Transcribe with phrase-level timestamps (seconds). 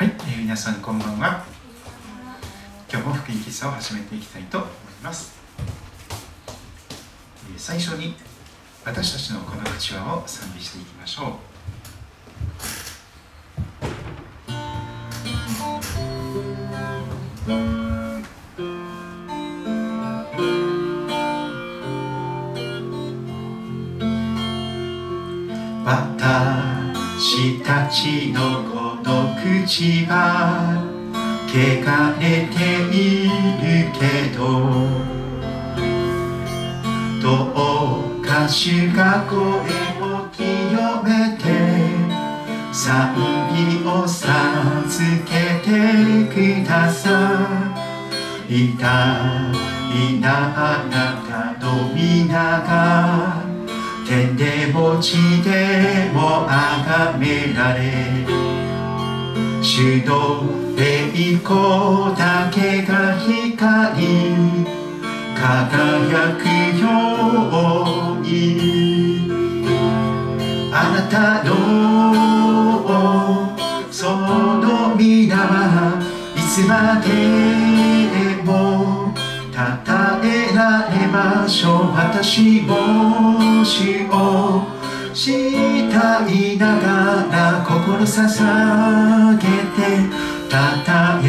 [0.00, 1.44] はい、えー皆さんこんばんは。
[2.90, 4.70] 今日も福音喫茶を始めていきたいと思い
[5.02, 5.38] ます、
[7.52, 8.14] えー最初に
[8.82, 11.32] 私たちのこの口輪を賛美していきましょう。
[25.84, 28.79] 私たちの
[29.40, 30.84] この口は
[31.48, 31.52] 汚
[32.20, 32.58] れて
[32.94, 34.40] いるけど
[37.20, 39.38] どうか主が声
[40.00, 40.42] を清
[41.02, 41.08] め
[41.38, 41.42] て
[42.72, 43.14] 賛
[43.50, 44.28] 美を授
[45.24, 45.30] け
[45.64, 45.70] て
[46.62, 47.08] くださ
[48.48, 48.52] い。
[48.52, 48.82] 痛
[49.92, 50.94] いなあな
[51.26, 53.42] たの皆が
[54.06, 58.49] 天でも地でも崇められ
[59.80, 60.44] 主の
[60.76, 64.04] 栄光だけが光り
[65.34, 66.44] 輝く
[66.78, 66.84] よ
[68.12, 68.28] うに
[70.70, 71.48] あなたの
[73.90, 75.96] その皆は
[76.36, 77.08] いつまで
[78.44, 79.14] も
[79.50, 79.56] 称
[80.28, 84.04] えられましょう私も主
[85.10, 89.42] を慕いながら心捧げ
[89.74, 89.82] て
[90.48, 90.56] 称
[91.24, 91.26] え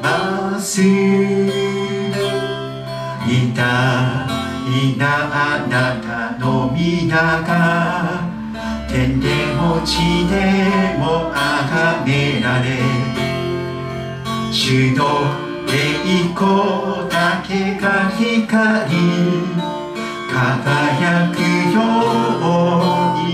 [0.00, 0.84] ますい
[3.52, 3.60] た
[4.68, 5.02] いな
[5.32, 8.22] あなたの皆が
[8.88, 12.78] 天でも地でも崇められ
[14.52, 15.02] 主の
[15.68, 15.72] 栄
[16.34, 19.83] 光だけが光
[20.34, 21.38] 輝く
[21.72, 21.78] よ
[22.42, 22.50] う
[23.22, 23.30] に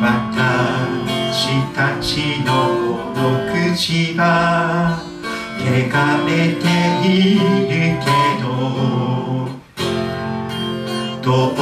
[0.00, 2.48] 私たちの
[2.96, 3.20] この
[3.52, 4.24] 口は
[5.60, 5.60] 汚
[6.26, 6.64] れて
[7.06, 7.38] い
[7.68, 8.08] るけ
[8.42, 8.44] ど
[11.20, 11.54] どう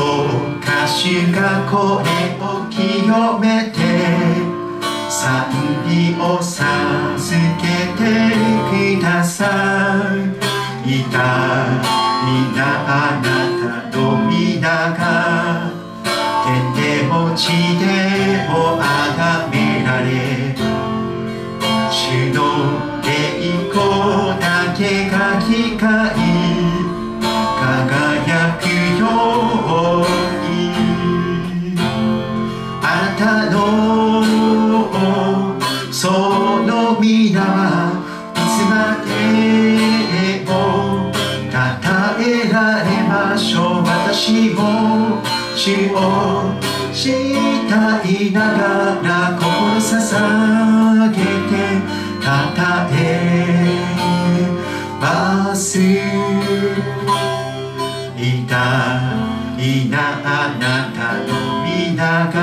[0.64, 0.94] か主
[1.32, 2.78] がこれを清
[3.40, 3.78] めて
[5.10, 5.50] 賛
[5.88, 5.90] 美
[6.22, 6.62] を授
[7.58, 7.66] け
[7.98, 8.00] て
[8.96, 9.42] くださ
[10.46, 10.49] い。
[10.84, 10.96] 痛い
[12.56, 13.26] なあな
[13.90, 13.98] たの
[14.28, 14.60] 皆
[14.92, 15.00] が
[16.44, 17.42] 天でも地
[17.78, 17.84] で
[18.48, 19.54] も崇め
[19.84, 20.08] られ
[21.90, 22.38] 主の
[23.04, 23.08] 栄
[23.70, 24.44] 光だ
[24.76, 24.80] け
[25.10, 25.80] が光
[27.60, 28.64] 輝く
[28.98, 29.02] よ
[30.00, 30.08] う
[30.48, 30.50] に
[32.82, 32.84] あ
[33.18, 33.49] なた
[45.60, 45.96] も主を
[46.92, 48.32] 慕い。
[48.32, 51.20] ながら心捧げて
[52.22, 52.28] 称
[52.92, 52.96] え
[55.00, 55.78] ます。
[55.78, 55.82] い
[58.46, 58.54] た
[59.58, 59.60] い
[59.90, 60.28] なあ
[60.58, 61.28] なたの
[61.64, 62.36] 皆が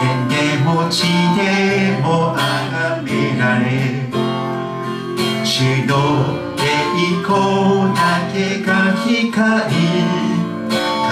[0.00, 0.34] 天で
[0.64, 1.02] も地
[1.36, 1.40] で
[2.00, 3.08] も崇め
[3.38, 3.64] られ。
[5.44, 5.52] 主
[5.86, 5.92] の
[6.58, 6.62] 栄
[7.22, 8.00] 光だ
[8.32, 8.72] けが
[9.04, 10.33] 光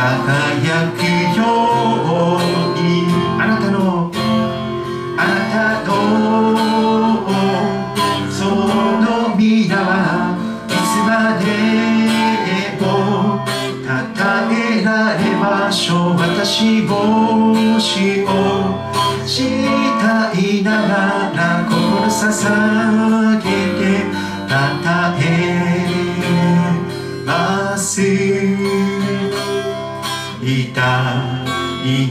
[0.03, 1.01] 輝く
[1.39, 1.41] よ
[2.37, 3.07] うに
[3.39, 4.11] あなたの
[5.17, 5.95] あなたの
[8.29, 10.35] その皆は
[10.67, 11.45] いつまで
[12.81, 12.85] も
[13.87, 13.87] 称
[14.51, 18.29] えられましょう私も主を
[19.25, 22.92] 慕いながら心捧げ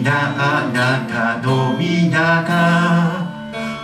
[0.04, 3.32] なあなたの皆が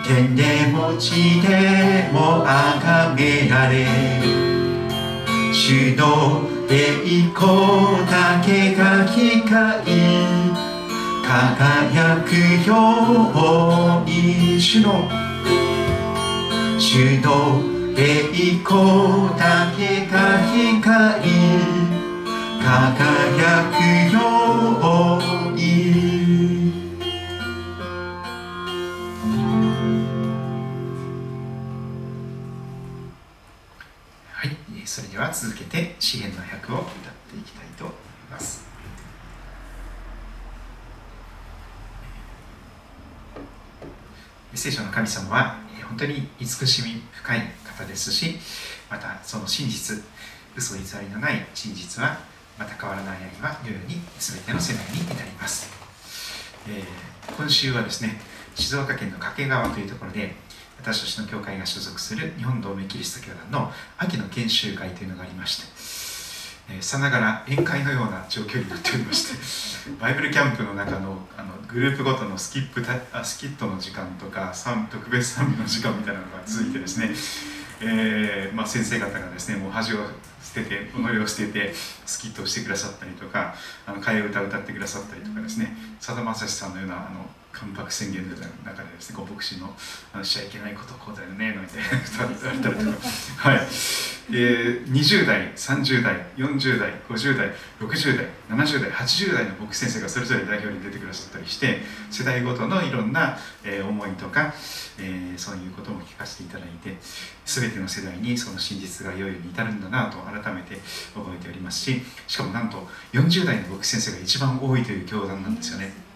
[0.06, 3.86] 天でも地でも崇められ
[5.54, 9.84] 主の栄光だけが光
[11.24, 12.30] 輝く
[12.68, 12.74] よ
[14.02, 15.10] うに主の
[16.80, 17.62] 主の
[17.98, 18.32] 栄
[18.64, 20.16] 光だけが
[20.48, 21.68] 光
[22.68, 23.78] 輝く
[24.14, 24.18] よ
[25.20, 25.57] うに
[35.18, 36.92] では続けて詩篇の100を歌っ
[37.32, 37.96] ていきたいと思い
[38.30, 38.68] ます。
[44.54, 45.56] 聖書の神様は
[45.88, 48.38] 本当に慈しみ深い方ですし
[48.92, 50.04] またその真実
[50.56, 52.20] 嘘偽りのない真実は
[52.60, 55.70] また変わらない愛は世々に全ての世代に至ります、
[56.68, 58.20] えー今週はですね
[58.56, 60.34] 静岡県の掛川というところで
[60.88, 72.82] 私たちの教会が所属する日本同盟キリスト教団の秋の研修会というのがありましてさながら宴会のような状況になっておりまして バイブルキャンプの中のあのグループごとのスキップ
[73.12, 74.54] あスキットの時間とか
[74.90, 77.14] 特別賛美の時間みたいなのが続いてですね、
[77.82, 79.98] えーまあ、先生方がですねもう恥を
[80.42, 81.74] 捨てて己を捨てて
[82.06, 83.56] スキットをしてくださったりとか
[83.86, 89.74] あの替え歌を歌ってくださったりとかですねさだまさしさんのようなあの関白宣言の中でですねご牧師の
[90.14, 92.98] あのしちゃいけないことこうだよねみたいな歌われたりとか
[93.38, 93.60] はい。
[94.30, 97.50] で20代30代40代50代
[97.80, 101.78] 60代70代80代の牧師先生がそれぞれ代表に出てくださったりして
[102.12, 104.54] 世代ごとのいろんな、えー、思いとか、
[105.00, 106.98] えー、そういうことも聞かせていただいて
[107.46, 110.76] 全ての世代にその真実が良いに至るんだなと改めて
[111.16, 116.07] 覚えておりますししかもなんと40代の牧師先生が一番多いという教団なんですよね。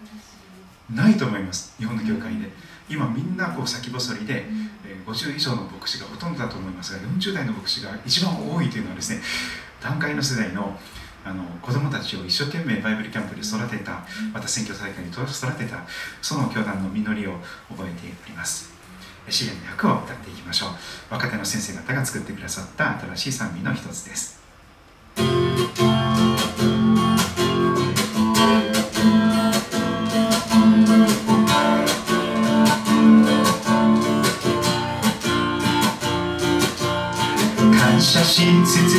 [0.96, 1.74] ないと思います。
[1.78, 2.50] 日本の教会で。
[2.90, 4.44] 今みんなこう先細りで、
[4.86, 9.22] えー、50以上の牧師がほとんどだと思いますが40代の牧師が一番多いというのはですね
[9.82, 10.78] 段階の世代の
[11.24, 14.04] あの子供たちを一生懸命バイブルキャンプで育てた
[14.34, 15.24] また選挙大会に育
[15.56, 15.86] てた
[16.20, 17.34] その教団の実りを
[17.70, 18.72] 覚えております。
[19.30, 20.70] 支援の役を歌っていきましょう。
[21.12, 24.42] 若手の先生方が作ってくださった新しい賛美の一つです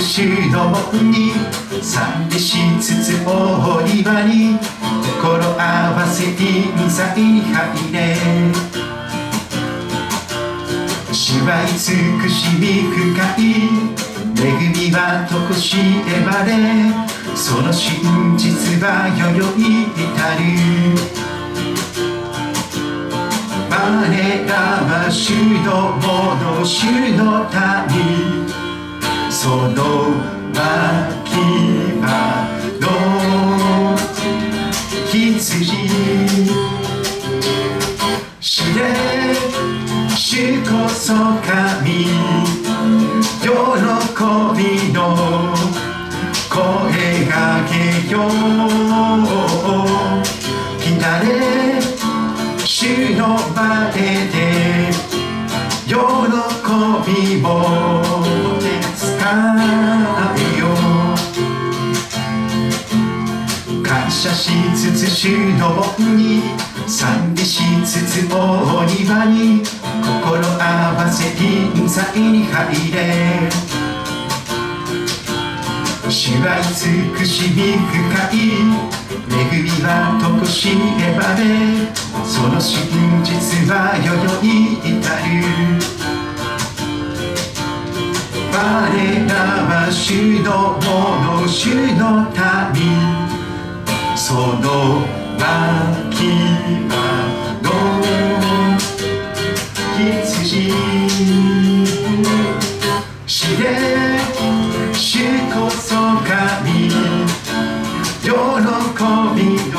[0.03, 1.31] つつ主の門に
[1.81, 4.59] 賛美しつつ大庭に
[5.21, 8.17] 心合わせ臨在入れ。
[11.13, 13.41] 主は慈しみ深い
[14.37, 16.51] 恵みはとこしえばれ
[17.37, 20.03] その真実はよよい至
[20.37, 20.43] る。
[23.71, 23.75] 我
[24.49, 24.51] ら
[24.85, 25.31] は主
[25.65, 27.49] のもの主の
[27.95, 28.62] 民。
[29.43, 29.67] その
[30.55, 30.61] 牧
[32.01, 32.07] 場
[32.79, 32.87] の
[35.11, 35.67] 羊
[38.41, 38.81] 知れ
[40.11, 41.13] 主こそ
[41.43, 42.07] 神
[43.41, 43.49] 喜
[44.57, 44.63] び
[44.93, 44.97] の
[46.49, 47.35] 声が
[47.69, 47.75] け
[48.13, 48.15] よ
[50.79, 51.27] 来たれ
[52.65, 53.21] 主の
[53.57, 53.91] 前
[54.31, 54.39] で
[55.89, 55.93] 喜
[57.11, 58.02] びも
[64.23, 66.43] 感謝しつつ主の門に
[66.87, 69.65] 賛美しつつ大庭に
[70.23, 73.51] 心合わせ臨在に入れ
[76.09, 78.63] 主は慈しみ深い
[79.29, 81.43] 恵みはとこしえばれ
[82.25, 82.79] その真
[83.25, 85.33] 実はよよい至る。
[88.53, 88.57] 我
[89.27, 89.35] ら
[89.67, 92.31] は主のもの主の
[92.73, 93.32] 民。
[94.25, 94.39] その
[95.37, 95.45] 牧
[96.87, 96.95] 場
[97.61, 97.67] の
[99.99, 100.71] 羊
[103.27, 103.65] 知れ
[104.93, 106.89] 主こそ神
[108.23, 109.43] 喜び
[109.73, 109.77] の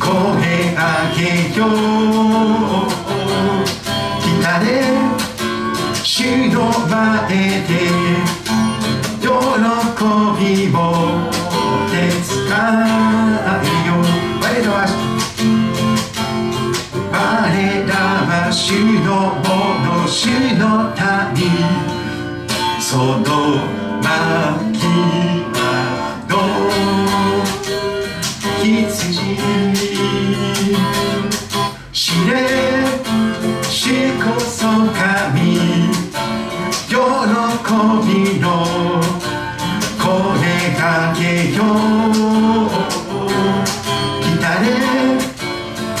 [0.00, 0.08] 声
[0.72, 0.80] 上
[1.18, 1.20] げ
[1.54, 1.68] よう
[4.22, 4.64] 来たれ
[6.02, 6.56] 主の
[6.88, 6.96] 前
[7.68, 7.85] で
[22.96, 23.12] その
[24.00, 24.08] 牧
[25.52, 25.60] 場
[26.30, 26.32] の
[28.62, 29.36] 羊
[31.92, 32.32] 知れ
[33.64, 33.68] 主
[34.24, 34.56] こそ
[34.96, 35.36] 神
[38.02, 38.46] びの
[40.00, 40.08] 声
[40.80, 40.80] か
[41.14, 41.20] け
[41.52, 41.60] よ
[42.08, 42.16] う
[44.22, 44.64] 来たれ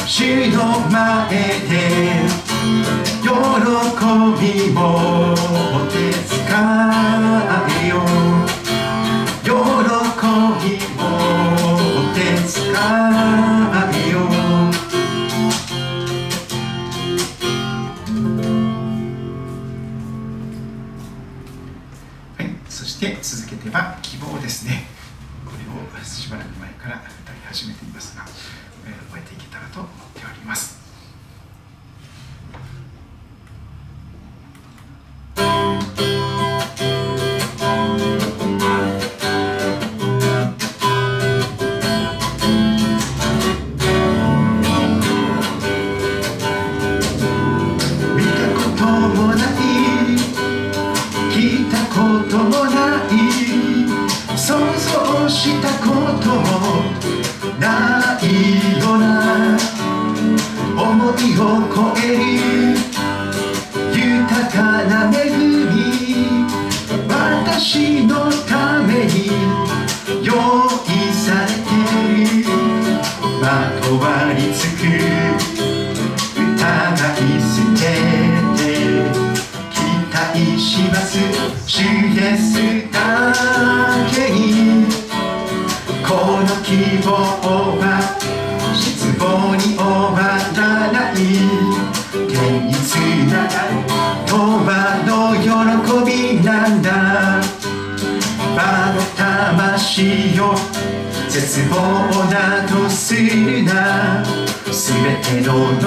[0.06, 0.08] 主
[0.50, 1.28] の前
[1.68, 1.72] で
[3.20, 3.28] 喜
[4.40, 5.75] びを
[6.56, 6.95] 手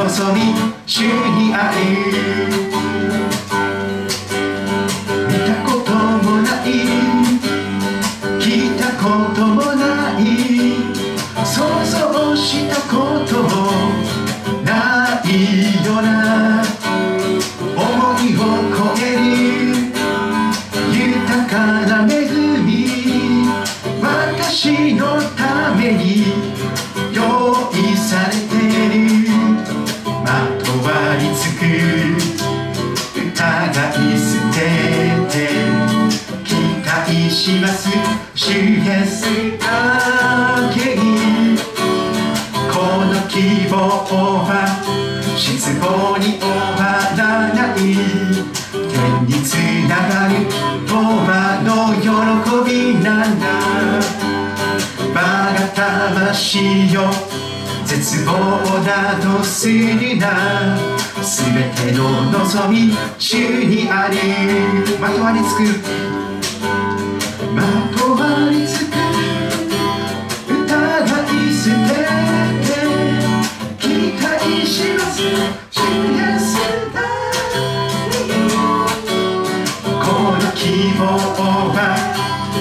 [0.09, 0.41] の望み
[0.87, 2.28] 主にある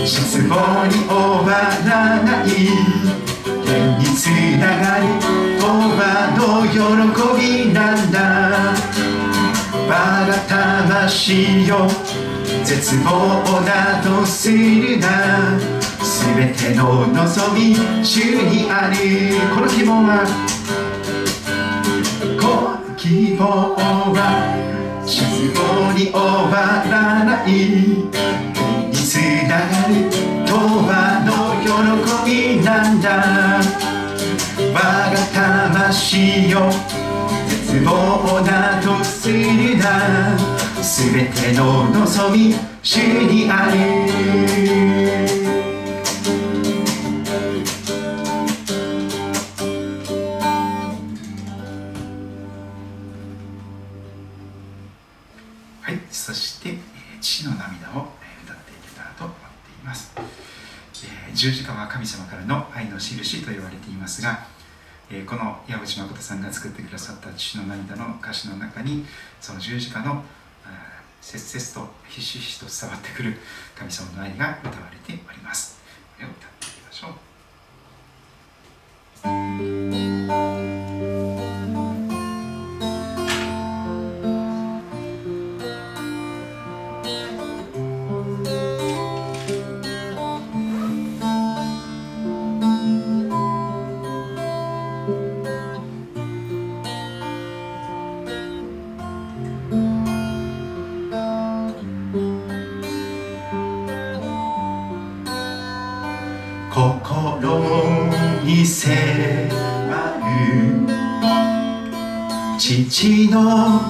[0.04, 1.14] 失望に終
[1.46, 1.50] わ
[1.86, 2.46] らない。
[3.64, 4.26] 天につ
[4.58, 5.04] ながる
[5.60, 5.64] 永
[5.94, 8.18] 遠の喜びなんだ。
[9.88, 9.90] 我
[10.26, 12.07] が魂よ。
[12.88, 15.60] 絶望などするな。
[16.02, 18.96] すべての望み主にある
[19.54, 20.24] この希望は
[22.40, 23.44] この希望
[24.14, 24.16] は
[25.04, 25.20] 失
[25.52, 27.44] 望に終わらない。
[27.44, 29.16] 天につ
[29.46, 30.08] ながる
[30.46, 31.30] 永遠の
[31.60, 33.60] 喜びなんだ。
[34.72, 34.80] 我
[35.12, 36.72] が魂よ
[37.50, 40.38] 絶望などするな。
[40.82, 42.54] すべての望み
[55.80, 56.76] はい、そして、
[57.20, 58.08] 父の涙を
[58.44, 64.46] 歌っていけたらと思っています、えー十字架は神様からの愛の印と言われていますが、
[65.10, 69.06] えーこの矢口誠さんが作ってくださった父の涙の歌詞の中に
[69.40, 70.24] その十字架の
[71.36, 73.36] 切々とひしひしと伝わってくる
[73.76, 75.78] 神様の愛が歌われております。
[76.16, 77.08] これを歌っていきましょ
[80.84, 80.87] う。
[113.28, 113.87] の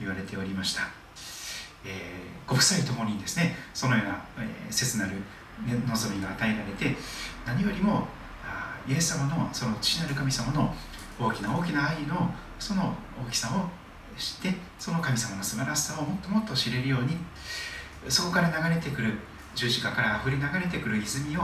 [0.00, 0.82] 言われておりました、
[1.84, 5.12] えーご夫妻ともにですねそのような、えー切なる、
[5.86, 6.96] 望みが与えられて
[7.46, 8.06] 何よりも
[8.42, 10.74] あイエス様のその父なる神様の
[11.20, 12.94] 大きな大きな愛のその
[13.26, 13.68] 大きさを
[14.18, 17.16] 知ってその神様の素晴らしさをもっともっと知れるように
[18.08, 19.12] そこから流れてくる
[19.54, 21.42] 十字架から溢れ流れてくる泉を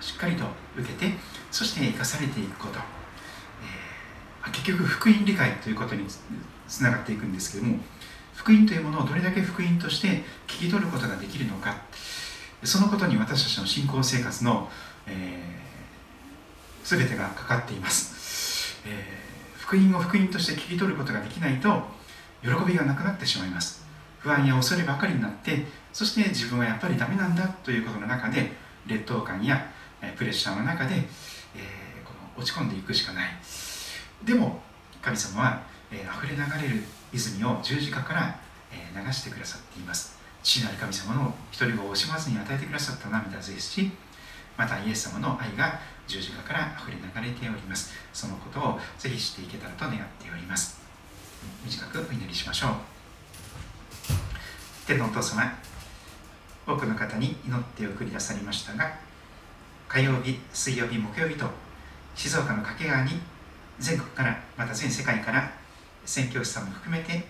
[0.00, 0.44] しっかりと
[0.76, 1.12] 受けて
[1.50, 6.04] そして生かされていくこと、えー結局福音理解ということに
[6.68, 7.78] つながっていくんですけども
[8.34, 11.76] 福音というものをどれだけ福音として聞き取ることができるのか。
[12.64, 14.70] そのことに私たちの信仰生活の、
[15.06, 15.64] えー
[16.84, 21.82] 全てがかかっています、えー福音を福音として聞き取ることができないと
[22.42, 23.86] 喜びがなくなってしまいます。
[24.18, 28.52] 不安や恐ればかりになってそして自分はやっぱりダメなんだということの中で
[28.86, 29.70] 劣等感や
[30.16, 31.04] プレッシャーの中で、えー
[32.04, 33.30] この落ち込んでいくしかない。
[34.24, 34.62] でも
[35.00, 35.62] 神様は、
[35.94, 38.36] えー溢れ流れる泉を十字架から、
[38.72, 40.18] えー流してくださっています。
[40.42, 43.90] 父なる神様の一人を惜しまずに与えてくださった涙ですし
[44.58, 47.94] またイエス様の愛が十字架から溢れ流れております。
[48.12, 50.80] そのことをぜひ知っていけたらと願っております。
[51.64, 52.70] 短くお祈りしましょう。
[54.86, 55.50] 天のお父様
[56.66, 58.98] 多くの方に祈って送り出されましたが
[59.88, 61.46] 火曜日、水曜日、木曜日と
[62.14, 63.20] 静岡の掛川に
[63.78, 65.50] 全国からまた全世界から
[66.04, 67.24] 宣教師さんも含めて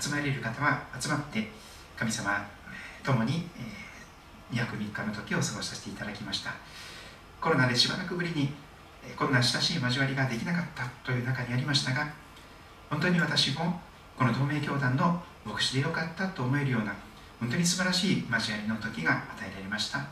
[0.00, 1.48] 集まれる方は集まって
[1.96, 2.46] 神様
[3.04, 3.82] 共に、え
[4.54, 6.52] 2泊3日の時を過ごさせていただきました。
[7.40, 8.50] コロナでしばらくぶりに
[9.16, 12.12] こんな親しい交わりができなかったという中にありましたが
[12.88, 13.80] 本当に私も
[14.16, 16.94] この同盟教団の牧師でよかったと思えるような
[17.40, 20.06] 本当に素晴らしい交わりの時が与えられました。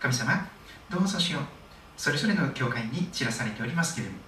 [0.00, 0.48] 神様
[0.90, 1.42] どうぞしよう。
[1.96, 4.18] それぞれの教会に散らされておりますけれども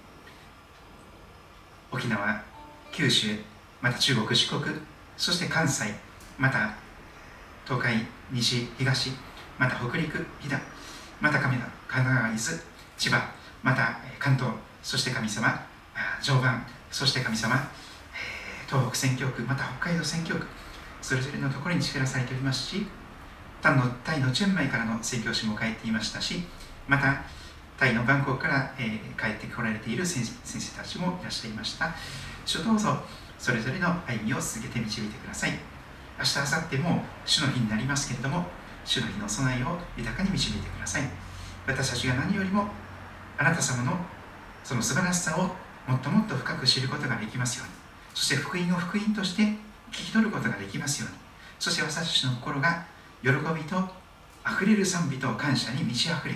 [1.91, 2.41] 沖縄
[2.93, 3.27] 九州
[3.81, 4.63] また中国四国
[5.17, 5.85] そして関西
[6.37, 6.75] また
[7.65, 9.11] 東海西東
[9.57, 10.59] また北陸飛騨
[11.19, 12.37] また神奈川伊豆
[12.95, 13.31] 千葉
[13.63, 14.51] また関東
[14.83, 15.59] そして神様
[16.21, 17.55] 常磐そして神様
[18.67, 20.45] 東北宣教区また北海道宣教区
[21.01, 22.85] それぞれのところに力されておりますし
[23.63, 26.43] タイのタイのチェンマイからの宣教師も帰っていましたし
[26.87, 27.23] また
[27.79, 31.93] タイのバンコクから、えー、帰ってこられている先生たちもいらっしゃいました。
[32.45, 32.97] 主どうぞ
[33.39, 35.51] それぞれの歩みを続けて導いてください。
[36.17, 38.45] 明日明後日も主の日になりますけれども
[38.85, 41.03] 主の日の備えを豊かに導いてください。
[41.65, 42.67] 私たちが何よりも
[43.37, 43.97] あなた様の
[44.63, 45.49] その素晴らしさを
[45.89, 47.73] もっともっと深く知ることができますように。
[48.13, 49.43] そして福音を福音として
[49.91, 51.17] 聞き取ることができますように。
[51.59, 52.85] そして私たちの心が
[53.21, 53.77] 喜びと
[54.43, 56.35] あふれる賛美と感謝に満ち溢れ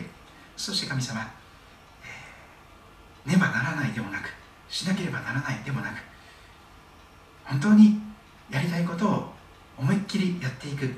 [0.56, 1.20] そして神様、
[3.26, 4.34] えー、ねばならないでもなく
[4.70, 5.96] しなければならないでもなく
[7.46, 8.02] 本当に
[8.50, 9.34] やりたいことを
[9.78, 10.90] 思いっきりやっていく。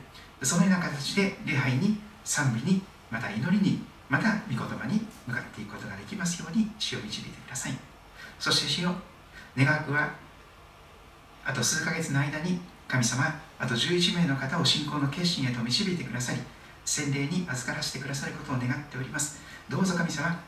[0.42, 7.74] そのような形で礼拝に賛美にまた祈りにまた御言葉に向かっていくことができますように血を導いてください。
[8.40, 8.96] そして主よ
[9.58, 10.14] 願わくは
[11.44, 16.40] あと数ヶ月の間に神様あと11名の方を信仰の決心へと導いてくださり
[16.86, 19.42] 洗礼に預からせてくださることを願っております。
[19.68, 20.42] どうぞ神様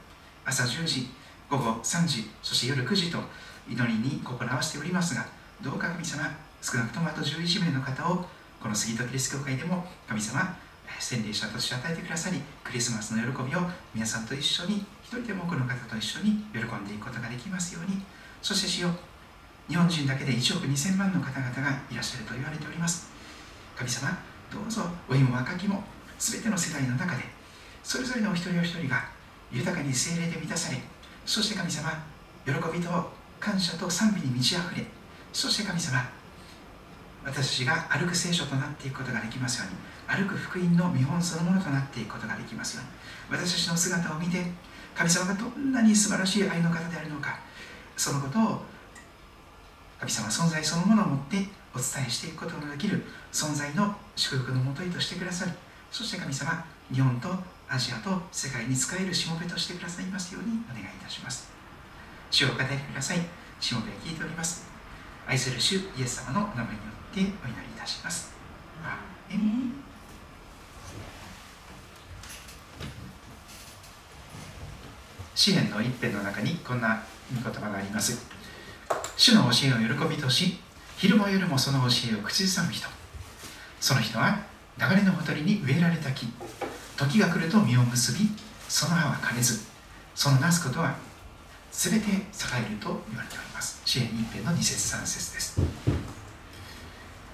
[0.46, 1.10] 朝10時
[1.52, 3.20] 午後3時そして夜9時と
[3.70, 5.28] 祈りに心合わせておりますが
[5.62, 6.24] どうか神様
[6.62, 8.26] 少なくともあと11名の方を
[8.62, 10.56] この杉戸キリスト教会でも神様
[10.98, 13.60] 洗礼者として与えてくださりクリスマスの喜びを
[13.94, 18.02] 皆さんと一緒に一人でも多くの方と一緒に喜んでいくことができますように
[18.42, 18.90] そして主よ
[19.68, 23.10] 日本人だけで1億2000万の方々がいらっしゃると言われております。
[23.76, 24.18] 神様
[24.52, 25.84] どうぞ老いも若きも
[26.20, 27.24] 全ての世代の中で
[27.84, 29.10] それぞれのお一人お一人が
[29.52, 30.78] 豊かに精霊で満たされ
[31.26, 31.90] そして神様
[32.46, 32.90] 喜びと
[33.40, 34.86] 感謝と賛美に満ち溢れ
[35.34, 36.10] そして神様
[37.24, 42.84] 私が歩く聖書となっていくことができますように歩く福音の見本そのものとなっていくことができますよ
[43.32, 44.44] うに私たちの姿を見て
[44.96, 47.40] 神様がどんなに素晴らしい愛の方であるのか
[47.96, 48.62] そのことを
[50.00, 51.38] 神様存在そのものを持って
[51.74, 55.52] お伝えしていくことのできる存在の祝福のもとへとしてくださり
[55.92, 57.30] そして神様日本と
[57.74, 61.50] アジアと世界に使えるしもべとしてくださいますようにお願いいたします。
[62.30, 63.20] 主を語りください。
[63.62, 64.66] しもべ聞いております。
[65.26, 66.76] 愛する主イエス様の名前によ
[67.12, 68.34] ってお祈りいたします。
[68.84, 69.72] アーメン。
[75.34, 77.02] 詩篇の一編の中にこんな
[77.34, 78.22] 御言葉があります。
[79.16, 80.60] 主の教えを喜びとし
[80.98, 82.90] 昼も夜もその教えを口ずさむ人。
[83.80, 84.40] その人は
[84.78, 86.28] 流れのほとりに植えられた木。
[86.98, 88.30] 時が来ると実を結び
[88.68, 89.62] その葉は枯れず
[90.16, 90.96] そのなすことは
[91.72, 92.12] 全て栄
[92.68, 93.82] えると言われております。
[93.86, 95.62] 支援一辺の2節3節です、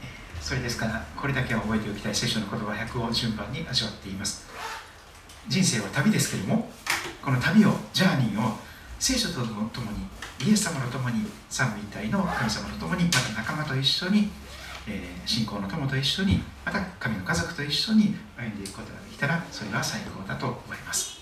[0.02, 0.06] え
[0.40, 4.48] それですからこれだけは覚えておきたい聖書の言葉100を順番に味わっています。
[5.48, 6.70] 人生は旅ですけれども
[7.24, 8.58] この旅をジャーニーを
[9.00, 10.08] 聖書とともに
[10.46, 14.30] イエス様と共に三位一体の神様と共にまた仲間と一緒に、
[14.88, 21.18] え、信仰の友と一緒にまた神の家族と一緒に歩んでいくことができたらそれは最高だと思います。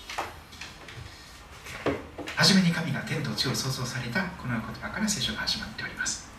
[2.35, 6.29] 初めに神が天と地を創造されたこの言葉から聖書が始まっております。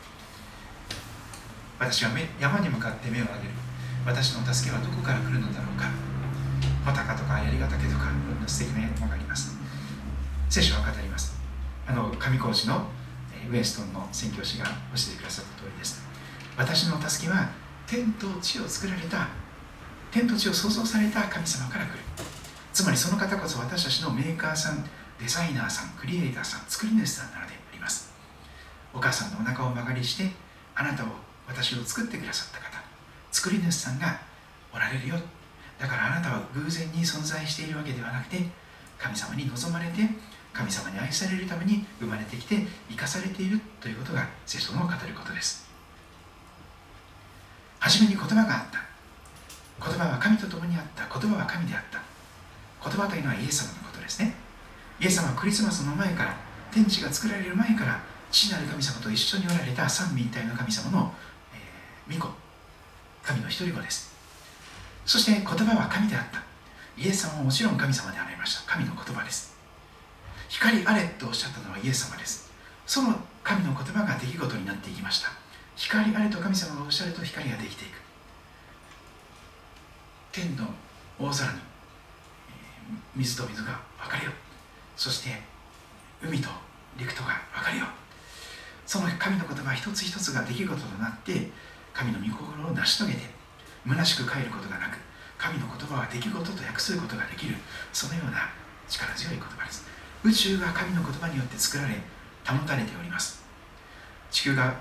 [1.79, 2.11] 私は
[2.41, 3.51] 山に向かって目を上げる。
[4.07, 5.91] 私の助けはどこから来るのだろうか。
[6.85, 9.57] 穂高とか槍ヶ岳とかいろんな素敵なものがあります。
[10.49, 11.37] 聖書は語ります。
[11.89, 12.87] あの上高地の
[13.51, 14.71] ウエストンの宣教師が教
[15.09, 16.06] えてくださった通りです。
[16.57, 17.51] 私の助けは
[17.87, 19.29] 天と地を作られた
[20.11, 21.99] 天と地を創造された神様から来る。
[22.73, 24.83] つまりその方こそ私たちのメーカーさん
[25.19, 28.13] デザイナーさんクリエイターさん作り主さんなのであります。
[28.95, 30.31] お母さんのお腹を曲がりして
[30.75, 31.09] あなたを
[31.47, 32.83] 私を作ってくださった方
[33.31, 34.21] 作り主さんが
[34.75, 35.17] おられるよ。
[35.79, 38.39] だからあなたは偶然に存在しているわけではなくて
[38.99, 40.09] 神様に望まれて
[40.55, 45.66] 神様に愛されるために生まれてきて生かされているということが聖書の語ることです。
[47.79, 48.81] 初めに言葉があった。
[49.85, 51.07] 言葉は神と共にあった。
[51.07, 52.01] 言葉は神であった。
[52.83, 54.35] 言葉というのはイエス様のことですね。
[55.01, 56.37] イエス様はクリスマスの前から
[56.73, 61.13] 天地が作られる前から父なる神様と一緒におられた三位一体の神様の、
[62.09, 62.33] えー、御子。
[63.23, 64.15] 神の一人子です。
[65.05, 66.43] そして言葉は神であった。
[66.97, 68.73] イエス様ももちろん神様でありました。
[68.73, 69.55] 神の言葉です。
[70.49, 72.51] 光あれとおっしゃったのはイエス様です。
[72.87, 75.31] その神の言葉が出来事になっていきました。
[75.77, 78.01] 光あれと神様がおっしゃると光ができていく。
[80.33, 80.65] 天の
[81.19, 81.59] 大空に
[83.15, 84.33] 水と水が分かれよ。
[84.97, 85.31] そして
[86.23, 86.49] 海と
[86.97, 87.85] 陸とが分かれよ。
[88.87, 91.51] その神の言葉一つ一つが出来事となって
[91.93, 93.21] 神の御心を成し遂げて
[93.87, 94.97] 虚しく帰ることがなく
[95.37, 97.57] 神の言葉は出来事と訳することができる。
[97.93, 98.49] そのような
[98.89, 99.85] 力強い言葉です。
[100.25, 102.01] 宇宙が神の言葉によって作られ
[102.47, 103.45] 保たれております。
[104.31, 104.75] 地球が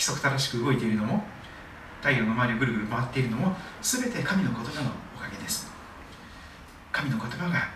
[0.00, 1.22] 規則正しく動いているのも
[2.00, 5.70] 太陽の周りをぐるぐる回っているのも全て神の言葉のおかげです。
[6.90, 7.68] 神の言葉が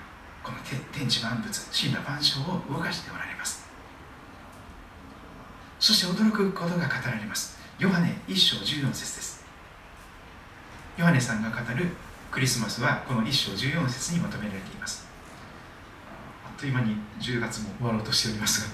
[0.43, 0.59] この
[0.91, 3.69] 天地万物神羅万象を動かしておられます。
[5.79, 7.59] そして驚くことが語られます。
[7.79, 9.45] ヨハネ1章14節です。
[10.97, 11.89] ヨハネさんが語る
[12.31, 15.07] クリスマスはこの1章14節にまとめられています。
[16.47, 18.67] あっという間に10月も終わろうとしております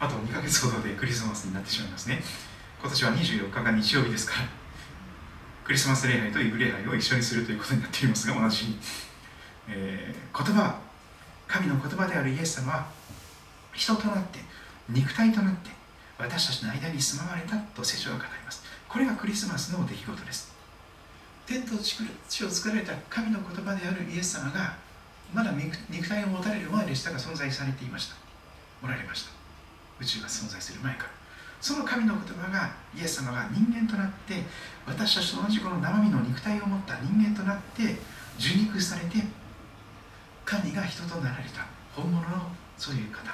[0.00, 2.20] があと2ヶ月ほどでクリスマスになってしまいますね。
[2.84, 4.46] 今年は24日が日曜日ですから
[5.64, 8.76] クリスマス礼拝とイブ礼拝を一緒にするということになっていますが同じに、
[9.70, 10.78] えー、言葉
[11.48, 12.86] 神の言葉であるイエス様は
[13.72, 14.40] 人となって
[14.90, 15.70] 肉体となって
[16.18, 18.62] 私たちの間に住まわれたと聖書が語ります。
[18.86, 20.52] これがクリスマスの出来事です。
[21.46, 24.76] 天と地を作られた神の言葉であるイエス様が
[25.32, 25.52] まだ
[25.88, 28.16] 肉体を持たれる前でしたが存在されていました。
[28.84, 29.30] おられました。
[30.00, 31.13] 宇宙が存在する前から。
[31.60, 34.42] その神の言葉がイエス様が人間となって
[34.86, 37.96] 私たちと同じこの生身の肉体を持った人間となって
[38.38, 39.18] 受肉されて
[40.44, 41.66] 神が人となられた。
[41.94, 43.32] 本物のそういう方。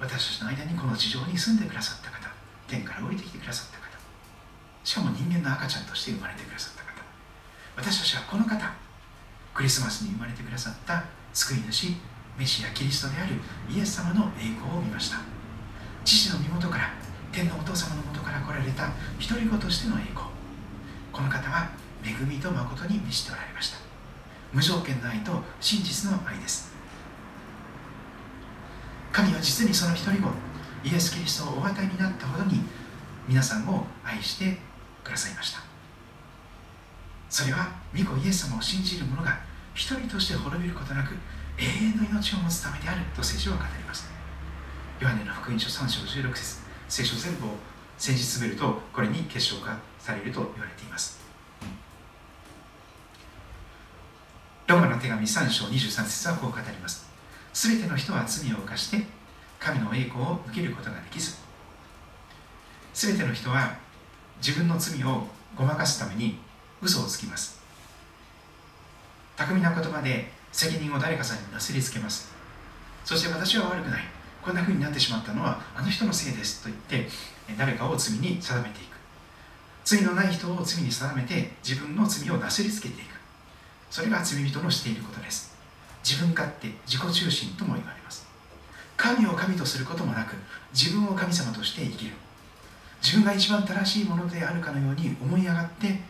[0.00, 2.30] 私たちの間にこの地上に住んでくださった方。
[2.66, 3.98] 天から降りてきてくださった方。
[4.84, 7.02] しかも人間の赤ちゃんとして生まれてくださった方。
[7.76, 8.72] 私たちはこの方。
[9.54, 11.94] クリスマスに生まれてくださった救い主
[12.38, 13.34] メシアキリストである
[13.70, 15.18] イエス様の栄光を見ました。
[16.04, 16.90] 父の身元から
[17.32, 20.26] 天のお父様のもとから来られた一人子としての栄光。
[21.10, 21.70] この方は
[22.04, 23.78] 恵みと誠に満ちておられました。
[24.52, 26.70] 無条件の愛と真実の愛です。
[29.10, 30.28] 神は実にその一人子
[30.84, 32.60] イエス・キリストをお与えになったほどに
[33.26, 34.58] 皆さんを愛して
[35.02, 35.60] くださいました。
[37.30, 39.40] それは御子イエス様を信じる者が
[39.74, 41.14] 一人として滅びることなく
[41.56, 44.10] 永遠の命を持つためであると聖書は語ります。
[45.00, 46.61] ヨハネの福音書3章16節。
[46.92, 47.48] 聖書全部を
[47.96, 51.18] 先日詰めるとこれに結晶化されると言われています。
[54.66, 57.08] ローマの手紙3章23節はこう語ります。
[57.54, 59.06] すべての人は罪を犯して
[59.58, 61.38] 神の栄光を受けることができず。
[62.92, 63.74] すべての人は
[64.46, 65.22] 自分の罪を
[65.56, 66.40] ごまかすために
[66.82, 67.58] 嘘をつきます。
[69.38, 72.30] 巧みな言葉で責任を誰かさんになすりつけます。
[73.02, 74.21] そして私は悪くない。
[74.42, 77.08] こんな風になってしまったのはあの人のせいですと言って
[77.56, 78.96] 誰かを罪に定めていく。
[79.84, 83.14] 罪のない人を罪に定めて自分の罪をなすりつけていく。
[83.90, 85.54] それが罪人のしていることです。
[86.02, 88.26] 自分勝手自己中心とも言われます。
[88.96, 90.34] 神を神とすることもなく
[90.72, 92.12] 自分を神様として生きる。
[93.02, 96.00] 自分が一番正しいものであるかのように思い上がって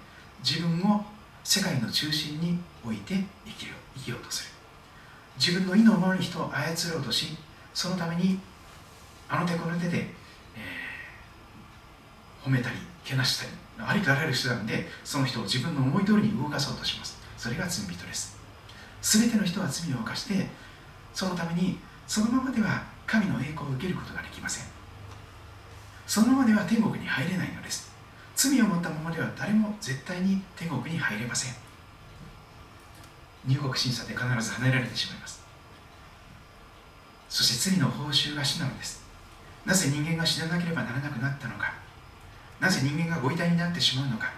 [0.44, 1.04] 自分を
[1.44, 3.14] 世界の中心に置いて
[3.46, 4.50] 生きる生きようとする。
[5.38, 7.36] 自分の意のままに人を操ろうとし
[7.74, 8.38] そのために
[9.28, 17.18] あの手この手で、えー、褒めたりけなしたりありとあらゆる手段でその人を自分の思い通りに動かそうとします。
[17.36, 18.38] それが罪人です。
[19.00, 20.46] 全ての人は罪を犯して
[21.12, 24.66] そのためにそのままでは神の栄光を受けることができません。
[26.06, 27.90] そのままでは天国に入れないのです。
[28.36, 31.54] 罪を持ったままでは誰も絶対に天国に入れません。
[33.46, 35.41] 入国審査で必ず離れられてしまいます。
[37.32, 39.02] そして罪の報酬が死なのです。
[39.64, 41.72] なぜ人間が死ななければならなくなったのか。
[42.60, 44.30] なぜ人間がご遺体になってしまうのか。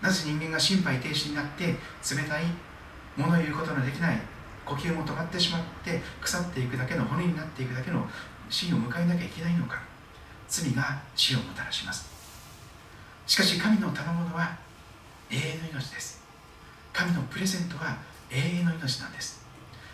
[0.00, 2.44] なぜ人間が心肺停止になって冷たい
[3.16, 4.20] 物言うことのできない
[4.64, 8.06] 呼吸も止まってしまって腐っていくだけの骨になっていくだけの
[8.48, 9.82] 死を迎えなきゃいけないのか。
[10.48, 12.08] 罪が死をもたらします。
[13.26, 14.56] しかし神の賜物は
[15.28, 16.22] 永遠の命です。
[16.92, 17.98] 神のプレゼントは
[18.30, 19.37] 永遠の命なんです。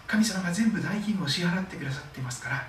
[0.07, 2.67] 神様が全部代金を支払ってくださっていますから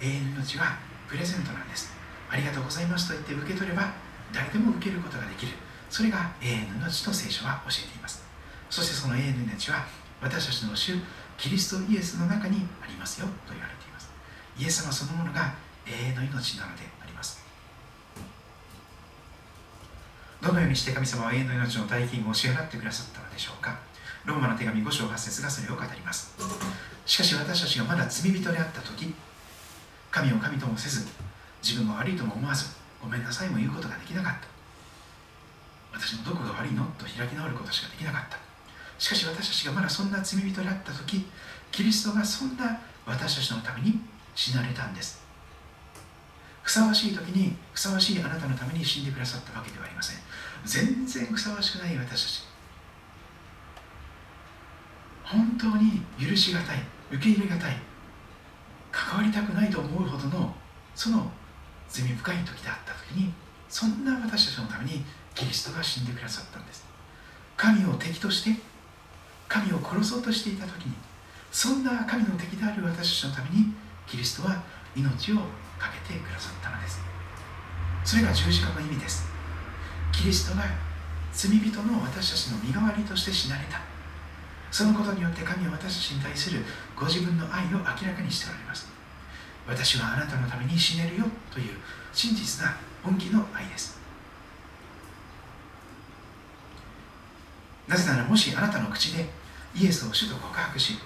[0.00, 0.76] 永遠の命は
[1.08, 1.92] プレゼントなんです。
[2.28, 3.92] ありがとうございますと言って受け取れば
[4.32, 5.52] 誰でも受けることができる。
[5.88, 8.24] それが永遠の命と聖書は教えています。
[8.68, 9.86] そしてその永遠の命は
[10.20, 10.94] 私たちの主
[11.38, 14.10] キリストイエスの中にありますよと言われています。
[14.58, 15.54] イエス様そのものが
[15.86, 17.40] 永遠の命なのであります。
[20.42, 23.78] どのようにして神様は永遠の命の代金を支払ってくださったのでしょうか。
[24.26, 26.34] ローマの手紙5章8節がそれを語ります。
[27.06, 29.14] しかし私たちがまだ罪人であった時
[30.10, 31.06] 神を神ともせず
[31.62, 32.66] 自分が悪いとも思わず
[33.00, 34.46] ごめんなさいも言うことができなかった。
[35.98, 36.84] 私のどこが悪いの？
[36.98, 38.36] と開き直ることしかできなかった。
[38.98, 41.26] しかし私たちがまだそんな罪人であった時
[41.70, 44.00] キリストがそんな私たちのために
[44.34, 45.24] 死なれたんです。
[46.62, 50.16] ふさわしい時にふさわしいあなたのために死んでくださったわけではありません。
[50.64, 52.55] 全然ふさわしくない私たち。
[55.26, 56.78] 本当に許しがたい
[57.10, 57.76] 受け入れがたい
[58.92, 60.54] 関わりたくないと思うほどの
[60.94, 61.28] その
[61.88, 63.32] 罪深い時であった時に
[63.68, 66.86] そんな私たちのためにキリストが死んでくださったんです。
[67.56, 68.60] 神を敵として
[69.48, 70.92] 神を殺そうとしていた時に
[71.50, 73.74] そんな神の敵である私たちのために
[74.06, 74.62] キリストは
[74.94, 75.36] 命を
[75.78, 77.00] かけてくださったのです。
[78.04, 79.26] それが十字架の意味です。
[80.12, 80.62] キリストが
[81.32, 83.95] 罪人の私たちの身代わりとして死なれた。
[84.70, 88.88] そのことによって神は私たちに対するご自分の愛を明らかにしておられます。
[89.66, 91.74] 私はあなたのために死ねるよという
[92.12, 93.98] 真実な本気の愛です。
[97.88, 99.26] なぜならもしあなたの口で
[99.74, 100.98] イエスを主と告白し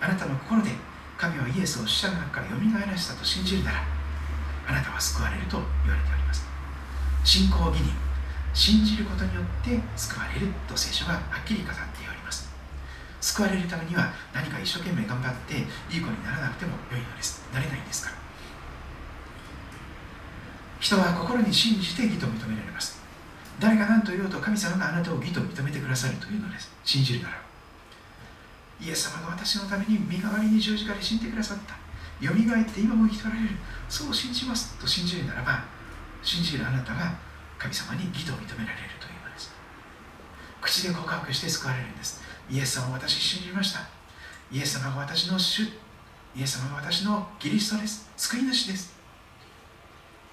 [0.00, 0.70] あなたの心で
[1.18, 3.84] 神はイエスを死者の中からよみがえらせたと信じるなら
[4.68, 6.46] あなたは救われると言われております。
[7.24, 7.92] 信仰義に
[8.54, 11.91] 信じることによって救われると聖書がはっきり語っております。
[13.22, 18.16] 救われるためには何か一生懸命頑張っていい子にならなくても良いのですなれないんですから。
[20.80, 23.00] 人は心に信じて義と認められます。
[23.60, 26.72] 誰が何と言おうと神様があなたを義と認めてくださるというのです。
[26.84, 27.40] 信じるなら
[28.80, 31.76] イエス様が私のために身代わりに十字架で死んでくださった。
[32.24, 33.50] よみがえって今も生きとられる。
[33.88, 35.62] そう信じますと信じるならば
[36.24, 37.14] 信じるあなたが
[37.58, 39.54] 神様に義と認められるというのです。
[40.60, 42.21] 口で告白して救われるんです。
[42.52, 43.80] イエス様を私信じました。
[44.52, 45.62] イエス様が私の主。
[46.36, 48.10] イエス様が私のキリストです。
[48.14, 48.92] 救い主です。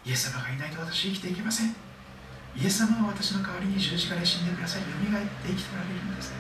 [0.06, 1.74] イエス様がいないと私生きていけません。
[2.58, 6.34] イエス様は私の代わりに十字架で死んでくださりよみがえって生きておられるんです。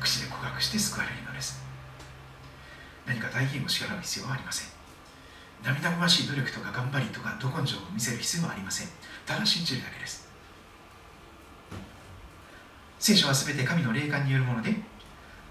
[0.00, 1.60] 口で告白して救われるのです。
[3.04, 4.68] 何か大金を支払う必要はありません。
[5.62, 8.88] 涙ぐましい努力とか頑張りとかど根性を見せる必要はありません。
[9.26, 10.24] ただ信じるだけです。
[12.98, 14.93] 聖書は全て神の霊感によるもので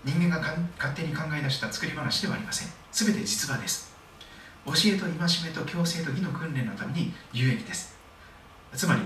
[0.04, 0.42] 人間が
[0.78, 2.68] 勝手に考え出した作り話ではありません。
[2.92, 3.94] 全て実話です。
[4.66, 7.98] 教えと戒めと強制と義の訓練のために有益です。
[8.74, 9.02] つまり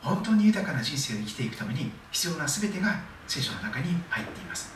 [0.00, 4.74] 本当に豊かな人生を生きていくために必要な全てが聖書の中に入っています。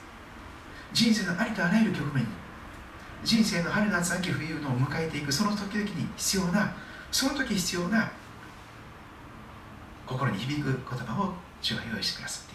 [0.93, 2.31] 人生のありとあらゆる局面に
[3.23, 6.73] 人生の春夏秋冬のを迎えていくその時々に必要な
[7.11, 8.11] その時必要な
[10.07, 12.48] 心に響く言葉を主は用意してください。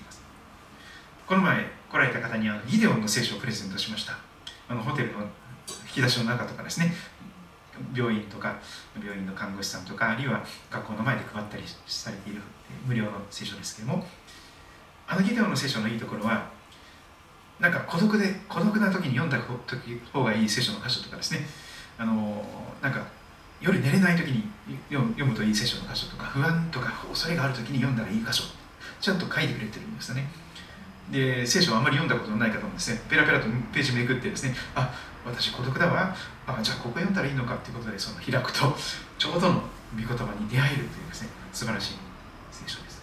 [1.34, 4.20] この前来られた方にあのギデオンの聖書をプレゼントしました。
[4.70, 5.22] あのホテルの
[5.88, 6.94] 引き出しの中とかですね。
[7.92, 8.58] 病院とか
[8.96, 12.42] 病院の看護師さんとかあるいは学校の前で配ったりされている
[12.86, 14.06] 無料の聖書ですけども。
[15.08, 16.50] あのギデオンの聖書のいいところは
[17.60, 21.40] なんか孤独で孤独な時に読んだ方がいい聖書の箇所とかですね。
[21.98, 22.46] あの
[22.80, 23.08] なんか
[23.60, 24.44] 夜寝れない時に
[24.92, 28.44] 読むといい聖書の箇所とか不安とか恐れがある時に読んだらいい箇所。
[29.02, 30.43] ちゃんと書いてくれてるんですよね。
[31.12, 34.94] で聖書をあまり読んだことのない方もですねペラペラとページめくってですねあ
[35.26, 36.16] 私孤独だわ。
[36.46, 38.76] あじゃあここ読んだらいいのかっていうことでその開くと
[39.18, 39.64] ちょうどの
[39.96, 41.94] 御言葉に出会えるというですね素晴らしい
[42.52, 43.02] 聖書です。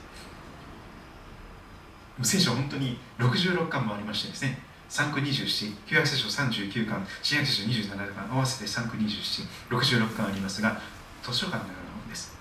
[2.23, 10.79] 聖書は本当に66巻もありましてですね3区27旧約聖書39巻新約聖書27巻合わせて3区2766巻ありますが
[11.23, 12.37] 図書館のようなものです。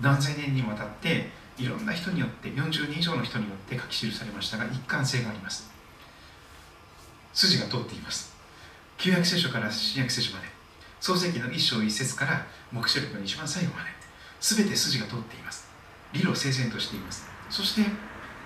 [0.00, 5.70] 何千年にわたっていろんな人によって40人以上の人によって書き記されましたが一貫性があります。
[7.32, 8.34] 筋が通っています。
[8.98, 10.46] 旧約聖書から新約聖書まで
[11.00, 13.88] 創世記の一章一節から黙示録の一番最後まで
[14.40, 15.68] 全て筋が通っています。
[16.12, 17.26] 理路整然としています。
[17.48, 17.82] そして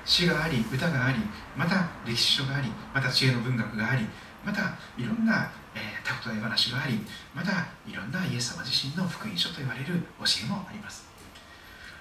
[0.04, 1.18] 詩があり歌があり
[1.56, 4.06] また歴史書がありまた知恵の文学があり
[4.44, 7.00] またいろんな、えー、たことえ話があり
[7.34, 9.86] またいろんなイエス様自身の福音書と言われる
[10.20, 11.13] 教えもあります。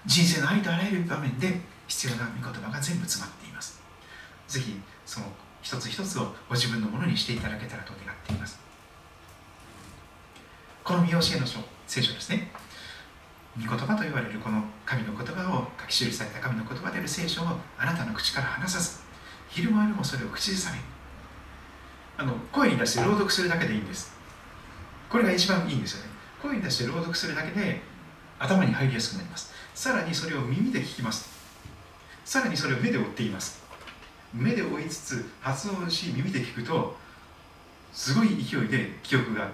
[0.06, 3.82] 人生のありとあらゆる場面で必要な御言葉が全部詰まっています。
[4.48, 5.28] ぜひその
[5.62, 8.60] 一つ一つをご自分のものにしていただけたらと願っています。
[10.84, 12.52] この見教えの書聖書ですね。
[13.56, 17.46] 御言葉と言われるこの神の言葉を書き記された神の言葉である聖書を
[17.78, 19.00] あなたの口から離さず
[19.50, 20.80] 昼間夜もそれを口ずさめ
[22.18, 24.12] あの声に出して朗読するだけでいいんです。
[25.10, 26.10] これが一番いいんですよね。
[26.42, 27.82] 声に出して朗読するだけで
[28.40, 29.53] 頭に入りやすくなります。
[29.76, 31.30] さらにそれを耳で聞きます。
[32.26, 33.62] さらにそれを目で追っています。
[34.34, 36.96] 目で追いつつ発音し耳で聞くと
[37.92, 39.52] すごい勢いで記憶が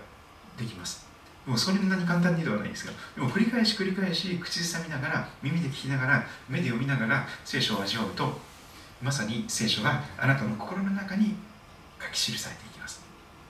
[0.57, 1.07] できます。
[1.45, 8.37] もうそんなに簡単にではないですけどでも繰り返し繰り返し口ずさみながら耳で聞きながら目で読みながら聖書を味わうと
[9.01, 11.35] まさに聖書があなたの心の中に
[11.99, 13.01] 書き記されていきます。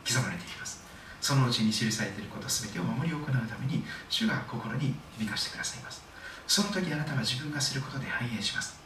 [0.08, 0.84] 刻まれていきます。
[1.20, 6.09] そのうちに記されていること全てを守り行うために主が心に響かせてくださいます。
[6.50, 8.82] その時あなたは自分がすることで繁栄します。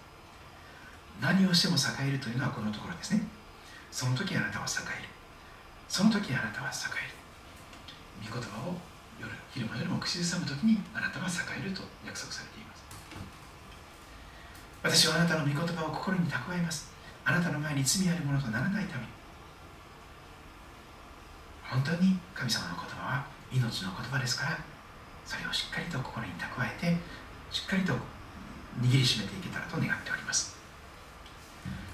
[1.21, 3.23] 何をしても栄えるというのはこのところですね。
[3.89, 5.07] その時あなたは栄える。
[5.87, 6.91] その時あなたは栄
[8.19, 8.27] える。
[8.27, 8.75] 御言葉を
[9.15, 12.83] 夜昼間夜も口ずさむ時にあなたは栄えると約束されています。
[14.83, 16.91] 私はあなたの御言葉を心に蓄えます。
[17.23, 19.07] あなたの前に罪あるものとならないために。
[21.63, 24.59] 本当に神様の言葉は命の言葉ですから
[25.23, 27.22] それをしっかりと心に蓄えて
[27.53, 27.93] しっかりと
[28.81, 30.57] 握りしめていけたらと願っております。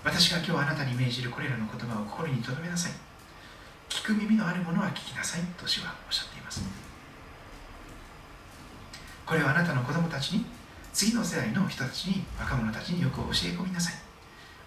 [0.05, 2.93] 私が今日あなたに命じるこれらの言葉を心に留めなさい。
[3.89, 6.63] 聞く耳のあるものは聞きなさいと主はおっしゃっています。
[9.25, 10.45] これはあなたの子供たちに
[10.93, 13.95] 次の世代の人たちに若者たちによく教え込みなさい。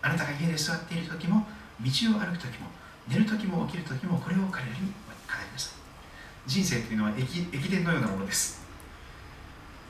[0.02, 1.46] あなたが家で座っている時も
[1.80, 2.68] 道を歩く時も
[3.08, 5.72] 寝る時も起きる時もこれを彼らに語りなさい。
[6.46, 8.61] 人生というのは駅駅伝のようなものです。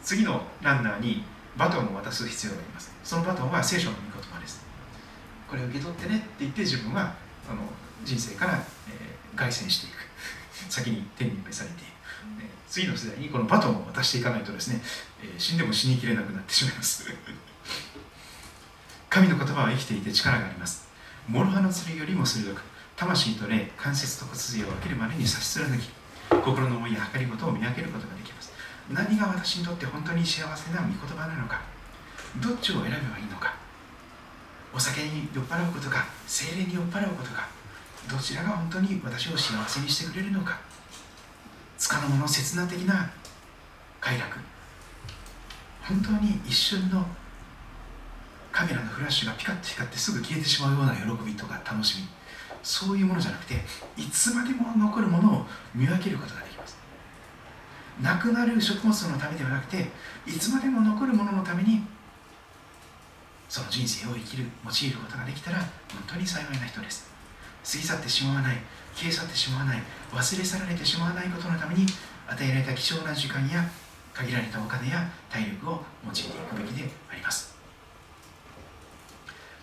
[0.03, 1.24] 次のランナーに
[1.57, 2.92] バトンを渡す必要があります。
[3.05, 4.64] そのバトンは聖書の御言葉です。
[5.48, 7.14] これを受け取ってねって言って自分は
[7.48, 7.61] あの
[8.05, 10.03] 人生から、えー、凱旋していく。
[10.70, 11.92] 先に天に召されている
[12.68, 14.80] 次の世代にこのバトンを渡していかないとですね、
[15.22, 17.05] えー、死んでも死にきれなくなってしまいます。
[19.11, 20.88] 神の言葉は生きていて力があります。
[21.28, 22.62] 諸刃の剣よりも鋭く
[22.96, 25.90] 魂と霊関節と骨髄を分けるまでに差し貫き
[26.30, 28.22] 心の思いや計りごとを見分けることができます。
[28.91, 31.61] 何が私にとって本当に幸せな御言葉なのか
[32.41, 33.55] どっちを選べばいいのか
[34.74, 37.49] お酒に酔っ払うことか精霊に酔っ払うことか
[38.11, 40.59] どちらが本当に私を幸せにしてくれるのか
[41.78, 43.11] つかの間の刹那的な
[44.01, 44.39] 快楽
[45.83, 47.05] 本当に一瞬の
[48.51, 52.09] カメラのフラッシュがピカッと光ってすぐ消えてしまうような喜びとか楽しみ
[52.62, 53.55] そういうものじゃなくて
[53.97, 56.82] いつまでも残るものを見分けることができます。
[58.01, 59.90] なくなる食物のためではなくて
[60.26, 61.82] いつまでも残るもののために
[63.49, 65.66] その人生を生きる用いることができたら本
[66.07, 67.11] 当に幸いな人です。
[67.64, 68.57] 過ぎ去ってしまわない
[68.95, 71.86] 消え去ってしまわない忘れ去られてしまわないことのために
[72.26, 73.68] 与えられた貴重な時間や
[74.12, 77.53] 限られたお金や体力を用いていくべきであります。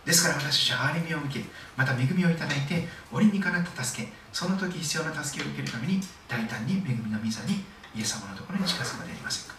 [0.06, 7.64] ですから私たちは憐れみを受けまた恵みをいただいて折にかなった助けその時必要な助けを受けるために大胆に恵みの御座に
[7.96, 9.56] イエス様のところに近づくのでありませんか？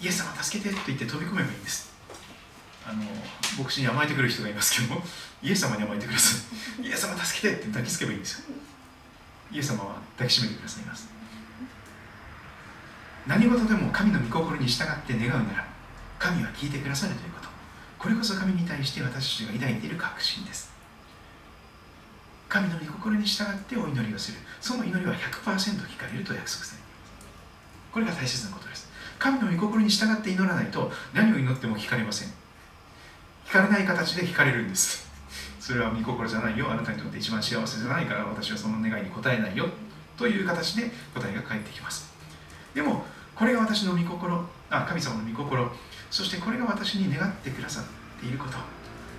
[0.00, 1.92] イエス様助けてと言って飛び込めばいいんです。
[2.84, 3.04] あの
[3.56, 5.02] 牧師に甘えてくる人がいますけども
[5.42, 6.36] イエス様に甘えてくださ
[6.82, 6.86] い。
[6.86, 8.54] イエス様助けてって抱きつけばいいんですよ。
[9.52, 11.08] イエス様は抱きしめてくださいます。
[13.26, 15.66] 何事でも神の御心に従って願うなら
[16.18, 17.48] 神は聞いてくださるということ。
[17.98, 20.71] これこそ神に対して私たちが抱いている確信です。
[22.52, 24.36] 神の御心に従ってお祈りをする。
[24.60, 28.92] その祈りは100%聞かれると約束されていますこれが大切なことです。
[29.18, 32.28] 神の御心に従って祈らないと何を祈っても聞かれません。
[33.46, 35.08] 聞かれない形で聞かれるんです。
[35.60, 36.70] それは御心じゃないよ。
[36.70, 39.70] あなたにとって一番幸せじゃないから私はその願いに応えないよ。
[40.18, 42.12] という形で答えが返ってきます。
[42.74, 44.44] でもこれが私の御心。
[44.68, 45.70] あ神様の御心。
[46.10, 48.58] そしてこれが私に願ってくださっていること。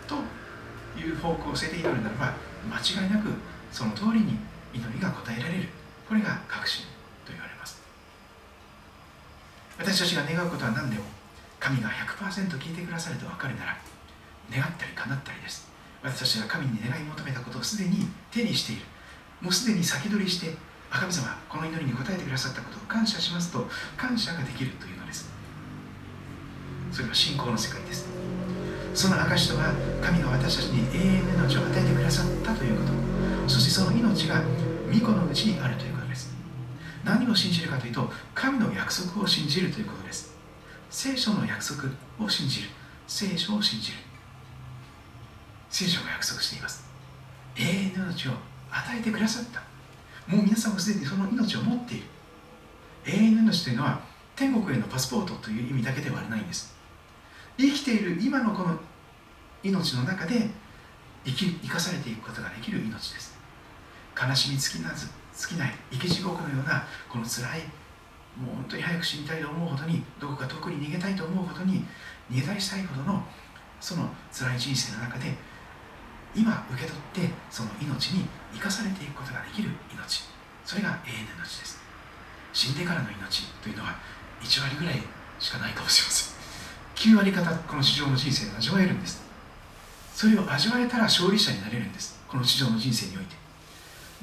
[0.07, 3.29] という方向性で祈るならば間違いなく
[3.71, 4.37] その通りに
[4.73, 5.69] 祈りが応えられる。
[6.07, 6.85] これが確信
[7.25, 7.81] と言われます。
[9.77, 11.03] 私たちが願うことは何でも
[11.59, 13.77] 神が100%聞いてくださると分かるなら
[14.51, 15.67] 願ったり叶ったりです。
[16.03, 18.81] 私たちが神に願い求めたことをすでに手にしている。
[19.41, 20.55] もうすでに先取りして
[20.89, 25.31] 神様この祈りに応えてくださったことを感謝しますと感謝ができるというのです。
[26.91, 28.07] それは信仰の世界です。
[28.93, 33.49] その証とは神が私たちに永遠の命を与えてくださったということ。
[33.49, 34.41] そしてその命が
[34.91, 36.33] 御子のうちにあるということです。
[37.03, 40.35] 何を信じるかというと神の約束を信じるということです。
[40.89, 41.89] 聖書の約束
[42.23, 42.69] を信じる。
[43.07, 43.97] 聖書を信じる。
[45.69, 46.85] 聖書が約束しています。
[47.57, 48.31] 永遠の命を
[48.71, 49.61] 与えてくださった。
[50.27, 52.03] もう皆さんはすでにその命を持っている。
[53.05, 53.99] 永遠の命というのは
[54.35, 56.72] 天国へのパスポートという意味だけではないんです。
[57.57, 58.77] 生きている今のこの
[59.63, 60.49] 命の中で
[61.25, 63.37] 生き生かされていくことができる命です。
[64.19, 67.61] 悲しみ尽きなず尽きない生き地獄のようなこの辛い
[68.37, 71.85] もう本当に早く死にたいと思うほどにどこか遠くに逃げたいと思うほどに
[72.31, 73.23] 逃げたりしたいほどの
[73.79, 75.33] その辛い人生の中で
[76.35, 80.23] 今受け取ってその命に生かされていくことができる命。
[80.65, 81.83] それが永遠の命です。
[82.53, 83.97] 死んでからの命というのは
[84.41, 85.01] 1割ぐらい
[85.39, 86.32] しかないかもしれません。
[87.03, 89.21] 9割方この地上の人生で味わえるんです
[90.15, 93.35] それを味わえたら勝利者になれるんですこの地上の人生において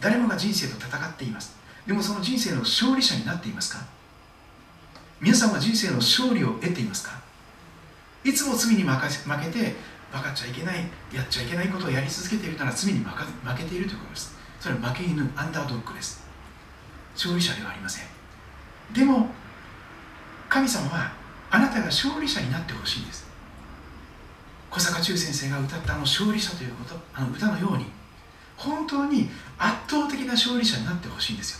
[0.00, 1.54] 誰もが人生と戦っています
[1.86, 3.84] でもその人生の勝利者になっていますか
[5.20, 7.20] 皆さんは人生の勝利を得ていますか
[8.24, 9.08] いつも罪に負け
[9.50, 9.74] て
[10.10, 10.76] 分かっちゃいけない
[11.12, 13.10] やっちゃいけないことをやり続けているなら罪に負
[13.58, 16.24] けているということですそれは負け犬アンダードッグです
[17.14, 18.06] 勝利者ではありません
[18.94, 19.28] でも
[20.48, 21.19] 神様は
[21.51, 23.28] あなたが勝利者になってほしいんです。
[24.70, 27.86] 小坂忠先生が歌ったあの勝利者ということあの歌のように
[28.57, 29.28] 本当に
[29.59, 31.59] 圧倒的な勝利者になってほしいんですよ。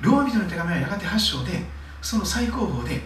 [0.00, 1.62] ローマ人の手紙はやがて8章で
[2.02, 3.00] その最高峰で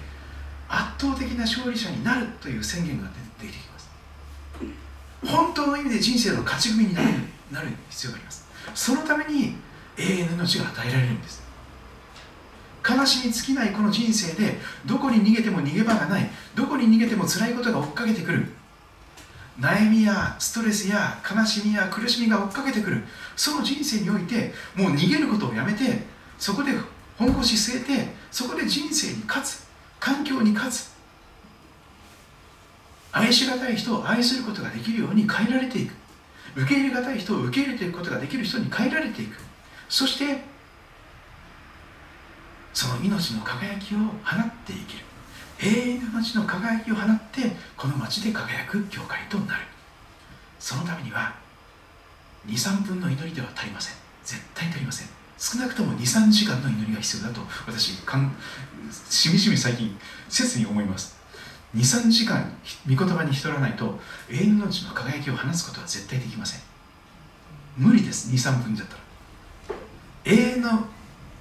[0.68, 3.90] 圧倒的な勝利者になるという宣言が出てきます。
[5.26, 7.08] 本当の意味で人生の勝ち組になる
[7.50, 8.48] なる必要があります。
[8.74, 9.56] そのために
[9.98, 11.42] 永遠の命が与えられるんです。
[12.96, 16.30] 悲しみ尽きないこの人生でどこに逃げても逃げ場がない。
[16.54, 18.46] どこに逃げても辛いことが追っかけてくる。
[19.58, 23.04] 悩みやストレスや悲しみや苦しみが追っかけてくる。
[23.36, 26.02] その人生においてもう逃げることをやめて
[26.38, 26.72] そこで
[27.18, 29.68] 本腰据えてそこで人生に勝つ。
[29.98, 30.90] 環境に勝つ。
[33.12, 35.92] 愛しがたい人を愛することができるように変えられていく。
[36.56, 39.36] 受け入れがたい人を受け入れていくことができる人に変えられていく。
[39.88, 40.42] そして
[42.72, 45.04] その命の輝きを放って生きる。
[45.62, 49.64] 永遠の命の輝きを放ってこの町で輝く教会となる。
[50.58, 51.34] そのためには
[52.46, 53.96] 23分の祈りでは足りません。
[54.24, 55.08] 絶対足りません。
[55.38, 58.34] 少なくとも23時間の祈りが必要だと私かん
[59.08, 59.98] しみじみ最近
[60.28, 61.18] 切に思います。
[61.74, 62.52] 23時間
[62.88, 63.98] 御言葉に浸らないと
[64.28, 66.60] 永遠の命の輝きを放つことは絶対できません。
[67.76, 68.30] 無理です。
[68.30, 69.00] 23分だったら。
[70.24, 70.86] 永遠の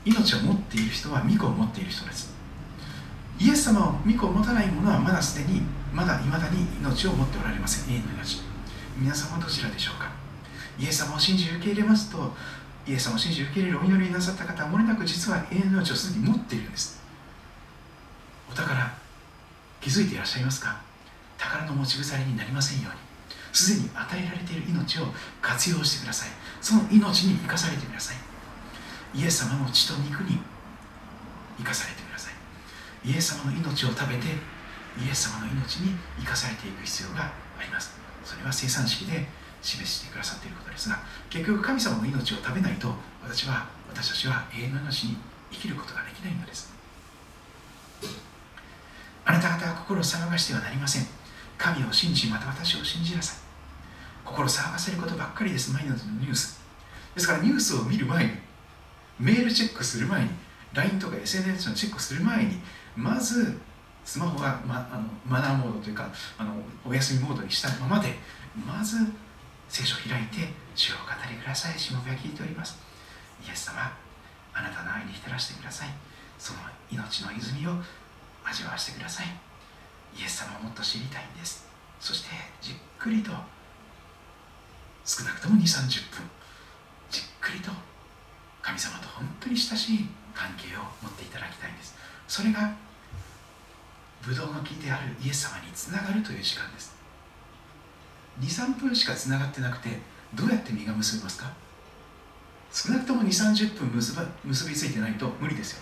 [0.10, 2.34] 命を持っている人は御子を持っている人です。
[3.40, 5.62] イエス様を御子を持たない者はまだすでに
[5.94, 7.94] まだ未だに命を持っておられません。
[7.94, 8.42] 永遠の命。
[8.98, 10.12] 皆様はどちらでしょうか？
[10.80, 12.34] イエス様を信じ受け入れますと
[12.88, 17.00] イエス様を信じ受け入れるお祈りになさった方はもれなく実は永遠の命をすでに持っているんです。
[18.52, 18.92] お宝
[19.80, 20.82] 気づいていらっしゃいますか？
[21.38, 23.00] 宝の持ち腐れになりませんように。
[23.54, 25.06] すでに与えられている命を
[25.42, 26.30] 活用してください。
[26.62, 28.18] その命に生かされてください。
[29.14, 30.40] イエス様の血と肉に
[31.58, 33.10] 生かされてください。
[33.10, 34.28] イエス様の命を食べて
[34.98, 37.98] イエス様の命に生かされていく必要があります。
[38.24, 39.26] それは生産式で
[39.62, 41.00] 示してくださっていることですが
[41.30, 42.94] 結局神様の命を食べないと
[43.24, 45.18] 私は私たちは永遠の命に
[45.52, 46.72] 生きることができないのです。
[49.26, 51.08] あなた方は心を騒がしてはなりません。
[51.58, 53.38] 神を信じまた私を信じなさい。
[54.24, 55.72] 心を騒がせることばっかりです。
[55.72, 56.62] 毎日のニュース。
[57.14, 58.32] ですからニュースを見る前に
[59.20, 60.30] メールチェックする前に
[60.74, 62.60] LINE とか SNS のチェックする前に
[62.96, 63.60] まず
[64.06, 66.54] スマホが、ま、あのマナーモードというかあの
[66.86, 68.16] お休みモードにしたままで
[68.66, 68.98] まず
[69.68, 71.78] 聖書を開いて主を語りください。
[71.78, 72.80] しもべは聞いております。
[73.46, 73.94] イエス様
[74.54, 75.90] あなたの愛に浸らしてください。
[76.38, 76.60] その
[76.92, 77.72] 命の泉を
[78.44, 79.28] 味わわせてください。
[80.18, 81.68] イエス様をもっと知りたいんです。
[82.00, 82.30] そして
[82.62, 83.32] じっくりと
[85.06, 86.24] 少なくとも2 3 0分
[87.12, 87.72] じっくりと
[88.62, 91.96] 神様と本当に親しい関係を持っていただきたいんです。
[92.28, 92.74] それが
[94.22, 96.96] ブドウの木であるイエス様につながるという時間です。
[98.42, 100.00] 23分しかつながってなくて
[100.34, 101.52] どうやって実が結びますか？
[102.72, 105.82] 少なくとも2 3 0分結ば結びついてないと無理ですよ。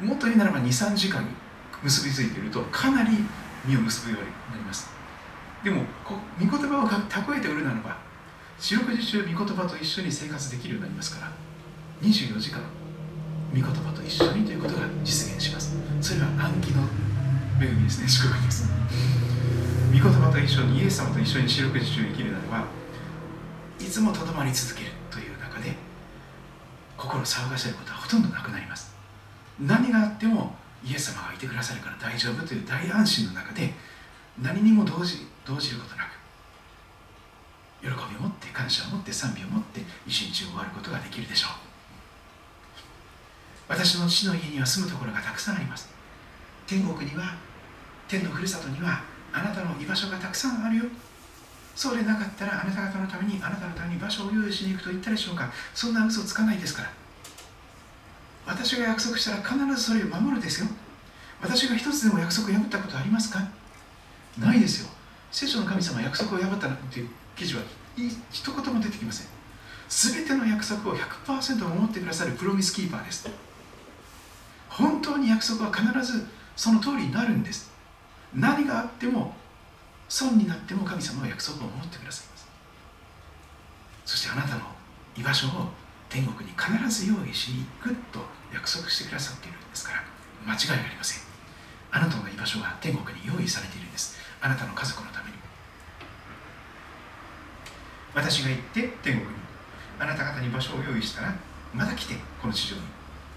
[0.00, 1.24] もっと言うならば23時間
[1.82, 3.10] 結びついているとかなり
[3.66, 4.90] 実を結ぶようになります。
[5.62, 7.96] でも御言葉を蓄えて売るならば
[8.58, 11.32] 四六時中御言葉と一緒に生活できるようになりますから
[12.02, 12.60] 24時間
[13.52, 15.74] 御言葉と一緒にということが実現します。
[16.00, 16.82] それは暗記の
[17.60, 18.70] 恵みですね祝福です
[19.90, 22.66] 御言葉と一緒にイエス様と一緒に四六時中生きるならば
[23.80, 25.74] いつもとどまり続けるという中で
[26.96, 28.94] 心騒がせることはほとんどなくなります。
[29.58, 33.72] 何があってもイエス様がいてくださるから大丈夫という大安心の中で
[34.40, 36.18] 何にも動じ動じることなく
[37.82, 41.67] 喜びを持って感謝を持って賛美を持って一日を終わることができるでしょう。
[43.68, 45.88] 私の父の家には住むところがたくさんあります。
[46.66, 47.36] 天国には
[48.08, 49.02] 天のふるさとには
[49.32, 50.84] あなたの居場所がたくさんあるよ。
[51.76, 55.50] そうでなかったらあなた方のためにあなたのために場所を用意しに行くと言ったでしょうか。
[55.74, 56.90] そんな嘘つかないですから。
[58.46, 60.68] 私が約束したら必ずそれを守るですよ。
[61.40, 63.46] 私が一つでも約束を破ったことありますか？
[64.38, 64.88] ないですよ。
[65.30, 67.62] 聖書の神様は約束を破ったなんていう記事は
[68.30, 69.26] 一言も出てきません。
[69.88, 73.28] 全ての約束を100%守ってくださるプロミスキーパーです。
[74.78, 76.24] 本当に約束は必ず
[76.54, 77.72] その通りになるんです。
[78.32, 79.34] 何があっても
[80.08, 82.48] 損になっても神様は約束を守ってくださいます。
[84.06, 84.60] そしてあなたの
[85.16, 85.68] 居場所を
[86.08, 88.20] 天国に必ず用意しに行くと
[88.54, 90.04] 約束してくださっているんですから
[90.46, 91.22] 間違いありません。
[91.90, 94.16] あなたの居場所は天国に用意されているんです。
[94.40, 95.36] あなたの家族のために。
[98.14, 99.34] 私が行って天国に
[99.98, 101.34] あなた方に場所を用意したら
[101.74, 102.82] まだ来てこの地上に。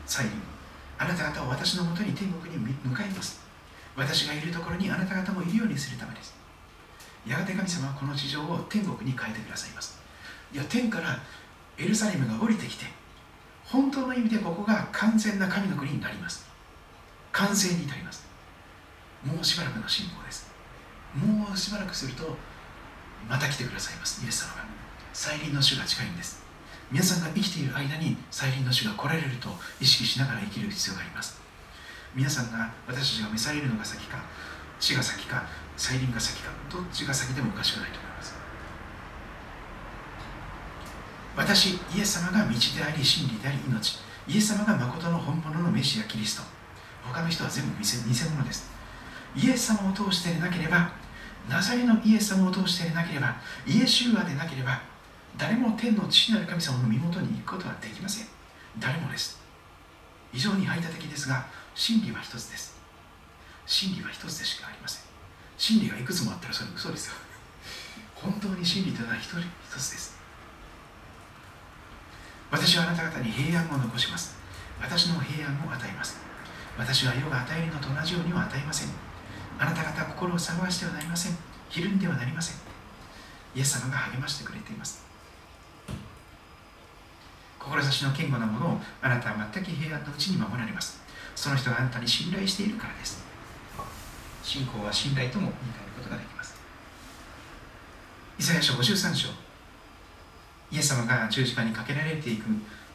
[0.06, 0.51] 再臨。
[1.02, 3.42] あなた方を私のもとに天国に向かいます。
[3.96, 6.36] 私がいるところにあなた方もいるようにするためです。
[7.26, 10.00] やがて神様はこの地上を天国に変えてくださいます。
[10.54, 11.18] いや天から
[11.80, 12.86] エルサレムが降りてきて
[13.66, 16.46] 本当の意味でここが完全な神の国になります。
[17.32, 18.28] 完成に至ります。
[19.26, 20.52] もうしばらくの信仰です。
[21.16, 22.38] もうしばらくすると
[23.28, 24.24] また来てくださいます。
[24.24, 24.66] イエス様が。
[25.14, 26.41] 再臨の主が近いんです。
[26.92, 29.48] 皆さんが生きている間に再臨の主が来られると
[29.80, 31.40] 意識しながら生きる必要があります。
[32.14, 34.22] 皆さんが私たちが召されるのが先か
[34.78, 38.36] 死が先か再臨が先かどっちが先でもおかしくないと思います。
[41.38, 44.00] 私イエス様が道であり真理であり命。
[44.28, 46.44] イエス様が誠の本物のメシアキリスト。
[47.04, 47.86] 他の人は全部偽
[48.30, 48.70] 物です。
[49.34, 50.92] イエス様を通してでなければ
[51.50, 54.91] ナザレのイエス様を通してでなければイエシュアでなければ
[55.42, 58.28] 誰も天の父なる神様の身元に行くことはできません。
[58.78, 59.42] 誰もです。
[60.32, 62.78] 非常に排他的ですが真理は一つです。
[63.66, 65.02] 真理は一つでしかありません。
[65.58, 67.16] 真理がいくつもあったらそれ嘘ですよ。
[68.14, 70.16] 本当に真理というのは一人一つです。
[72.52, 74.36] 私はあなた方に平安を残します。
[74.80, 76.22] 私の平安を与えます。
[76.78, 78.90] 私は世が与えるのと同じようには与えません。
[79.58, 81.38] あなた方心を騒がしてはなりません。
[81.68, 82.58] ひるんではなりません。
[83.56, 85.10] イエス様が励ましてくれています。
[87.70, 91.02] 志の堅固なものをあなたは全く平安のうちに守られます
[91.36, 93.24] その人があなたに信頼しているからです
[94.44, 96.56] 信仰は信頼とも言い換えることができます
[98.40, 99.30] イザヤ書53章
[100.72, 102.46] イエス様が十字架にかけられていく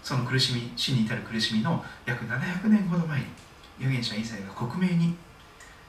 [0.02, 3.26] その苦しみ死に至る苦しみの約700年ほど前に
[3.78, 5.14] 預言者イザヤが克明に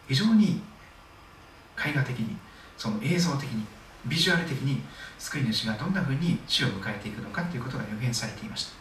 [0.07, 0.61] 非常に
[1.77, 2.37] 絵画的に
[2.77, 3.65] その映像的に
[4.05, 4.81] ビジュアル的に
[5.19, 8.71] 救い主がどんなふうに死を迎えていくのかということが予言されていました。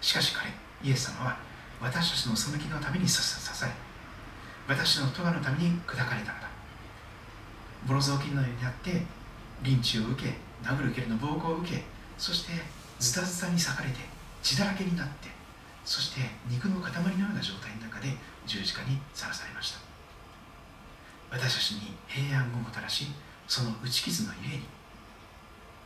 [0.00, 0.50] しかし彼
[0.82, 1.38] イエス様は
[1.80, 3.90] 私たちの背きのために支え
[4.68, 6.48] 私の咎のために砕かれたのだ。
[7.86, 9.02] ボロ雑巾のようになって
[9.62, 11.82] リンチを受け殴る蹴りの暴行を受け
[12.18, 12.52] そして
[12.98, 13.96] ズタズタに裂かれて
[14.42, 15.28] 血だらけになって
[15.84, 18.08] そして肉の塊のような状態の中で
[18.46, 19.78] 十字架にさらされました。
[21.30, 23.06] 私たちに平安をもたらし
[23.46, 24.62] その打ち傷のゆえに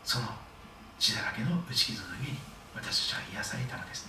[0.04, 0.28] その
[0.98, 2.38] 血だらけの打ち傷のゆえに
[2.76, 4.06] 私たちは癒されたのです。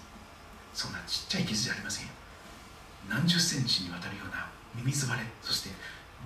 [0.74, 2.12] そんなちっちゃい傷じゃありませんよ。
[3.10, 5.70] 何十センチにわたるようなミミズバレそして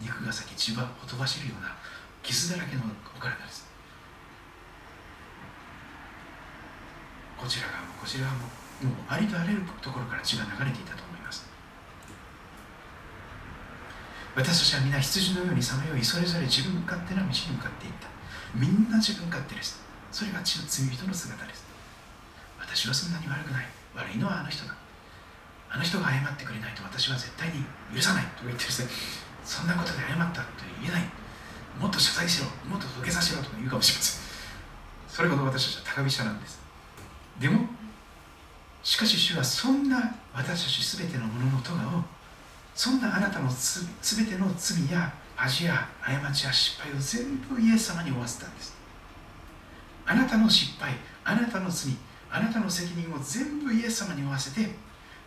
[0.02, 1.76] 肉が先血はほとばしるような
[2.24, 2.84] 傷だらけの
[3.16, 3.70] お体です。
[7.38, 8.42] こちら側もこちら側も
[8.82, 11.48] もうありとあらゆるところから血が流れていたと思います。
[14.36, 18.19] 私たちは皆羊のようにさまよいそれぞれ自分勝手な道に向かっていった。
[18.54, 21.64] みんな自分勝手ですそれが血の罪人の姿です。
[22.60, 23.66] 私はそんなに悪くない。
[23.96, 24.74] 悪いのはあの人だ。
[25.70, 28.90] あの人が謝ってくれないと私は絶対に許さないと言ってですね
[29.46, 31.04] そんなことで謝ったと言えない。
[31.80, 32.50] もっと謝罪しろ。
[32.68, 34.22] もっと土下座しろと言うかもしれません。
[35.08, 36.60] それほど私たちは高飛車なんです。
[37.40, 37.68] でも
[38.82, 42.04] しかし主はそんな私たち全てのものの咎を
[42.74, 48.76] そんなあなたのす全ての罪や恥や過ちや失敗を全部イエス様に負わせたんです。
[50.06, 51.94] あなたの失敗あなたの罪
[52.30, 54.70] あなたの責任を全部イエス様に負わせて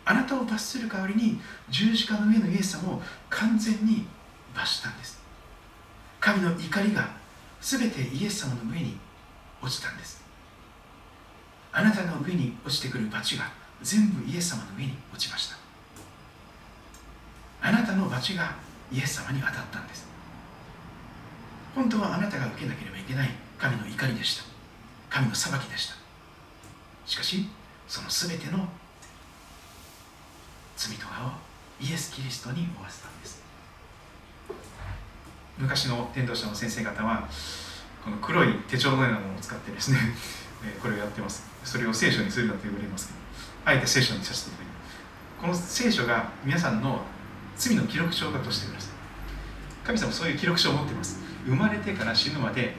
[0.05, 4.05] あなたを罰する代わりに十字架の上のイエス様を完全に
[4.53, 5.19] 罰したんです。
[6.19, 7.09] 神の怒りが
[7.59, 8.99] 全てイエス様の上に
[9.63, 10.21] 落ちたんです。
[11.71, 13.49] あなたの上に落ちてくる罰が
[13.81, 15.55] 全部イエス様の上に落ちました。
[17.63, 18.53] あなたの罰が
[18.93, 20.07] イエス様に当たったんです。
[21.73, 24.43] 本当はあなたが受けなければいけない神の怒りでした。
[25.09, 25.95] 神の裁きでした。
[27.05, 27.47] しかし
[27.87, 28.67] その全ての
[30.77, 31.25] 罪とか
[31.81, 33.41] をイエス・キリストに負わせたんです。
[35.57, 37.27] 昔の伝道者の先生方は
[38.03, 39.97] この黒い手帳のようなものを使ってですね
[40.81, 41.43] これをやってます。
[41.63, 43.19] それを聖書にするなと言われますけど
[43.65, 44.97] あえて聖書にさせていただきます。
[45.41, 47.01] この聖書が皆さんの
[47.57, 48.93] 罪の記録帳だとしてください。
[49.85, 51.19] 神様そういう記録書を持っています。
[51.45, 52.73] 生まれてから死ぬまで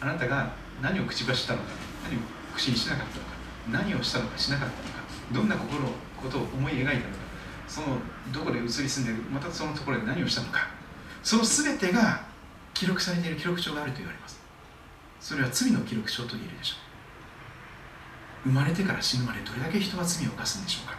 [0.00, 0.52] あなたが
[0.82, 1.64] 何を口走ったのか
[2.04, 2.20] 何を
[2.56, 3.30] 口にしなかったのか
[3.70, 5.00] 何をしたのかしなかったのか
[5.32, 5.82] どんな心
[6.20, 7.06] ことを思い描いたのか
[7.68, 7.86] その
[8.32, 10.68] どこで移り住んでるまたそのところで何をしたのか
[11.22, 12.24] その全てが
[12.74, 14.40] 記録されている記録帳があると言われます。
[15.20, 16.76] それは罪の記録帳と言えるでしょ
[18.46, 18.48] う。
[18.48, 20.96] 生まれてから死ぬまでどれだけ人は罪を犯すんでしょうか。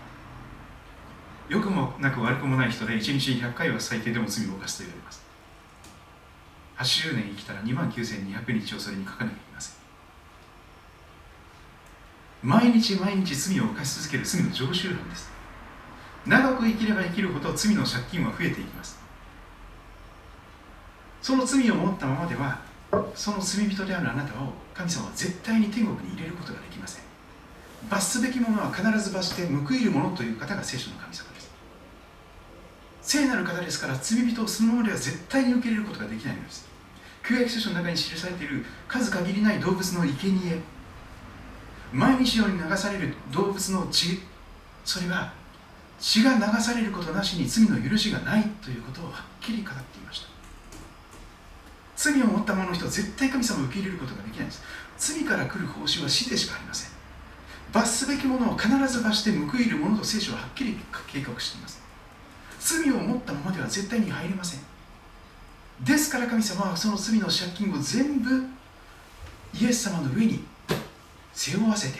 [1.51, 5.21] 良くもなく悪くもない人で1日100回は最低でも罪を犯すと言われます。
[6.77, 9.75] 80年生きたら2万9200日をそれに書かなきゃいけません。
[12.41, 15.29] 毎日毎日罪を犯し続ける罪の常習犯です。
[16.25, 18.97] 長く生きれば生きるほど罪の借金は増えていきます。
[21.21, 22.61] その罪を持ったままでは
[23.13, 27.03] その罪人であるあなたを神様は絶対に天国に入れることができません。
[27.89, 31.30] 罰すべきものは必ず罰して報いるものという方が聖書の神様。
[33.01, 36.67] 聖なる方ですから罪人をそのままでは絶対に受け入れることができないのです。
[37.27, 40.61] 旧約聖書の中に記されている数限りない動物の生贄。
[41.93, 44.19] 毎日のように流される動物の血。
[44.85, 45.33] それは
[45.99, 50.27] 血が流されることなしに罪の許しがないということをはっきり語っていました。
[51.95, 54.63] 罪を持った者の人は絶対神様を受け入れることができないんです。
[54.97, 56.91] 罪から来る報酬は死でしかありません。
[57.71, 60.77] 罰すべきものを必ず罰して報いるものと聖書ははっきり
[61.07, 61.81] 計画しています。
[62.63, 64.59] 罪を持ったままでは絶対に入れません。
[65.81, 68.45] ですから神様はその罪の借金を全部
[69.59, 70.43] イエス様の上に
[71.33, 71.99] 背負わせて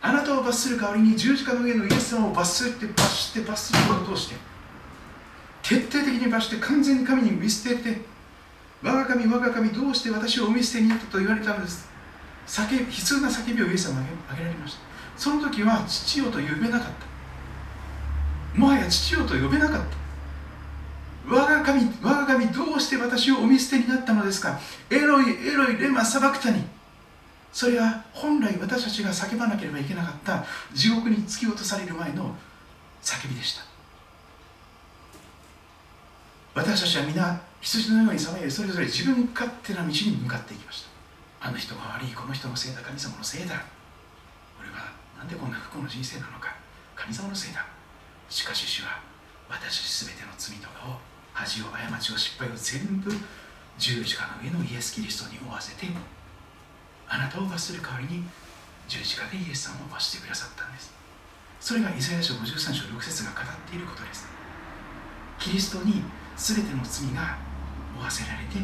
[0.00, 4.36] あなたを罰する代わりに十字架の上のイエス様を罰するって罰して罰することを通して
[5.62, 8.00] 徹底的に罰して完全に神に見捨てて
[8.80, 11.88] 我が神我が神どうして私をお見捨てになったと言われたのです。
[12.46, 14.80] 叫悲痛な叫びをイエス様が挙げられました。
[15.16, 17.07] その時は父よと呼べなかった。
[18.54, 19.86] もはや父よと呼べなかった。
[21.30, 24.58] 我が神我が神どうして私をお見捨てになったのですか？
[24.90, 26.64] エロイエロイレマサバクタニ
[27.52, 32.34] それは本来私たちが叫ばなければいけなかった地獄に突き落とされる前の
[33.02, 33.62] 叫びでした。
[36.54, 40.86] 私たちは皆羊のようにさまよいそれぞれ自分勝手な道に向かっていきまし
[41.40, 41.48] た。
[41.48, 42.80] あの人が悪いこの人のせいだ。
[42.80, 43.54] 神様のせいだ。
[44.58, 46.56] 俺はなんでこんな不幸の人生なのか。
[46.96, 47.66] 神様のせいだ。
[48.28, 49.00] しかし主は
[49.48, 50.98] 私たち全ての罪とかを
[51.32, 53.10] 恥を過ちを失敗を全部
[53.78, 55.86] 十字架の上のイエス・キリストに負わせて
[57.08, 58.24] あなたを罰する代わりに
[58.88, 60.98] 十字架でイエス様を罰してくださったんです。
[61.60, 64.26] それがイザヤ書53章6節が語っていることです
[65.38, 66.02] キリストに
[66.36, 67.36] 全ての罪が
[67.98, 68.62] 負わせられて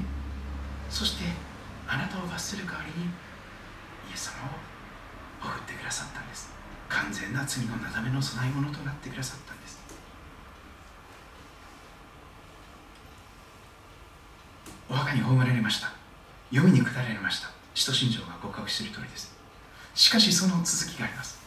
[0.89, 1.25] そして
[1.89, 6.54] あなたを罰する代わりにイエス様を送ってくださったんです。
[6.89, 9.79] 完全な罪のなだめの供え物となってくださったんです。
[14.89, 15.93] お墓に葬られました。
[16.51, 17.49] 読みに下られました。
[17.75, 19.35] 使徒信条が告白している通りです。
[19.95, 21.41] しかしその続きがあります。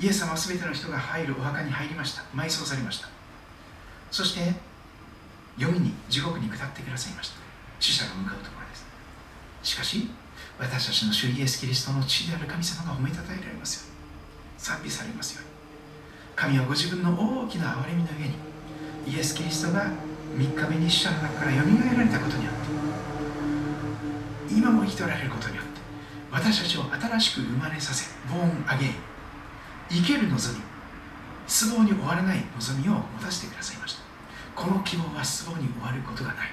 [0.00, 2.22] イエス様は全ての人が入るお墓に入りました。
[2.34, 3.08] 埋葬されました。
[4.10, 4.52] そして
[5.56, 7.36] 読みに地獄に下ってくださいました。
[7.80, 8.84] 死者が向かうところです。
[9.62, 10.10] しかし
[10.58, 13.91] 私たちの主イエス・キリストの父である神様が褒めたたえられますよ。
[14.62, 15.50] 賛美されますように。
[16.36, 18.34] 神はご自分の大きな憐れみの上に
[19.06, 19.90] イエス・キリストが
[20.36, 22.60] 3日目に死者の中からよみがえられたことによって
[24.54, 25.72] 今も生きておられることによって
[26.30, 28.94] 私たちを新しく生まれさせボーンアゲイン
[29.90, 30.62] 生ける望み
[31.46, 34.02] 失望に終わらない望みを持たせてくださいました。
[34.54, 36.48] この希望は失望に終わることがない。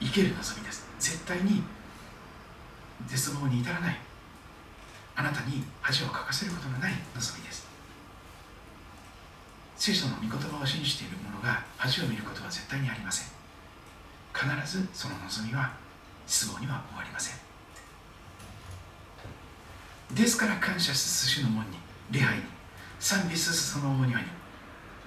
[0.00, 0.88] 生ける望みです。
[0.98, 1.62] 絶対に
[3.06, 4.09] 絶望に至らない。
[5.20, 7.68] あなたに恥をかかせることのない望みです。
[9.76, 13.28] 聖書の御言葉を信じている者が恥を見ることは絶対にありません。
[14.32, 15.76] 必ずその望みは
[16.26, 17.36] 失望には終わりません。
[20.14, 21.76] ですから感謝す主の門に
[22.10, 22.44] 礼拝に
[22.98, 24.26] 賛美すその大庭に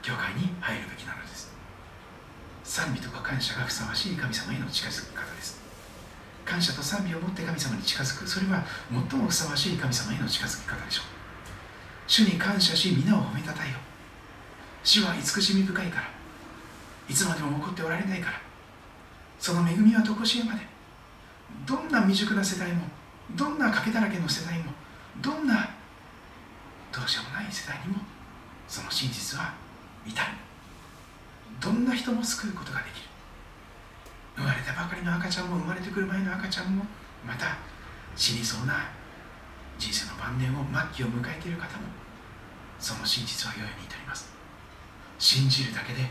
[0.03, 1.51] 教会に入るべきなのです。
[2.63, 5.62] 賛美とか感謝がふさわしい神様への近づき方です。
[6.45, 8.27] 感謝と賛美を持って神様に近づく。
[8.27, 8.63] それは
[9.09, 11.05] 最もふさわしい神様への近づき方でしょう。
[12.07, 13.77] 主に感謝し皆を褒めたたえよ
[14.83, 16.07] 主は慈しみ深いから。
[17.07, 18.41] いつまでも怒っておられないから。
[19.39, 20.61] その恵みはとこしえまで。
[21.65, 22.81] どんな未熟な世代も
[23.35, 24.71] どんな賭けだらけの世代も
[25.21, 25.69] どんな
[26.91, 27.99] どうしようもない世代にも
[28.67, 29.53] その真実は
[30.05, 30.27] 至る。
[31.61, 33.12] どんな人も救うことができる。
[34.35, 36.85] 生まれたばかりの赤ちゃんも生まれてくる前の赤ちゃんも
[37.25, 37.57] また
[38.15, 38.89] 死にそうな
[39.77, 40.63] 人生の晩年を
[40.93, 41.83] 末期を迎えている方も
[42.79, 44.31] その真実は世に至ります。
[45.19, 46.09] 信じるだけで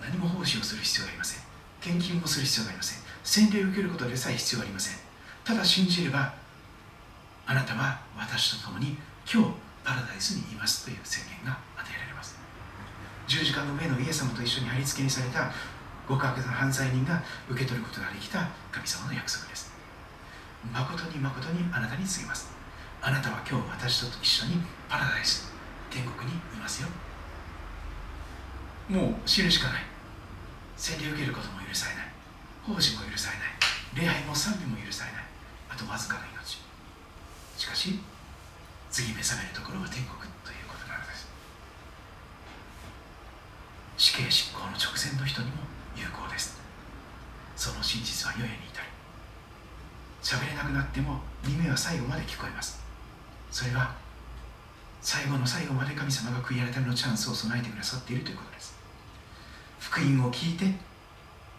[0.00, 1.42] 何も奉仕をする必要がありません。
[1.80, 3.02] 献金もする必要がありません。
[3.24, 4.98] 洗礼を受けることでさえ必要ありません。
[5.44, 6.34] ただ信じれば
[7.46, 8.96] あなたは私と共に
[9.30, 9.50] 今日
[9.82, 12.36] パラダイスにいますという宣言が与えられます。
[13.26, 15.50] 十字架の上のイエス様と一緒に貼り付けにされた
[16.10, 19.70] 極悪な犯罪人が受け取ることができた神様の約束です。
[20.74, 22.50] 誠に誠にあなたに告げます。
[23.00, 24.58] あなたは今日私と一緒に
[24.88, 25.54] パラダイス
[25.88, 26.88] 天国にいますよ。
[28.90, 29.82] もう死ぬしかない。
[30.76, 32.10] 洗礼を受けることも許されない。
[32.66, 34.02] 奉仕も許されない。
[34.02, 35.22] 礼拝も賛美も許されない。
[35.70, 36.58] あとわずかな命。
[37.54, 38.00] しかし
[38.90, 41.30] 次目覚めるところは天国ということなのです。
[43.96, 45.69] 死刑執行の直前の人にも
[46.00, 46.58] 有効です。
[47.56, 48.88] その真実は世へに至る。
[50.22, 52.80] 喋れなくなっても耳は最後まで聞こえます。
[53.50, 53.94] それは
[55.02, 58.74] 最後の最後まで神様が悔い改めのチャンスを備えてくださっているということです。
[59.78, 60.74] 福音を聞いて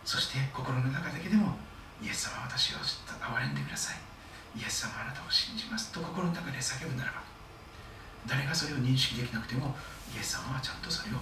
[0.06, 1.54] そして心の中だけでも
[2.02, 3.98] イエス様私を憐れんでください。
[4.58, 5.92] イエス様あなたを信じます。
[5.92, 7.22] と心の中で叫ぶならば
[8.28, 9.76] 誰がそれを認識できなくても
[10.16, 11.18] イエス様はちゃんとそれを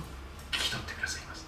[0.51, 1.45] 聞き取ってくださいます。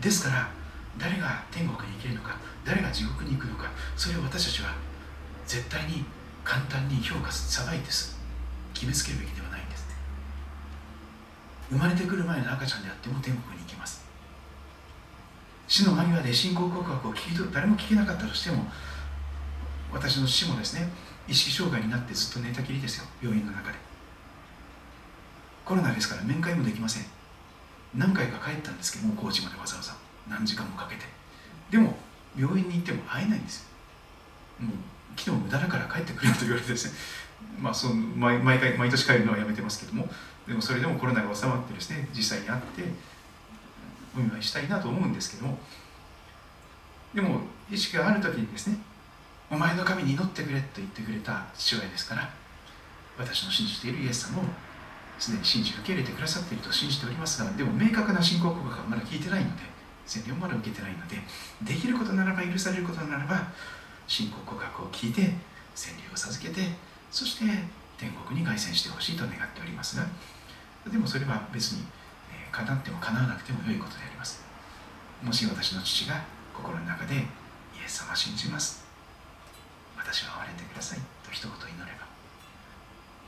[0.00, 0.61] ですから
[0.98, 4.74] 誰が天国に行けるのか誰が地獄に行くのかそれを私たちは
[5.46, 6.04] 絶対に
[6.44, 8.18] 簡単に評価さないです
[8.74, 9.86] 決めつけるべきではないんです。
[11.70, 14.04] 生まれてくる前の赤ちゃんであっても天国に行きます。
[15.68, 18.64] 死の間際で信仰告白を聞き取る誰も聞けなかったとしても
[19.92, 20.88] 私の父もですね
[21.28, 23.78] 意識障害になってずっと寝たきりですよ病院の中で。
[25.64, 27.04] コロナですから面会もできません。
[27.94, 30.01] 何回か帰ったんですけども高知までわざわざ。
[30.28, 31.02] 何時間もかけて。
[31.70, 31.96] でも
[32.38, 33.62] 病院に行っても会えないんです
[34.60, 34.66] よ。
[34.66, 34.76] もう
[35.16, 36.92] 昨日無駄だから帰ってくれと言われてですね。
[37.60, 40.08] まあその毎毎回毎年帰るのはやめてますけども。
[40.46, 42.82] でもそれでもコロナが収まってですね実際に会って
[44.16, 45.58] お見舞いしたいなと思うんですけども。
[47.14, 48.78] でも意識がある時にですね
[49.50, 52.30] お前の神に祈ってくれと言ってくれた父親ですから
[53.18, 54.44] 私の信じているイエス様を
[55.18, 59.62] すでに信じ受け入れてくださっていると信じておりますがでも明確な信仰告白はまだ聞いてないので
[60.06, 61.16] 洗礼をまだ受けてないので
[61.62, 63.52] できることならば許されることならば
[64.06, 65.34] 信仰告白を聞いて
[65.74, 66.60] 洗礼を授けて
[67.10, 67.44] そして
[67.98, 70.06] 天国に凱旋してほしいと願っておりますが
[70.90, 71.84] でもそれは別に
[72.50, 74.42] 叶っても叶わなくても良いことであります。
[75.22, 76.22] もし私の父が
[76.52, 77.18] 心の中でイ
[77.82, 78.84] エス様信じます。
[79.96, 80.98] 私は憐れんでください。
[81.24, 82.02] と一言祈れば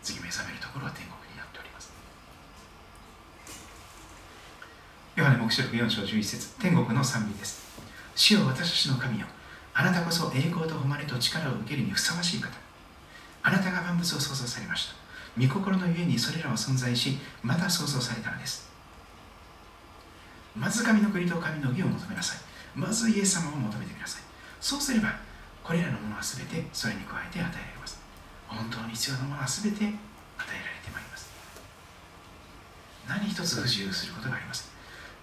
[0.04, 1.90] 次目覚めるところは天国になっております
[5.16, 6.58] ヨハネ黙示録4章11節。
[6.58, 7.62] 天国の賛美です。
[8.16, 9.26] 主よ私たちの神よ。
[9.72, 12.50] あなたこそ栄光と誉れと力を受けるにふさわしい方。
[13.44, 14.94] あなたが万物を創造されました。
[15.40, 18.68] 御心のゆえにそれらは存在しまた創造されたのです。
[20.58, 22.38] まず神の国と神の義を求めなさい。
[22.74, 24.22] まずイエス様を求めてください。
[24.60, 25.14] そうすれば
[25.62, 28.02] これらのものは全てそれに加えて与えられます。
[28.48, 29.94] 本当に必要なものは全て与えられ
[30.82, 31.30] てまいります。
[33.06, 34.73] 何一つ不自由することがあります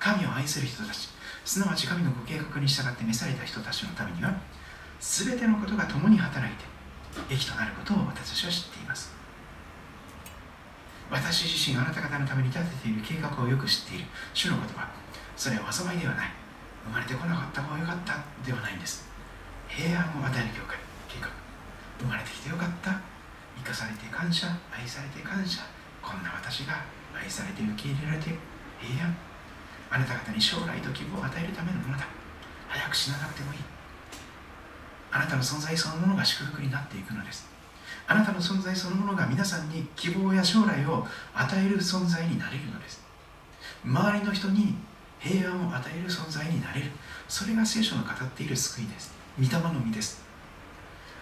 [0.01, 1.09] 神を愛する人たち。
[1.45, 4.33] すなわち神のご計画に従って召された人たちのためには
[4.99, 6.65] 全てのことが共に働いて
[7.33, 9.13] 益となることを私たちは知っています。
[11.09, 14.05] 私自身あなた方のために立てている計画をよく知っている。
[14.33, 14.89] 主の言葉。
[15.35, 16.31] それは災いではない。
[16.85, 19.05] 生まれてこなかった方がよかったではないんです。
[19.67, 20.77] 平安を与える教会
[21.09, 21.29] 計画。
[21.99, 23.01] 生まれてきてよかった。
[23.57, 25.61] 生かされて感謝愛されて感謝。
[26.01, 26.81] こんな私が
[27.13, 28.33] 愛されて受け入れられて
[28.79, 29.30] 平安。
[29.91, 32.07] あなた方に将来と希望を与えるためのものだ。
[32.69, 33.59] 早く死ななくてもいい。
[35.11, 37.45] あなたの存在そのものが祝福になっていくのです。
[38.07, 43.03] あなたの存在そのものが皆さんに希望や将来を与える存在になれるのです。
[43.83, 44.75] 周りの人に
[45.19, 46.87] 平安を与える存在になれる。
[47.27, 49.13] それが聖書の語っている救いです。
[49.37, 50.23] 御霊の実です。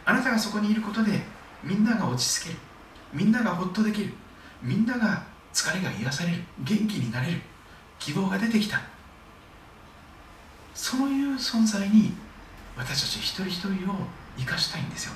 [0.06, 1.20] あなたがそこにいることで
[1.64, 2.60] みんなが落ち着ける。
[3.14, 4.14] みんながほっとできる。
[4.62, 6.44] みんなが疲れが癒される。
[6.60, 7.42] 元気になれる。
[8.00, 8.82] 希望が出てきた。
[10.74, 12.14] そういう存在に
[12.78, 13.96] 私たち一人一人を
[14.38, 15.14] 生かしたいんですよ。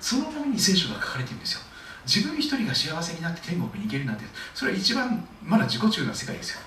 [0.00, 1.60] そのために聖書が書かれているんですよ。
[2.06, 6.60] 自分一人が幸せになって天国に行けるなんてそれは一番まだ自己中な世界ですよ。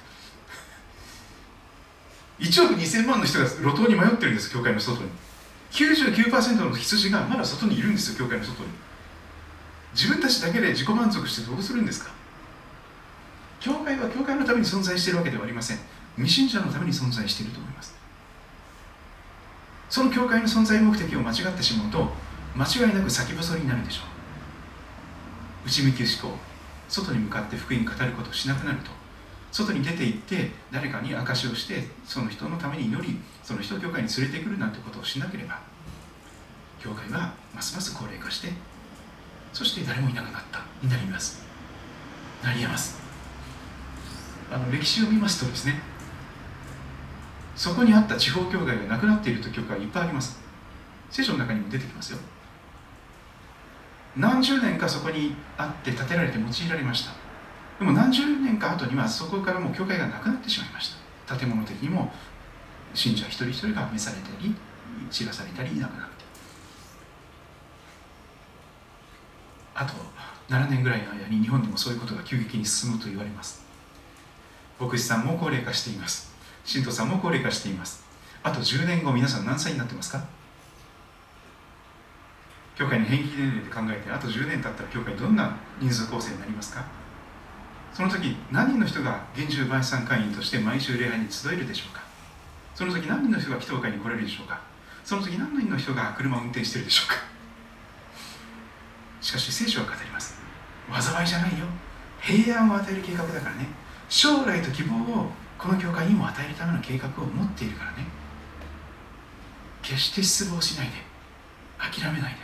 [2.40, 5.10] 1億2000万の人が路頭に迷ってるんです教会の外に。
[5.72, 8.70] 99%の羊がまだ外にいるんですよ教会の外に。
[9.94, 12.12] 自分たちだけで自己満足してどうするんですか？
[13.64, 15.78] 教会は教会のために存在しているわけではありません。
[16.18, 17.96] 未信者のために存在していると思います。
[19.90, 22.12] その教会の存在目的を間違ってしまうと
[22.58, 24.02] 間違いなく先細りになるでしょ
[25.64, 25.68] う。
[25.68, 26.38] 内向き思考
[26.90, 28.92] 外に向かって福音語ることをしなくなると。
[29.54, 35.62] 外に出て行って誰かに証しをしてその人のために祈りその人を教会に連れてくるなんてことをしなければ
[36.82, 38.50] 教会はますます高齢化して
[39.54, 40.62] そして誰もいなくなった。
[40.82, 41.46] になります。
[42.44, 43.03] なりえます。
[44.54, 45.82] あの歴史を見ますとですね。
[47.56, 50.40] そこにあった地方教会がなくなっているという教会いっぱいあります。
[51.10, 52.20] 聖書の中にも出てきますよ。
[54.16, 57.14] 何十年かそこにあって建てられて用いられました。
[57.80, 60.96] でも何十年か後にはそこからもう教会がなくなってしまいまし
[61.28, 61.36] た。
[61.36, 62.14] 建物的にも
[62.94, 64.54] 信者一人一人が召されたり
[65.10, 66.24] 散らされたりいなくなって。
[69.74, 69.94] あと
[70.50, 73.63] 7年ぐらいの間に日本でもそういうことが急激に進むと言われます。
[74.80, 76.34] 牧師さんも高齢化しています。
[76.66, 78.04] 信徒さんも高齢化しています。
[78.42, 80.24] あと10年後皆さん何歳になってますか？
[82.76, 86.84] 教会の返金年齢で考えてあと10年経ったら教会どんな人数構成になりますか？
[87.94, 92.02] その時何人の人が厳重晩餐会員として毎週礼拝に集えるでしょうか？
[92.74, 94.60] その時何人の人が祈祷会に来れるでしょうか？
[95.06, 97.16] その時何人の人が車を運転してるでしょうか？
[99.22, 100.42] しかし聖書は語ります。
[100.92, 101.66] 災いじゃないよ。
[102.20, 103.68] 平安を与える計画だからね。
[104.14, 105.26] 将来と希望を
[105.58, 108.06] この教会にも与えるための計画を持っているからね。
[109.82, 110.94] 決して失望しないで
[111.80, 112.36] 諦めない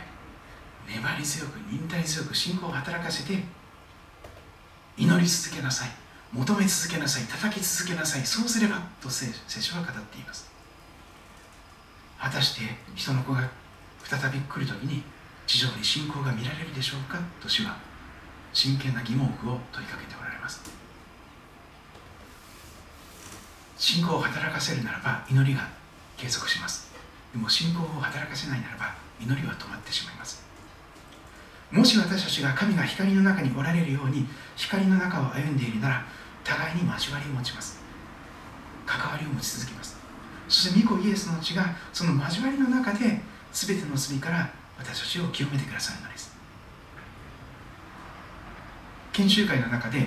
[0.88, 3.44] で粘り強く忍耐強く信仰を働かせて
[4.98, 5.90] 祈り続けなさい
[6.32, 10.50] 求め続けなさい叩き続けなさいそうすればと聖書は語っています。
[12.18, 12.62] 果たして
[12.96, 13.48] 人の子が
[14.02, 15.04] 再び来る時に
[15.46, 17.16] 地上に信仰が見られるでしょうか？
[17.40, 17.78] と主は
[18.52, 20.60] 真剣な疑問符を問いかけておられます。
[23.80, 25.66] 信仰を働かせるならば祈りが
[26.18, 26.92] 継続します。
[27.32, 30.44] でも信仰を働かせないならば祈りは止まってしまいます。
[31.72, 36.04] もし私たちが神が光の中におられるように光の中を歩んでいるなら
[36.44, 37.80] 互いに交わりを持ちます。
[38.84, 39.96] 関わりを持ち続けます。
[40.46, 46.36] そして御子イエスの血がその交わりの中で全ての罪から私たちを清めてくださるのです。
[49.14, 50.06] 研修会の中で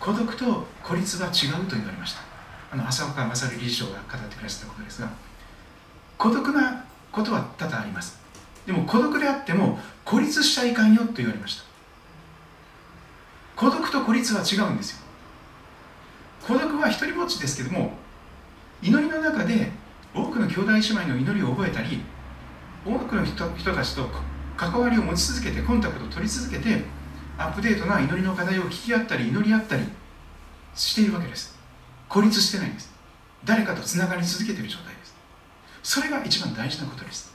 [0.00, 2.27] 孤独と孤立は違うと言われました。
[2.70, 5.10] あの浅岡勝理事長が語ってくださったことですが
[6.18, 8.18] 孤独なことは多々あります。
[8.66, 11.64] でも孤独であっても孤立しちゃいかんよと言われました。
[13.56, 14.98] 孤独と孤立は違うんですよ。
[16.46, 17.92] 孤独は一人ぼっちですけども
[18.82, 19.72] 祈りの中で
[20.14, 22.00] 多くの兄弟姉妹の祈りを覚えたり
[22.86, 24.08] 多くの人人たちと
[24.56, 26.84] 関わりを持ち続けてコンタクトを取り続けて
[27.36, 29.84] アップデートな祈りの課題を聞き合ったり祈り合ったり
[30.74, 31.57] しているわけです。
[32.08, 32.90] 孤立してないんです。
[33.44, 35.14] 誰かとつながり続けている状態です。
[35.82, 37.32] それが一番大事なことです。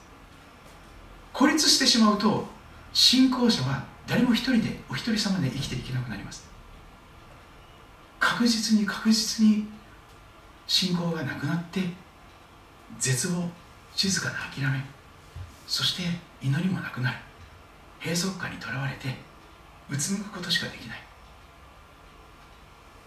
[1.31, 2.45] 孤立してしまうと
[2.93, 6.47] 信仰者は誰も一人でお一人様で生きていけなくなります。
[8.19, 9.67] 確実に確実に
[10.67, 11.81] 信仰がなくなって
[12.99, 13.49] 絶望
[13.95, 14.83] 静かな諦め
[15.67, 16.03] そして
[16.41, 17.17] 祈りもなくなる。
[17.99, 19.15] 閉塞感にとらわれて
[19.89, 20.99] うつむくことしかできない。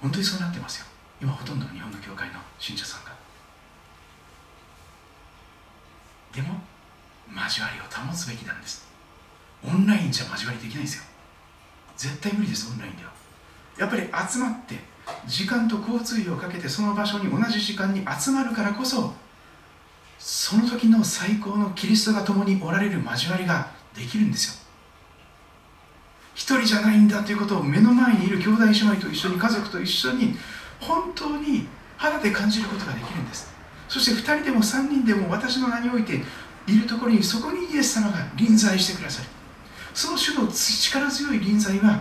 [0.01, 0.86] 本当にそうなってますよ。
[1.21, 3.13] 今ほとんどの日本の教会の信者さんが。
[6.35, 6.61] でも
[7.35, 8.87] 交わりを保つべきなんです。
[9.65, 11.05] オンラインじゃ交わりできないんですよ。
[11.97, 13.13] 絶対無理ですオンラインでは。
[13.79, 14.77] やっぱり集まって
[15.27, 19.13] 時間と交通費をかけてその場所に同じ時間に集まるからこそ
[20.19, 24.67] その時の最高のキリストが共におられる交わりができるんですよ。
[26.35, 30.37] 一人じゃないんだということを目の前にいる兄弟姉妹と一緒に家族と一緒に
[30.81, 31.67] 本当に
[31.97, 33.53] 肌で感じることができるんです。
[33.89, 36.23] そして2人でも3人でも私の名において
[36.67, 39.29] いるところにそこにイエス様が臨在してくださる。
[39.95, 42.01] その種の力強い臨在は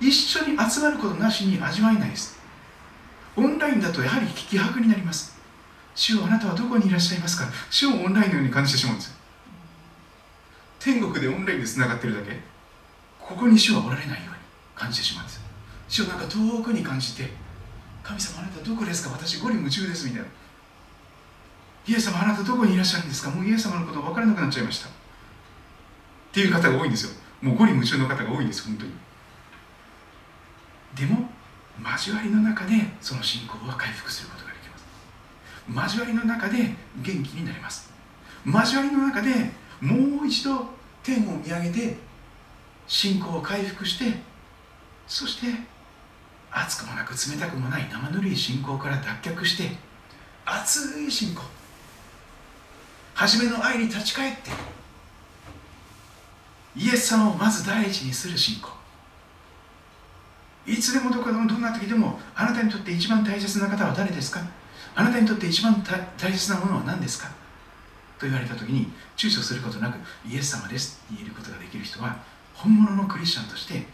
[0.00, 2.38] 一緒に集まることなしに味わえないです。
[3.36, 5.36] オンラインだとやはり気迫になります。
[5.94, 7.48] 主あなたはどこにいらっしゃいますか？
[7.70, 9.14] 主をオンラインのように感じてしまうんです
[10.78, 12.38] 天国でオンラインでつながってるだけ。
[13.18, 14.36] ここに主はおられないように
[14.74, 15.40] 感じてしまうんです
[15.88, 17.30] 主をなんか遠くに感じて
[18.06, 19.10] 神様あなたどこですか？
[19.10, 20.28] 私ゴリ夢中ですみたいな。
[21.88, 23.30] イエス様あなたどこにいらっしゃるんですか？
[23.30, 24.88] もうイエス様のこと分からなくなっちゃいました。
[24.88, 24.90] っ
[26.32, 27.10] ていう方が多いんですよ。
[27.42, 28.92] もうゴリ夢中の方が多いんです本当に。
[30.94, 31.28] でも
[31.92, 35.94] 交わりの中でその信仰は回復することができます。
[35.94, 37.90] 交わりの中で元気になります。
[38.46, 39.50] 交わりの中で
[39.80, 40.68] もう一度
[41.02, 41.96] 天を見上げて
[42.86, 44.16] 信仰を回復して
[45.08, 45.46] そして
[46.58, 49.76] 熱くもなく冷たくもない生ぬるい信仰から脱却して
[50.46, 51.42] 熱い信仰。
[53.14, 54.50] 初めの愛に立ち返って
[56.74, 58.70] イエス様をまず第一にする信仰。
[60.66, 64.40] いつでもどこでもどんな時でもあなたにとって一番大切な方は誰ですか？
[64.94, 67.28] あなたにとって一番大切なものは何ですか？
[68.18, 72.16] と言われた時に躊躇することなくイエス様ですって言えることができる人は
[72.54, 73.86] 本物のクリスチャンとして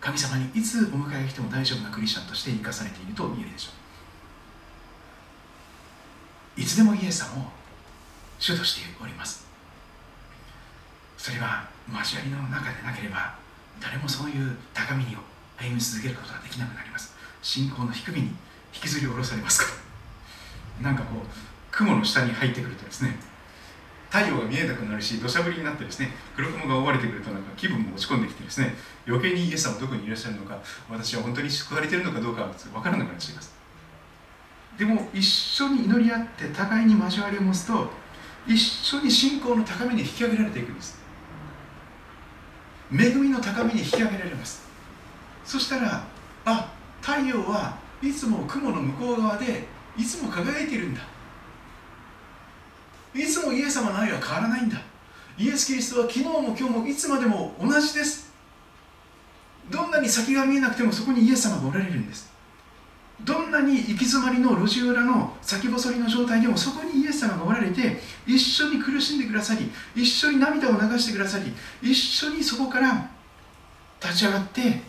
[0.00, 3.70] 神様にいつお迎えが来ても大丈夫なクリスチャンとして生かされていると言えるでしょ
[6.56, 6.60] う。
[6.60, 7.46] いつでもイエス様を
[8.38, 9.46] 主としております。
[11.16, 13.34] それは交わりの中でなければ
[13.80, 15.16] 誰もそういう高みに
[15.56, 17.14] 歩み続けることができなくなります。
[17.42, 18.28] 信仰の低みに
[18.72, 19.72] 引きずり下ろされますか
[20.82, 20.90] ら。
[20.90, 21.26] なんかこう
[21.70, 23.16] 雲の下に入ってくるとですね
[24.10, 28.74] 太陽が見えなくなるし土砂降りになってですね黒雲が覆われてくるとなんか気分も落ち込んできてですね。
[29.06, 33.54] 余計にイエス様どこにいらっしゃるのか私は本当に救われているのかどうか分からなくなっちゃいます。
[34.78, 37.90] でも一緒に祈り合って互いに交わりを持つと
[38.46, 40.98] 一緒に信仰の高みに引き上げられていくんです。
[42.92, 44.66] 恵みの高みに引き上げられます。
[45.44, 46.04] そしたら
[46.44, 49.64] あ太陽はいつも雲の向こう側で
[49.96, 51.02] いつも輝いているんだ。
[53.14, 54.78] いつもイエス様の愛は変わらないんだ。
[55.38, 58.32] イエス・キリストは昨日も今日もいつまでも同じです。
[59.70, 62.30] どんなに先が見えなくてもそこにイエス様がおられるんです。
[63.24, 71.52] どんなに行き詰まりの路地裏の先細りの状態でもそこにイエス様がおられて一緒に苦しんでくださり一緒に涙を流してくださり
[71.82, 73.10] 一緒にそこから
[74.00, 74.80] 立ち上がって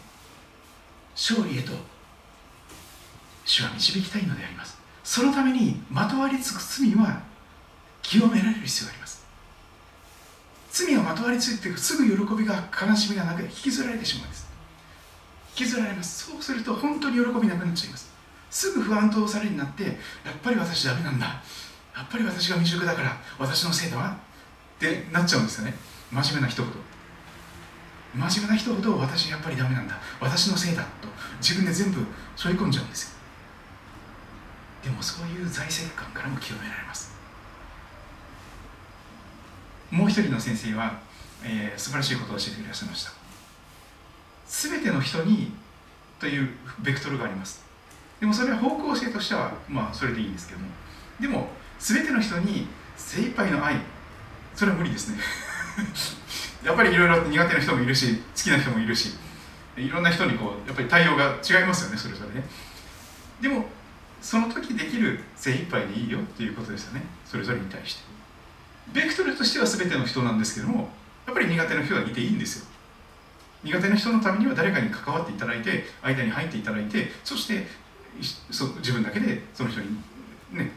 [1.15, 1.71] 勝利へと
[3.45, 4.77] 主は導きたいのであります。
[5.03, 7.23] そのためにまとわりつく罪は
[8.01, 9.25] 清められる必要があります。
[10.71, 14.49] 罪がまとわりついてすぐ喜びが悲しみがなく引きずられてしまうんです。
[15.57, 16.31] 引きずられます。
[16.31, 18.09] そうすると本当に喜びなくなっちゃいます。
[18.49, 19.93] すぐ不安とされになってやっ
[20.41, 21.25] ぱり私ダメなんだ。
[21.95, 24.17] やっぱり私が未熟だから私のせいだわ
[24.77, 25.73] ってなっちゃうんですよね。
[26.11, 26.77] 真面目な人ほど
[28.15, 29.97] 真面目な人ほど私やっぱりダメなんだ。
[30.19, 31.07] 私のせいだと。
[31.41, 33.19] 自分で全部背負い込んじゃうんですよ。
[34.83, 37.18] でもそういう財政感からも清められます。
[39.91, 40.99] もう一人の先生は、
[41.43, 43.11] えー、素晴らしいことを教えてくださいました。
[44.47, 45.51] 全ての人に
[46.19, 47.63] というベクトルがあります。
[48.19, 50.67] でもそれは方向性としてはまあそれでいいんですけども。
[51.19, 52.67] でも全ての人に
[52.97, 53.75] 精一杯の愛。
[54.55, 55.19] それは無理ですね。
[56.63, 59.15] やっぱりいろいろ苦手な人もいるし好きな人もいるし
[59.77, 62.45] いろんな人にこうやっぱり対応が違いますよねそれぞれね。
[63.41, 63.65] でも
[64.21, 67.03] その時できる精一杯でいいよっていうことですよね。
[67.25, 68.18] それぞれに対して。
[68.93, 70.89] ベクトルとしては全ての人なんですけども
[71.25, 72.65] やっぱり苦手な人がいていいんですよ。
[73.63, 77.67] 苦手な人のためには誰かに関わっていただいて間に入っていただいてそして
[78.51, 79.97] そ自分だけでその人に
[80.51, 80.71] ね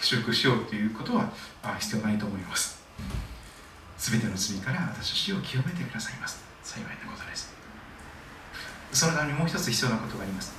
[0.00, 1.30] 祝福しようということは
[1.78, 2.82] 必要ないと思います。
[3.98, 6.44] 全ての罪から私死を清めてくださいます。
[6.62, 7.54] 幸いなことです。
[8.92, 10.52] そのためにもう一つ必要なことがあります。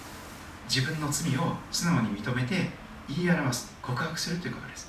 [0.70, 2.70] 自分の罪を素直に認めて
[3.08, 4.87] 言い表す告白するということです。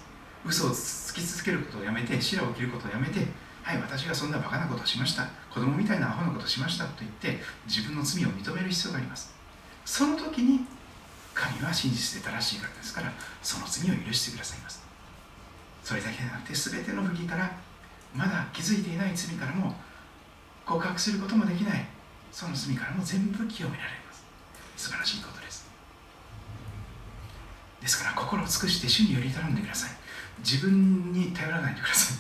[0.49, 3.21] 嘘をつき続けることをやめて白を切ることをやめて
[3.63, 5.29] はい私がそんなバカなことをしました。
[5.53, 9.35] 子供みたいなアホなことをしましたと言って自分の罪を認める必要があります。
[9.85, 10.65] その時に
[11.35, 13.13] 神は真実で正しい方ですから
[13.43, 14.83] その罪を許してくださいます。
[15.85, 17.51] それだけでなくて全ての不義から
[18.15, 19.75] まだ気づいていない罪からも
[20.65, 21.87] 告白することもできない。
[22.33, 24.25] その罪からも全部清められます。
[24.77, 25.69] 素晴らしいことです。
[27.81, 29.91] ですから心を尽くして主により頼んでください。
[30.41, 32.19] 自分に頼らないでください。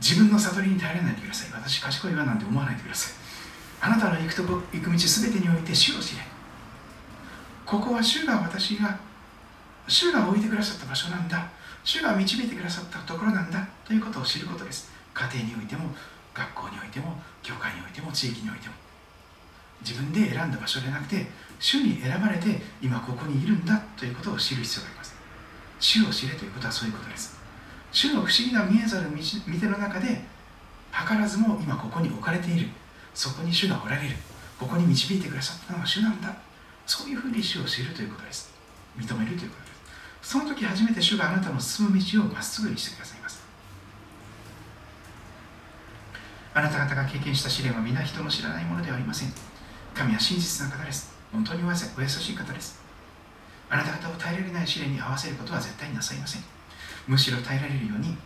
[0.00, 1.50] 自分の悟りに頼らないでください。
[1.52, 3.12] 私賢いわなんて思わないでください。
[3.82, 6.22] あなたの行くとこ行く道全てにおいて主を知れ
[7.64, 8.98] ここは主が私が
[9.88, 11.48] 主が置いてくださった場所なんだ。
[11.82, 13.66] 主が導いてくださったところなんだ。
[13.86, 14.90] ということを知ることです。
[15.14, 15.90] 家庭においても
[16.34, 18.74] 学校においても教会においても地域においても。
[19.82, 21.26] 自分で選んだ場所でなくて
[21.58, 23.82] 主に選ばれて今ここにいるんだ。
[23.96, 25.19] ということを知る必要があります。
[25.80, 27.40] 主を知れということはそういうことです。
[27.90, 30.22] 主の不思議な見えざる見ての中で
[30.92, 32.68] 図らずも今ここに置かれている。
[33.14, 34.14] そこに主がおられる。
[34.58, 36.36] ここに導いてくださったのは主なんだ。
[36.86, 38.52] そういうふうに主を知るということです。
[38.96, 39.66] 認めるということで
[40.22, 40.30] す。
[40.30, 43.42] その時初めて主があなたの進む道をまっすぐにしてくださいます。
[46.52, 49.32] あなた方が経験した試練は皆人の知らないものではありません。
[49.94, 51.14] 神は真実な方です。
[51.32, 51.74] 本当にお優
[52.08, 52.79] しい方です。
[53.70, 56.42] あなた方を耐えられない試練に合わせることは絶対になさいません。
[57.06, 58.16] むしろ耐えられるように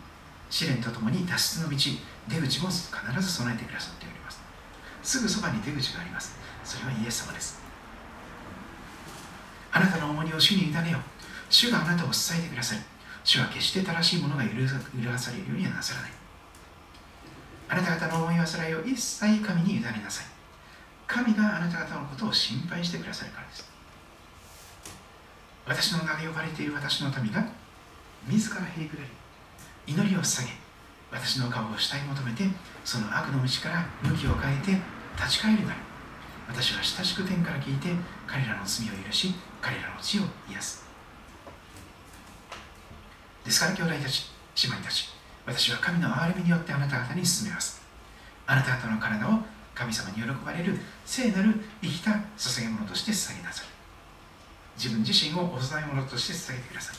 [0.49, 1.77] 試練とともに脱出の道
[2.27, 4.41] 出口も必ず備えてくださっております。
[5.03, 6.35] すぐそばに出口があります。
[6.63, 7.61] それはイエス様です。
[9.71, 11.01] あなたの重荷を主に委ねよう。
[11.49, 12.79] 主があなたを支えてください。
[13.23, 16.11] 主は決して正しいものが許されるようにはなさらない。
[17.67, 20.25] あなた方の思い煩いを一切神に委ねなさい。
[21.07, 23.74] 神があなた方のことを心配してくださるからです。
[25.67, 27.45] 私の名で呼ばれている私の民が
[28.27, 30.51] 自らへりくだり祈りを捧げ
[31.11, 32.43] 私の顔を下に求めて
[32.83, 34.71] その悪の道から向きを変えて
[35.17, 35.75] 立ち返るなら
[36.47, 37.89] 私は親しく天から聞いて
[38.27, 40.85] 彼らの罪を許し彼らの血を癒す。
[43.43, 44.31] ですから兄弟たち
[44.63, 45.09] 姉妹たち
[45.45, 47.81] 私は神の憐れみによってあなた方に進めます。
[48.45, 49.39] あなた方の体を
[49.73, 53.74] 神様に喜ばれる聖なる生きた捧げ物として捧げなさい
[54.77, 56.95] 自分自身をお供え物として捧げてください。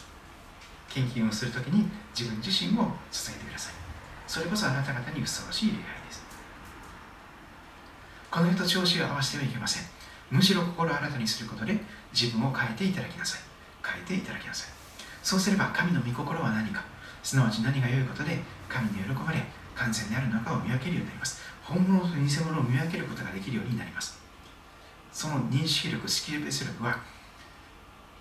[0.88, 3.74] 献金をするときに自分自身を捧げてください。
[4.26, 6.24] それこそあなた方にふさわしい礼拝です。
[8.30, 9.82] この世と調子を合わせてはいけません。
[10.30, 11.78] むしろ心を新たにすることで
[12.12, 13.40] 自分を変えていただきなさい。
[13.84, 14.70] 変えていただきなさい。
[15.22, 16.82] そうすれば神の御心は何か
[17.22, 18.38] すなわち何が良いことで
[18.68, 19.42] 神に喜ばれ
[19.74, 21.40] 完全であるのかを見分けるようになります。
[21.62, 24.18] 本物と偽物を見分けることができるようになります。
[25.12, 26.98] その認識力スキルベース力は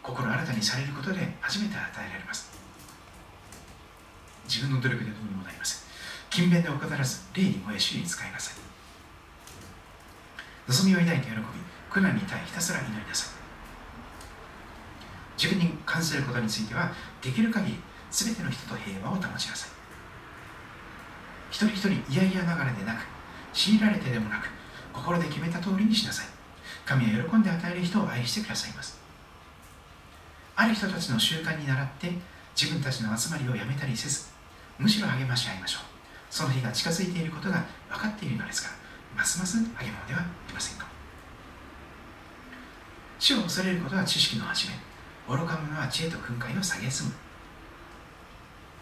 [0.05, 2.53] 心新たにされることで初めて与えられます。
[4.47, 5.89] 自分の努力でどうにもなりません。
[6.29, 8.55] 勤勉で怠らず霊に燃え主に使いなさい。
[10.69, 11.41] 望みを抱いて喜び
[11.89, 13.33] 苦難に対ひたすら祈りなさい。
[15.41, 16.91] 自分に関することについては
[17.21, 17.79] できる限り
[18.11, 19.69] 全ての人と平和を保ちなさい。
[21.49, 23.01] 一人一人嫌々ながらでなく
[23.53, 24.49] 強いられてでもなく
[24.93, 26.27] 心で決めた通りにしなさい。
[26.85, 29.03] 神は喜んで与える人を愛してくださいます。
[30.55, 32.11] ある人たちの習慣に倣って
[32.59, 34.27] 自分たちの集まりをやめたりせず
[34.79, 35.81] むしろ励まし合いましょう。
[36.29, 38.75] その日が近づいていることが分かっているのですから
[39.17, 40.85] ますます励むのではありませんか？
[43.19, 44.73] 主を恐れることは知識の始め
[45.27, 47.11] 愚か者は知恵と訓戒の下げすむ。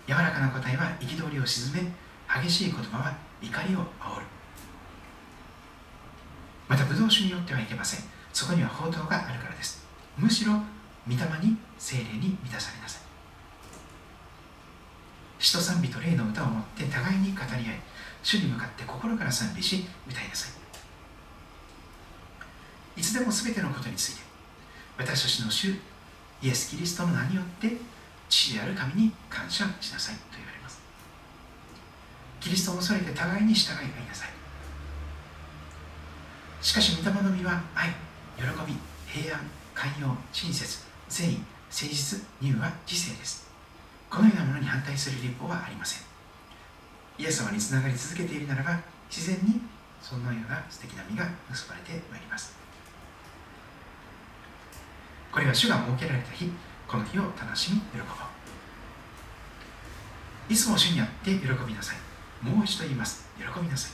[0.08, 1.92] 柔らかな答えは憤りを鎮め
[2.44, 4.26] 激しい言葉は怒りを煽る。
[6.68, 8.06] またブドウ酒によってはいけません。
[8.34, 9.86] そこには宝刀があるからです。
[10.18, 10.54] むしろ
[11.08, 13.02] 御霊に精霊に満たされなさい。
[15.40, 17.82] 詩と賛美と霊の歌を持って互いに語り合い
[18.24, 20.48] 主に向かって心から賛美し歌いなさ
[22.96, 23.00] い。
[23.00, 24.22] いつでも全てのことについて
[24.98, 25.76] 私たちの主
[26.42, 27.76] イエス・キリストの名によって
[28.30, 30.80] 父である神に感謝しなさいと言われます。
[32.40, 34.30] キリストを恐れて互いに従い合いなさい。
[36.62, 37.90] しかし御霊の実は愛
[38.38, 38.78] 喜び
[39.08, 39.42] 平安
[39.74, 41.38] 寛容親切善意
[41.70, 43.48] 誠実乳は知性です。
[44.10, 46.04] このようなものに反対する立法はありません。
[47.20, 48.80] イエス様につながり続けているならば
[49.12, 49.62] 自然に
[50.02, 52.58] そのような素敵な実が結ばれてまいります。
[55.32, 56.50] これは主が設けられた日
[56.88, 58.08] この日を楽しみ喜ぼう。
[60.50, 61.98] いつも主にあって喜びなさい。
[62.44, 63.30] もう一度言います。
[63.38, 63.92] 喜びなさい。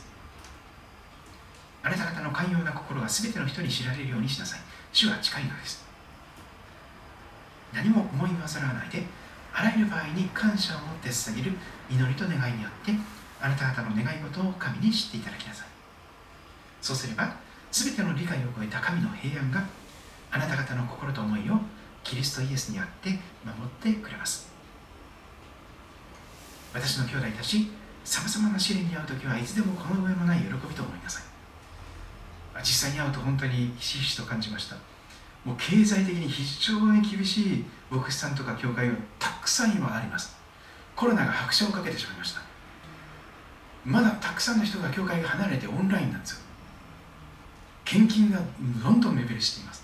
[1.83, 4.59] あなた方の寛容な心が全ての人に知られるようにしなさい。
[4.93, 5.88] 主は近いのです。
[7.73, 9.03] 何も思い煩わないで
[9.53, 11.57] あらゆる場合に感謝を持って捧げる
[11.89, 12.93] 祈りと願いによって
[13.41, 15.67] あなた方の願い事を神に知っていただきなさい。
[16.81, 17.35] そうすれば
[17.71, 19.63] 全ての理解を超えた神の平安が
[20.31, 21.59] あなた方の心と思いを
[22.03, 23.09] キリストイエスにあって
[23.43, 24.49] 守ってくれます。
[26.73, 27.69] 私の兄弟たち
[28.03, 31.23] さまざまな試練に遭う時はいつでもこの上もない喜びと思いなさい。
[32.61, 34.75] 実際に会うと本当にひしひしと感じました。
[35.45, 40.35] もう経済的に非常に厳しい牧師さんとか教会がたくさん今あります。
[40.95, 42.41] コロナが拍車をかけてしまいました。
[43.85, 46.39] まだたくさんの人が教会が離れてオンラインなんですよ。
[47.85, 48.39] 献金が
[48.83, 49.83] どんどん目減りしています。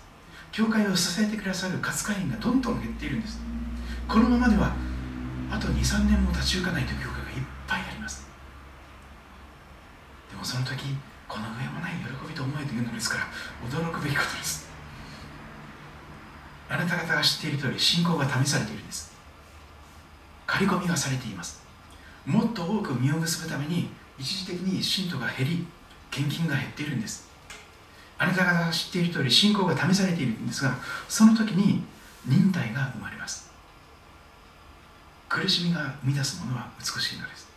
[0.52, 3.40] 教会を支えてくださる活会員がどんどん減っているんです。
[4.08, 4.76] このままでは
[5.52, 7.38] あと23年も立ち行かないという教会がいっ
[7.68, 8.28] ぱいあります。
[10.30, 10.96] でもその時
[11.28, 13.28] この上もない喜びと思えというのですから
[13.70, 14.65] 驚くべきことです。
[16.70, 19.14] あなた方が知っている通り信仰が試されているんです。
[20.48, 21.64] 刈り込みがされています。
[22.26, 25.68] もっと多く実を結ぶために一時的に信徒が減り
[26.10, 27.28] 献金が減っているんです。
[28.18, 30.78] あなた方が知っている通り信仰が試されているんですが
[31.10, 31.84] その時に
[32.26, 33.52] 忍耐が生まれます。
[35.28, 37.48] 苦しみが生み出すものは美しいのです。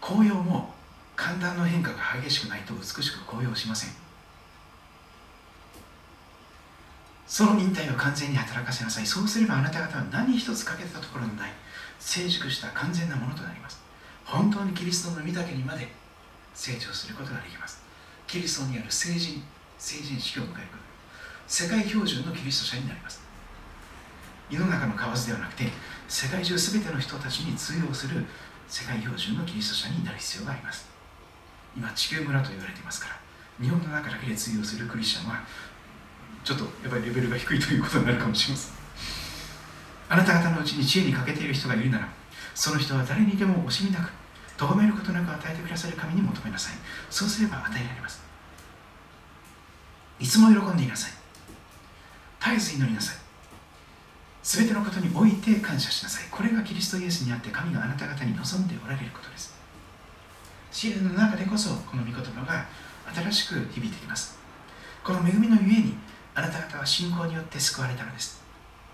[0.00, 0.74] 紅葉も
[1.14, 4.05] 寒暖の変化が激しくないと美しく紅葉しません。
[7.26, 9.06] その忍耐を完全に働かせなさい。
[9.06, 11.52] そうすればあなた方は何一つ欠けたところのない。
[11.98, 13.80] 成熟した完全なものとなります。
[14.24, 15.88] 本当にキリストの御岳にまで
[16.54, 17.82] 成長することができます。
[18.26, 19.42] キリストにある成人
[19.78, 20.84] 成人式を迎えること。
[21.48, 23.20] 世界標準のキリスト者になります。
[24.50, 25.64] 世の中の蛙ではなくて
[26.08, 28.24] 世界中全ての人たちに通用する
[28.68, 30.88] 世界標準のキリスト者になる必要があります。
[31.76, 33.16] 今地球村と言われていますから
[33.60, 35.44] 日本の中だけで通用するクリスチャンは
[36.46, 38.74] ちょっとやっぱりレベルが低いということになるかもしれません。
[40.08, 42.08] あなた方のうちに知恵に欠けている人がいるなら
[42.54, 44.12] その人は誰にでも惜しみなく
[44.56, 46.74] 咎めることなく与えてくださる神に求めなさい。
[47.10, 48.22] そうすれば与えられます。
[50.20, 51.10] いつも喜んでいなさい。
[52.40, 53.16] 絶えず祈りなさい。
[54.44, 56.28] 全てのことにおいて感謝しなさい。
[56.30, 59.52] これがキリストイエスにあって神があなた方に望んでおられることです。
[60.70, 62.66] 試練の中でこそこの御言葉が
[63.12, 64.38] 新しく響いてきます。
[65.02, 65.94] この恵みのゆえに
[66.36, 68.44] あなた方は信仰によって救われたのです。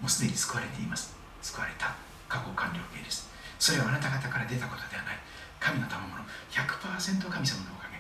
[0.01, 1.13] もうすでに救われています。
[1.43, 1.91] 救われた
[2.29, 3.29] 過去完了形です。
[3.59, 5.19] それはあなた方から出たことではない。
[5.59, 6.23] 神の賜物。
[6.55, 7.99] 100%神様のおかげ。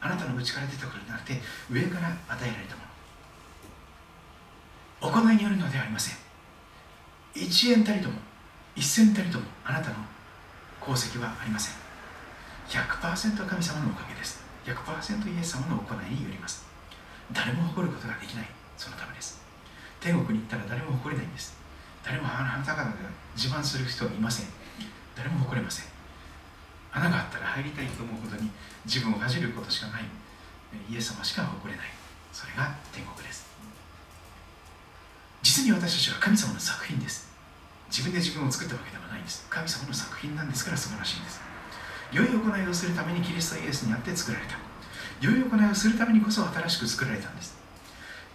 [0.00, 2.86] あなたの内から出たことでなくて上から与えられたも
[5.10, 5.10] の。
[5.10, 6.16] 行いによるのではありません。
[7.34, 8.14] 1円たりとも
[8.76, 9.96] 1銭たりともあなたの
[10.80, 11.74] 功績はありません。
[12.70, 14.38] 100%神様のおかげです。
[14.64, 16.64] 100%イエス様の行いによります。
[17.32, 18.57] 誰も誇ることができない。
[18.78, 19.42] そのためです。
[20.00, 21.58] 天国に行ったら誰も誇れないんです。
[22.04, 22.94] 誰もあなた方が
[23.36, 24.46] 自慢する人はいません。
[25.16, 25.86] 誰も誇れません。
[26.92, 28.48] 穴があったら入りたいと思うほどに
[28.86, 30.04] 自分を恥じることしかない。
[30.88, 31.86] イエス様しか誇れない。
[32.32, 33.50] それが天国です。
[35.42, 37.28] 実に私たちは神様の作品です。
[37.90, 39.44] 自分で自分を作ったわけではないんです。
[39.50, 41.40] 神様の作品なんですから素晴らしいんです。
[42.12, 44.54] 良い行いをするためにキリストイエスにあって作られた。
[45.20, 47.57] 良い行いをするためにこそ新しく作られたんです。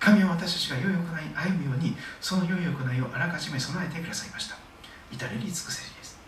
[0.04, 4.58] 神は私たちが良い行い歩むようにその良い行いをあらかじめ備えてくださいました。
[5.10, 6.20] 至れり尽くせりです。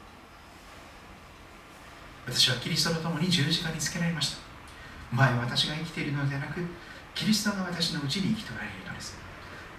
[2.26, 4.38] 私はキリストと共に十字架につけられました。
[5.12, 6.62] 前私が生きているのではなく
[7.14, 9.18] キリストが私のうちに生きておられるのです。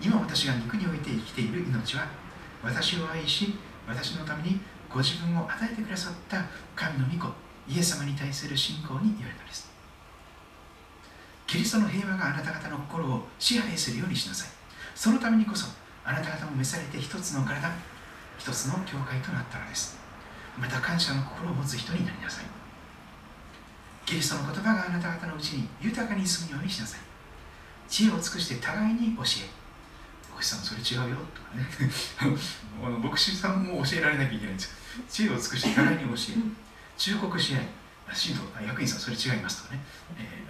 [0.02, 2.06] 今私が肉において生きている命は
[2.62, 3.55] 私を愛し
[3.89, 4.60] 私のために
[4.93, 6.44] ご自分を与えてくださった
[6.74, 7.32] 神の御子
[7.66, 9.66] イエス様に対する信仰によるのです。
[11.47, 14.48] キリストの平和があなた方の心を支配するようにしなさい。
[14.94, 15.68] そのためにこそ
[16.05, 17.70] あなた方も召されて一つの体
[18.39, 19.98] 一つの教会となったのです。
[20.59, 22.44] また感謝の心を持つ人になりなさい。
[24.05, 27.01] キリストの言葉があなた方のうちに豊かに住むようにしなさい。
[27.89, 29.66] 知恵を尽くして互いに教え。
[30.32, 32.39] 牧師さんそれ違うよとかね。
[33.02, 34.70] 牧師さんも教えられなきゃいけないんですよ。
[35.09, 36.16] 知恵を尽くして互いに教え。
[36.97, 37.68] 忠告し合い。
[38.15, 39.81] 神道役員さんそれ違いますとかね、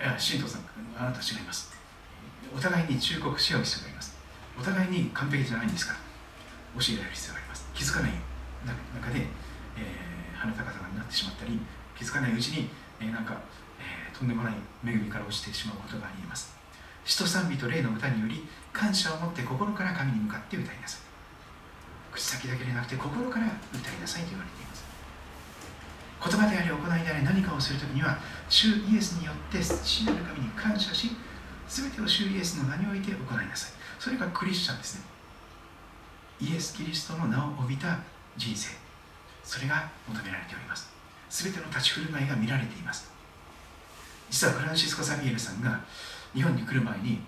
[0.01, 0.62] えー、神道さん
[0.97, 1.73] あなた違います。
[2.55, 4.16] お互いに忠告し合う必要があります。
[4.59, 6.07] お互いに完璧じゃないんですから。
[6.77, 7.69] 教えられる必要があります。
[7.74, 8.12] 気づかない
[8.66, 9.27] 中で、
[9.77, 11.59] えー、鼻高々になってしまったり
[11.97, 12.69] 気づかないうちに、
[13.01, 13.41] えー、なんか、
[13.81, 14.55] えー、とんでもない
[14.85, 16.55] 恵みから落ちてしまうことがありえます。
[17.05, 21.01] 使徒賛美と霊の歌により感謝を持って心から神に向かって歌いなさい。
[22.12, 24.66] 口先だけでなくて心から歌いなさいと言われています。
[26.23, 28.19] 言葉であり行いであり何かをするときには
[28.49, 31.11] 主イエスによって父なる神に感謝し
[31.69, 33.73] 全てを主イエスの名において行いなさい。
[33.99, 35.05] それがクリスチャンですね。
[36.41, 37.99] イエス・キリストの名を帯びた
[38.37, 38.77] 人生。
[39.43, 40.89] それが求められております。
[41.29, 43.11] 全ての立ち振る舞いが見られています。
[44.31, 45.81] 実はフランシスコ・サビエルさんが
[46.35, 47.21] 日本に来る前に、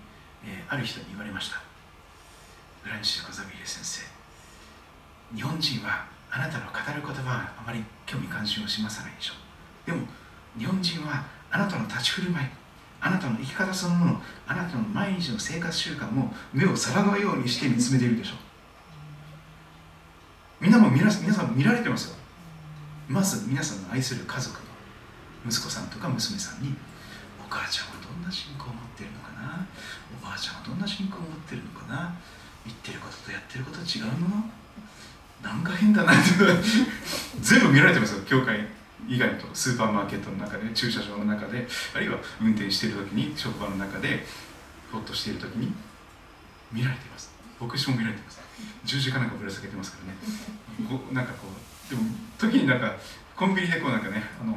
[0.45, 1.61] えー、ある人に言われました。
[2.83, 4.05] フランシスコ・ザビエル先生。
[5.35, 9.33] 日本人はあなたの語る言葉はあまり興味関心を示さないでしょ
[9.87, 9.91] う。
[9.91, 10.05] でも
[10.57, 12.47] 日本人はあなたの立ち振る舞い
[13.01, 18.37] あなたの生き方そのものあなたの毎日の生活習慣も目を皿のようにして見つめているでしょう。
[20.61, 22.15] みんなも皆皆さん見られてますよ。
[23.07, 24.65] まず皆さんの愛する家族の
[25.49, 26.75] 息子さんとか娘さんに
[27.39, 29.65] お母ちゃんはどんな信仰を持ってるのかな？
[30.21, 32.13] おばあちゃんはどんな信仰を持ってるのかな？
[32.65, 34.58] 言ってることとやってること違うの。
[35.41, 36.21] なんか変だなって。
[37.41, 38.67] 全部見られてますよ教会
[39.07, 44.25] 以外のとスーパーマーケットの中で駐車場の中であるいは運転している時に職場の中で
[44.91, 45.73] ほっとしている時に
[46.71, 47.31] 見られています。
[47.59, 48.41] 牧師も見られています。
[48.83, 50.17] 十字架なんかぶら下げてますからね。
[50.87, 52.03] こなんかこうでも
[52.37, 52.95] 時になんか
[53.35, 54.51] コンビニでこうなんかねあの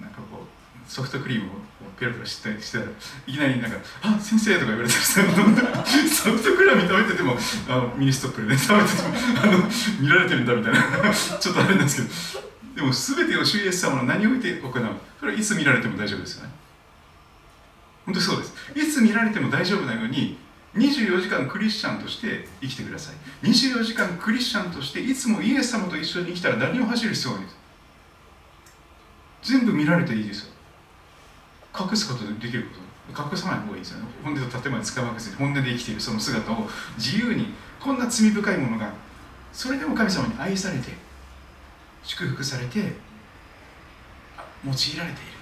[0.00, 0.55] なんかこう
[0.86, 1.50] ソフトクリームを
[1.98, 2.84] ペロペロしてたら
[3.26, 7.36] いきなりなんか「あ先生」とか言われてソフトクリーム食べてても
[7.68, 9.08] あのミニストップでね食べてても
[9.42, 11.12] あの見られてるんだみたいな。
[11.14, 11.96] ちょっとあれなんです
[12.32, 12.46] けど。
[12.76, 14.72] でも全てを主イエス様の名において行う
[15.18, 16.50] それはいつ見られても大丈夫ですよね。
[18.04, 18.52] 本当そうです。
[18.74, 20.38] いつ見られても大丈夫なように
[20.76, 23.48] 24時間クリスチャンとして生きてください。
[23.48, 27.56] 24時間クリスチャンとしていつもイエス様と一緒に生きたら何も恥じる必要がないです
[29.42, 30.55] 全部見られていいですよ。
[31.78, 32.86] 隠すことでできること。
[33.12, 34.06] 隠さない方がいいですよね。
[34.24, 36.00] 本音と建前使うわけです本音で生きている。
[36.00, 36.68] その姿を。
[36.96, 38.92] 自由にこんな罪深いものが。
[39.52, 40.90] それでも神様に愛されて。
[42.02, 42.78] 祝福されて。
[44.64, 45.36] 用いられている。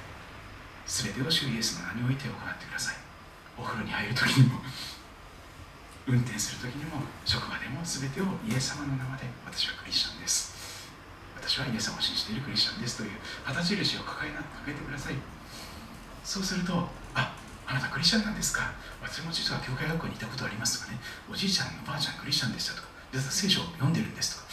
[0.87, 2.97] 全てを主イエスの名において行ってください。
[3.57, 4.61] お風呂に入る時にも。
[6.07, 7.01] 運転する時にも。
[7.25, 7.81] 職場でも。
[7.83, 9.25] 全てをイエス様の名前で。
[9.47, 10.53] 私はクリスチャンです。
[11.37, 12.99] 私はイエス様を信じているクリスチャンです。
[12.99, 13.11] という
[13.45, 15.34] 旗印を抱えな抱えてください。
[16.25, 17.37] そうするとあ
[17.67, 18.73] あなたクリスチャンなんですか？
[19.03, 20.99] 私も実は教会学校にいたことありますとかね。
[21.31, 22.89] おじいちゃんおばあちゃんクリスチャンでしたとか。
[23.13, 24.49] 実は聖書を読んでるんですとか。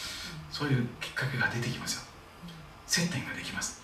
[0.52, 2.02] そういうきっかけが出てきますよ。
[2.86, 3.82] 接点ができます。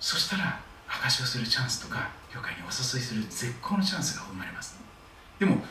[0.00, 4.80] そしたら証しをするチャンスとか教会にお誘いする絶好のチャンスが生まれます。
[5.38, 5.62] でも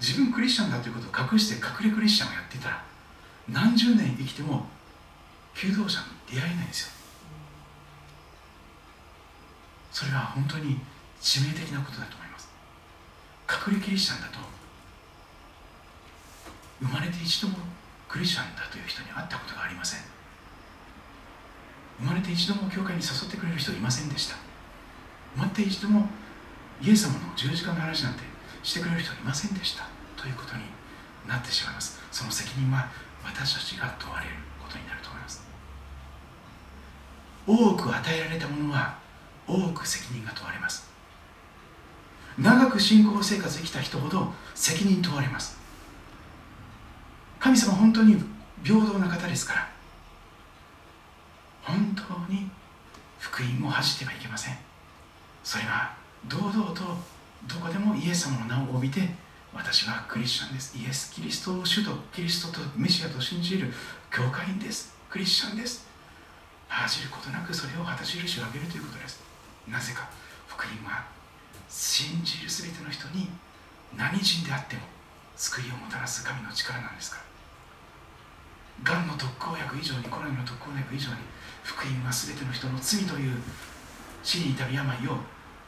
[0.00, 2.84] 自分クリスチャンだということを隠して隠れクリスチャンをやってたら
[3.48, 4.66] 何十年生きても
[5.54, 6.92] 求道者に出会えないんですよ。
[9.90, 10.80] それは本当に
[11.20, 12.48] 致命的なことだと思います。
[13.48, 14.38] 隠れキリシタンだと
[16.80, 17.58] 生まれて一度も
[18.08, 20.00] クリスチャンだという人に会ったことがありません。
[22.00, 24.36] 生まれて一度も教会に誘ってくれる人いませんでした。
[25.34, 26.08] 生まれて一度も
[26.80, 28.20] イエス様の十字架の話なんて
[28.62, 29.84] してくれる人いませんでした。
[30.16, 30.62] ということに
[31.28, 32.00] なってしまいます。
[32.10, 32.88] その責任は
[33.22, 35.42] 私たちが問われることになると思います。
[37.46, 38.98] 多く与えられたものは
[39.50, 40.88] 多く責任が問われます。
[42.38, 45.58] 長く信仰生活生きた人ほど責任問われます。
[47.38, 48.16] 神様本当に
[48.62, 49.68] 平等な方ですから
[51.62, 52.50] 本当に
[53.18, 54.58] 福音を恥じてはいけません。
[55.42, 55.94] それは
[56.28, 56.82] 堂々と
[57.46, 59.08] どこでもイエス様の名を帯びて
[59.52, 60.76] 私はクリスチャンです。
[60.78, 63.72] イエス・キリストを主とキリストとメシアと信じる
[64.10, 64.94] 教会員です。
[65.08, 65.86] クリスチャンです。
[66.68, 69.29] 恥じることなくそれを旗印をあげるということです。
[69.70, 70.10] なぜか
[70.46, 71.06] 福音は
[71.68, 73.30] 信じる全ての人に
[73.96, 74.82] 何人であっても
[75.36, 77.30] 救いをもたらす神の力なんですから。
[78.82, 81.16] がんの特効薬以上にコロナの特効薬以上に
[81.62, 83.36] 福音は全ての人の罪という
[84.22, 85.18] 死に至る病を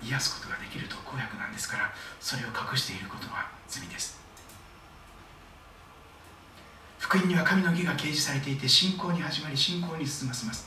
[0.03, 4.21] 癒すことができる特効薬なんですからそれを隠していることは罪です。
[6.99, 10.67] 福音には神の義が掲示されていて信仰に始まり信仰に進ませます。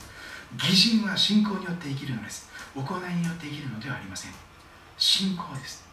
[0.58, 2.48] 義人は信仰によって生きるのです。
[2.76, 4.32] 行いによって生きるのではありません。
[4.98, 5.88] 信仰です。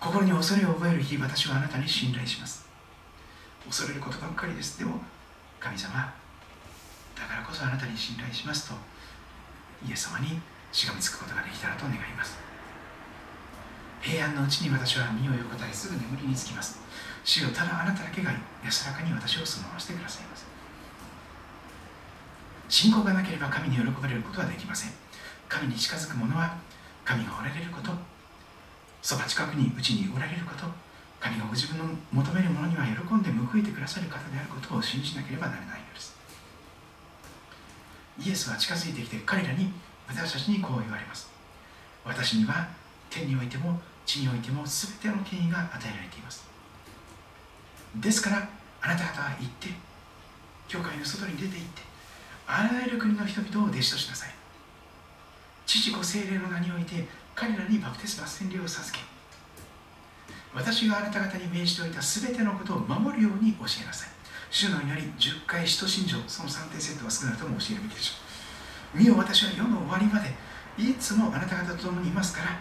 [0.00, 2.66] 心に恐れを覚える日私はあなたに信頼します。
[3.64, 4.80] 恐れることばっかりです。
[4.80, 4.98] でも
[5.60, 8.74] 神様だからこそあなたに信頼しますと
[9.86, 10.40] イエス様に
[10.72, 12.36] しがみつくことができたらと願います。
[14.00, 16.80] 平安のうちに私は身を横たえすぐ眠りにつきます。
[17.22, 18.32] 主よただあなただけが
[18.64, 20.51] 安らかに私を住まわせてくださいます。
[22.72, 24.90] 信仰がなければ神に喜ばれることはできません。
[25.46, 26.56] 神に近づく者は
[27.04, 27.92] 神がおられること
[29.02, 30.64] そば近くにうちにおられること
[31.20, 36.16] 神がご自分の求めるものには喜んで報いてくださる方であることを信じなければならないのです。
[38.24, 39.70] イエスは近づいてきて彼らに
[40.08, 41.28] 私たちにこう言われます。
[42.06, 42.68] 私には
[43.10, 46.48] 天においても地においても全ての権威が与えられています。
[47.96, 48.48] ですから
[48.80, 49.68] あなた方は行って
[50.68, 51.91] 教会の外に出て行って
[52.46, 54.34] あらゆる国の人々を弟子としなさい。
[55.66, 59.02] 父子精霊の名において彼らにバプテスマ洗礼を授け
[60.54, 64.08] 私があなた方に命じておいた全てのことを守るように教えなさい。
[64.50, 68.12] 主の祈り10回使徒信条その3点セットは少なくとも教えるべきでしょ
[68.94, 68.98] う。
[68.98, 70.28] 見よ私は世の終わりまで
[70.76, 72.58] いつもあなた方と共にいますから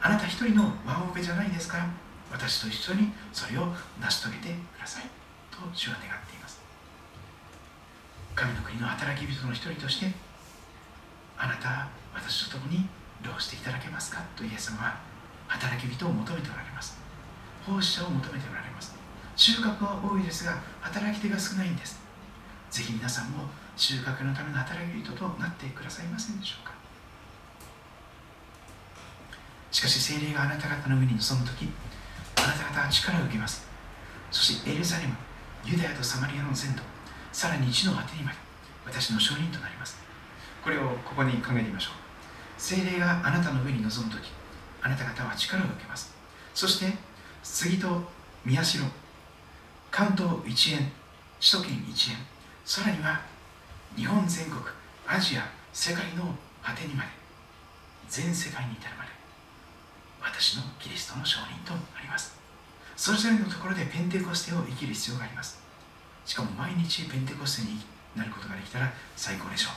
[0.00, 1.86] あなた一人のワンオペじゃないですから
[2.32, 5.02] 私と一緒にそれを成し遂げてください。
[5.50, 6.27] と主は願って
[8.38, 10.06] 神の国の働き人の一人として
[11.36, 12.86] あなた私と共に
[13.18, 14.22] どうしていただけますか？
[14.36, 14.94] とイエス様は
[15.48, 16.96] 働き人を求めておられます。
[17.66, 18.94] 奉仕者を求めておられます。
[19.34, 21.98] 収穫は多いですが働き手が少ないんです。
[22.70, 26.74] ぜひ皆さんも収穫のための働き人となってくださいませんでしょうか？
[29.72, 31.68] しかし精霊があなた方の上に臨む時
[32.36, 33.66] あなた方は力を受けます。
[34.30, 35.16] そしてエルサレム
[35.64, 36.82] ユダヤとサマリアの全土
[37.38, 38.36] さらに地の果てにまで
[38.84, 39.96] 私の証人となります。
[40.60, 41.92] これをここに考えてみましょう。
[42.60, 44.32] 精霊があなたの上に臨む時
[44.82, 46.12] あなた方は力を受けます。
[46.52, 46.92] そして
[47.44, 48.02] 杉と
[48.44, 48.82] 宮代
[49.92, 50.90] 関東一円
[51.38, 52.16] 首都圏一円
[52.64, 53.20] さらには
[53.94, 54.60] 日本全国
[55.06, 57.10] アジア世界の果てにまで
[58.08, 59.10] 全世界に至るまで
[60.20, 62.36] 私のキリストの証人となります。
[62.96, 65.57] それぞれのところでペンテコステを生きる必要があります。
[66.28, 67.80] しかも毎日ペンテコステに
[68.14, 69.72] なることができたら最高でしょう。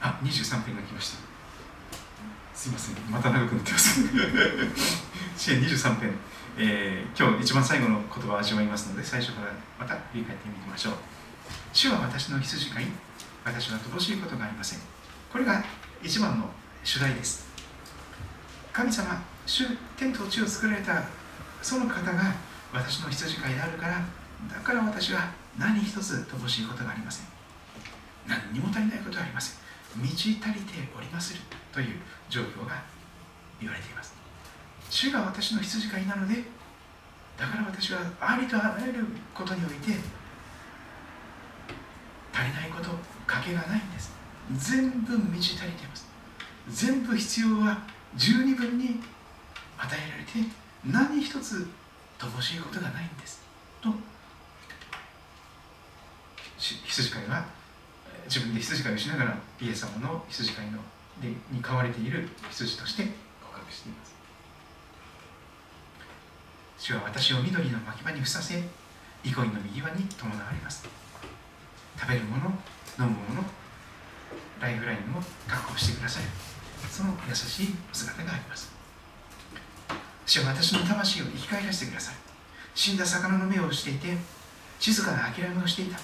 [0.00, 1.18] あ23分が来ました。
[2.54, 2.96] すいません。
[3.10, 4.00] また長くなってます。
[5.36, 6.10] 支援23分。
[6.56, 10.94] え、今日一番最後の言葉を味わいますので最初からまた振り返ってみましょう。
[11.74, 12.86] 主は私の羊飼い。
[13.44, 14.78] 私は乏しいことがありません。
[15.30, 15.62] これが
[16.02, 16.48] 一番の
[16.82, 17.46] 主題です。
[18.72, 19.64] 神様主
[19.98, 21.04] 天と地を作られた
[21.60, 24.00] その方が私の羊飼いであるから
[24.48, 27.26] だから私は何一つ乏しいことがありません。
[28.26, 30.00] 何にも足りないことはありません。
[30.00, 31.40] 満ち足りておりまする
[31.70, 32.00] という
[32.30, 32.82] 状況が
[33.60, 34.14] 言われています。
[34.88, 36.42] 主が私の羊飼いなので
[37.38, 39.92] だから私はありとあらゆることにおいて
[42.32, 42.90] 足りないこと
[43.26, 44.12] 賭けがないんです。
[44.56, 46.08] 全部満ち足りています。
[46.68, 47.82] 全部必要は
[48.16, 49.00] 十二分に
[49.78, 50.50] 与えられて
[50.84, 51.68] 何一つ
[52.28, 53.42] 乏しいことがないんです。
[53.80, 53.90] と。
[56.58, 57.44] 羊飼いは
[58.26, 60.78] 自分で羊飼いをしながらイエス様の羊飼いの
[61.20, 63.04] でに飼われている羊として
[63.42, 64.14] 告白しています。
[66.78, 68.62] 主は私を緑の牧場にふさせ
[69.24, 70.84] 憩いの右輪に伴われます。
[71.98, 72.52] 食べるもの
[72.98, 73.44] 飲むもの
[74.60, 76.22] ライフラインを確保してください。
[76.90, 78.71] その優しい姿があります。
[80.32, 82.14] 主は私の魂を生き返らせてください。
[82.74, 84.16] 死んだ魚の目をしていて
[84.80, 85.98] 静かな諦めをしていた。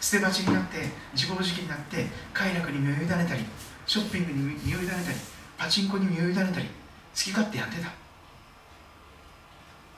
[0.00, 0.78] 捨て鉢になって
[1.12, 3.42] 自暴自棄になって快楽に身を委ねたり
[3.84, 5.18] ショッピングに身を委ねたり
[5.58, 6.70] パチンコに身を委ねたり好
[7.14, 7.90] き勝手やってた。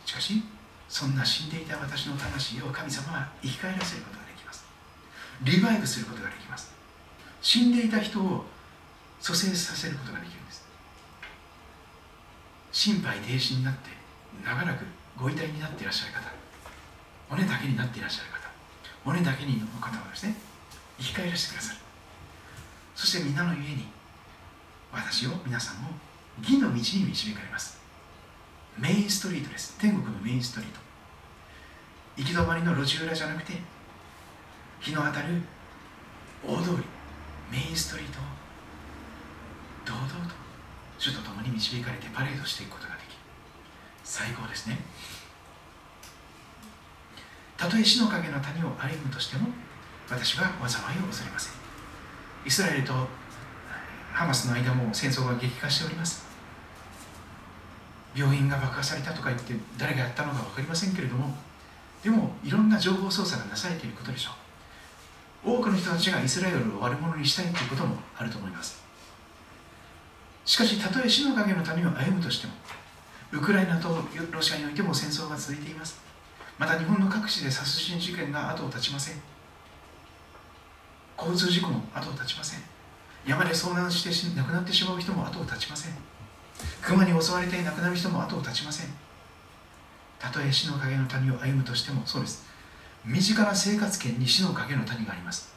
[0.07, 0.43] しかし
[0.89, 4.65] そんな死んでいた私の魂を神様は生き返らせることができます。
[5.43, 6.73] リバイブすることができます。
[7.43, 8.47] 死んでいた人を
[9.21, 10.64] 蘇生させることができるんです。
[12.75, 13.91] 心肺停止になって
[14.45, 14.85] 長らく
[15.17, 16.29] ご遺体になっていらっしゃる方
[17.31, 18.51] 骨だけになっていらっしゃる方
[19.05, 20.35] 骨だけにの方をですね
[20.99, 21.79] 生き返らせてくださる。
[22.97, 23.87] そして皆のゆえに
[24.93, 25.91] 私を皆さんを
[26.41, 27.81] 義の道に導かれます。
[28.77, 29.79] メインストリートです。
[29.79, 30.81] 天国のメインストリート。
[32.17, 33.53] 行き止まりの路地裏じゃなくて
[34.81, 35.43] 日の当たる
[36.45, 36.77] 大通り
[37.51, 38.23] メインストリートを
[39.87, 40.44] 堂々と
[41.05, 43.19] 主と共に導かれてパレードしていくことができる
[44.03, 44.79] 最高ですね。
[47.59, 49.49] たとえ死の影の谷を歩むとしても
[50.09, 51.53] 私は災いを恐れません。
[52.47, 52.95] イスラエルと
[54.15, 56.25] ハマスの間も戦争が激化しております。
[58.17, 61.35] 病院が爆破されたとか言って誰がやったのか分かりませんけれども
[62.03, 64.31] でもいろんな情報操作がなされていることでしょ
[65.45, 65.59] う。
[65.59, 68.84] 多くの人たちがイスラエルを悪者にしたいということもあると思います。
[70.45, 72.53] しかしたとえ死の影の谷を歩むとしても
[73.33, 73.89] ウクライナと
[74.31, 75.99] ロシアにおいても戦争が続いています。
[76.57, 79.17] また日本の各地で殺人事件が後を絶ちません。
[81.19, 82.61] 交通事故も後を絶ちません。
[83.27, 85.95] 山で遭難して亡くなってしまう人も後を絶ちません。
[86.83, 88.87] 熊に襲われて亡くなる人も後を絶ちません。
[90.21, 92.45] たとえ死の影の谷を歩むとしてもそうです。
[93.05, 95.53] 身近な生活圏に死の影の谷があります。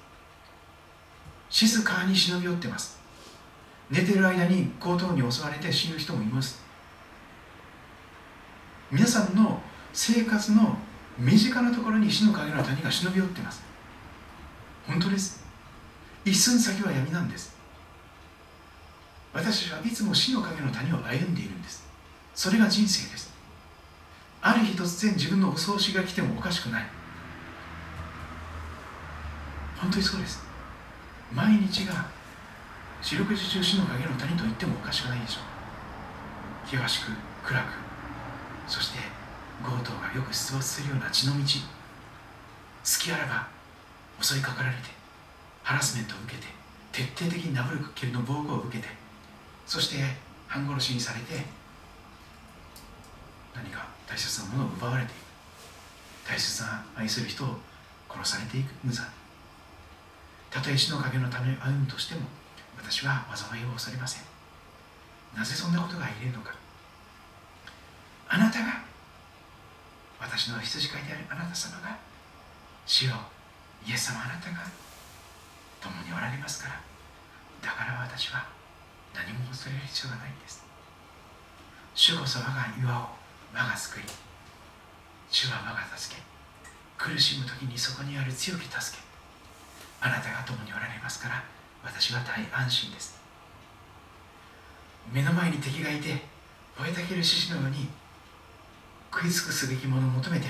[1.49, 2.97] 静かに忍び寄ってます。
[3.89, 6.61] 寝てる間に強盗に襲われて死ぬ人もいます。
[8.91, 9.61] 皆さんの
[9.93, 10.77] 生活の
[11.18, 13.61] 身近なところに死の影の谷が忍び寄っています。
[14.85, 15.43] 本当です。
[16.26, 17.55] 一寸先は闇なんです。
[19.34, 21.85] 私たちはいつも死の影の谷を歩んでいるんです。
[22.35, 23.31] それが人生です。
[24.41, 26.85] ある日突然自分のお葬式が来てもおかしくない。
[29.77, 30.43] 本当にそうです。
[31.34, 32.16] 毎日が
[33.02, 36.68] 四六時中死の影の谷と言ってもおかしくないでしょう。
[36.68, 37.11] 険しく
[37.44, 37.65] 暗く
[38.68, 38.99] そして
[39.64, 41.44] 強盗がよく出没するような血の道。
[42.84, 43.48] 隙あらば
[44.22, 44.84] 襲いかかられて
[45.61, 46.48] ハラスメントを受けて
[46.94, 48.90] 徹底的に殴る蹴りの暴行を受けて
[49.65, 49.98] そして
[50.48, 51.44] 半殺しにされて
[53.53, 57.57] 何か大切なものを奪われていく大切な愛する人を
[58.10, 59.06] 殺されていく無残
[60.49, 62.22] たとえ死の影のために歩むとしても
[62.78, 64.24] 私は災いを恐れません。
[65.36, 66.56] なぜそんなことが言えるのか。
[68.30, 68.84] あなたが
[70.20, 71.98] 私の羊飼いであるあなた様が
[72.86, 73.14] 主よ
[73.86, 74.66] イエス様あなたが
[75.82, 76.82] 共におられますから。
[77.62, 78.45] だから私は
[79.14, 80.64] 何も恐れる必要がないんです。
[81.95, 83.10] 主こそ我が岩を
[83.54, 84.04] 我が救い
[85.30, 86.22] 主は我が助け
[86.98, 89.04] 苦しむ時にそこにある強き助け
[89.99, 91.56] あなたが共におられますから。
[91.88, 93.15] 私は大安心です。
[95.09, 96.19] 目の前に敵がいて
[96.77, 97.88] 燃えたける獅子のように
[99.09, 100.47] 食い尽くすべきものを求めて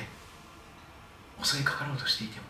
[1.44, 2.46] 襲いかかろうとしていても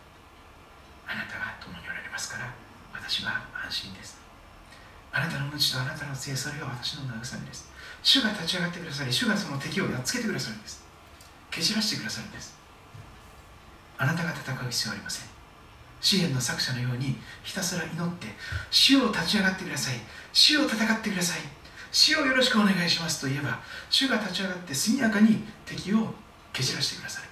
[1.06, 2.48] あなたが共におられますから
[2.94, 4.16] 私は安心です。
[5.12, 7.68] あなたの命とあなたの杖それが私の慰めです。
[8.02, 10.82] 主が立ち上がってくださり主がその敵をやっつけてくださるんです。
[11.50, 12.56] 蹴散らしてくださるんです。
[13.98, 15.27] あなたが戦う必要はありません。
[16.00, 18.28] 支援の作者のようにひたすら祈って
[18.70, 19.94] 主を立ち上がってください。
[20.32, 21.40] 主を戦ってください。
[21.90, 26.12] 主をよろしくお願いしますと言えば主が立ち上がって速やかに敵を
[26.52, 27.22] 蹴散らしてくださ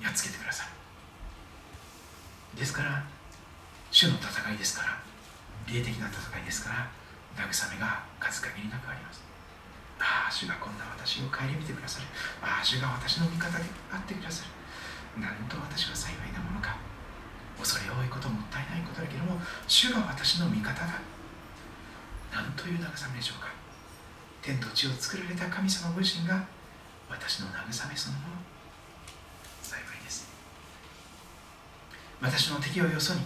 [0.00, 3.04] いやっつけてくださいですから
[3.90, 4.98] 主の戦いですから
[5.72, 6.90] 霊的な戦いですから
[7.36, 9.20] 慰めが数限りなくあります。
[10.00, 12.06] ああ主がこんな私を顧みてくださる。
[12.40, 14.44] ああ主が私の味方であってくださ
[15.16, 15.20] る。
[15.20, 16.76] なんと私は幸いなものか。
[17.58, 21.00] 恐れ多いこともったいないことだけども主が私の味方だ。
[22.32, 23.48] なんという慰めでしょうか。
[24.42, 26.44] 天と地を作られた神様ご自身が
[27.08, 28.34] 私の慰めそのもの。
[29.62, 30.28] 幸いです。
[32.20, 33.20] 私の敵をよそに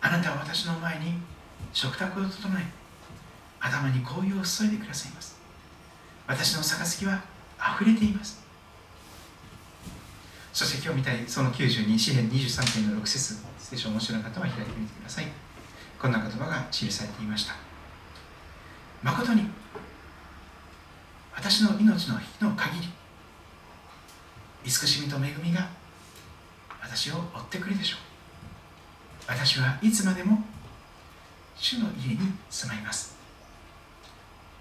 [0.00, 1.14] あなたは私の前に
[1.72, 2.64] 食卓を整え
[3.60, 5.36] 頭に紅葉を注いでくださいます。
[6.26, 7.22] 私の杯は
[7.76, 8.41] 溢れています。
[10.52, 15.26] そして今日みたいその92詩編23編の6節聖書をお持ちの方は開いてみてください。
[15.98, 17.54] こんな言葉が記されていました。
[19.02, 19.48] 誠に
[21.34, 22.88] 私の命の日の限り
[24.64, 25.70] 慈しみと恵みが
[26.82, 28.00] 私を追ってくるでしょう。
[29.28, 30.38] 私はいつまでも
[31.56, 32.18] 主の家に
[32.50, 33.16] 住まいます。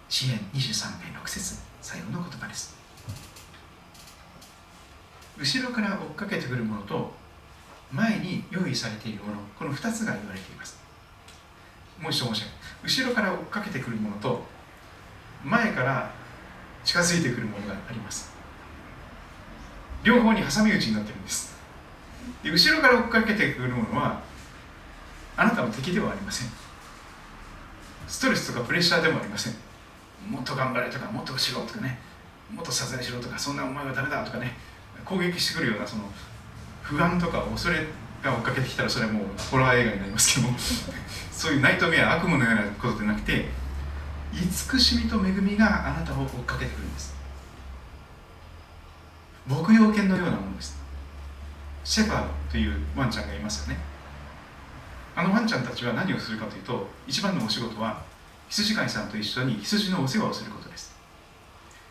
[0.08, 2.81] 支援23編6節最後の言葉です。
[5.42, 7.12] 後ろから追っかけてくるものと
[7.92, 10.80] 前に用意されているものこの2つが言われています。
[12.00, 14.44] もう一度申し上げ後ろから追っかけてくるものと
[15.44, 16.12] 前から
[16.84, 18.32] 近づいてくるものがあります。
[20.04, 21.56] 両方に挟み撃ちになってるんです。
[22.44, 24.22] で後ろから追っかけてくるものは
[25.36, 26.50] あなたの敵ではありません。
[28.08, 29.54] ストレスとかプレッシャーでもありません。
[30.30, 32.00] もっと頑張れとかもっとしろとかね。
[32.54, 34.56] もっと謝罪しろとかそんなお前はダメだとかね。
[35.06, 36.04] 攻撃してくるようなその
[36.82, 37.86] 不安とか恐れ
[38.24, 40.58] が追っかけてきたらそれはもうホラー映画になりますけども
[41.32, 43.50] そういうナイトメア悪夢のようなことでなくて
[44.34, 47.14] 慈しみと恵みがあなたを追っかけてくるんです。
[49.48, 50.78] 牧羊犬のようなものです。
[51.84, 53.80] シェパードというワンちゃんがいますよね。
[55.16, 58.02] あのワンちゃんたちは何をするかというと一番のお仕事は
[58.50, 60.96] 羊飼いさんと一緒に羊のお世話をすることです。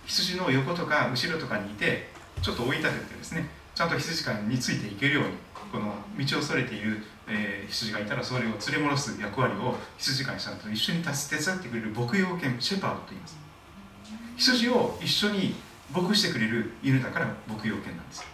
[0.07, 2.10] 羊の横とか後ろとかにいて
[2.43, 5.31] ちょっと追い立ててですねちゃんと羊飼いについていけるように
[5.71, 6.99] この道をそれている、
[7.29, 13.39] えー、羊がいたらそれを連れ戻す役割を羊飼いさんと一緒に手伝ってくれる牧羊犬シェパードと言います。
[14.37, 15.55] 羊を一緒に
[15.93, 18.25] 牧してくれる犬だから牧羊犬なんです。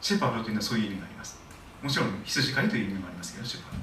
[0.00, 1.40] シェパードというのはそういう意味があります。
[1.82, 3.78] もちろん羊飼いという意味もありますけどシェパード。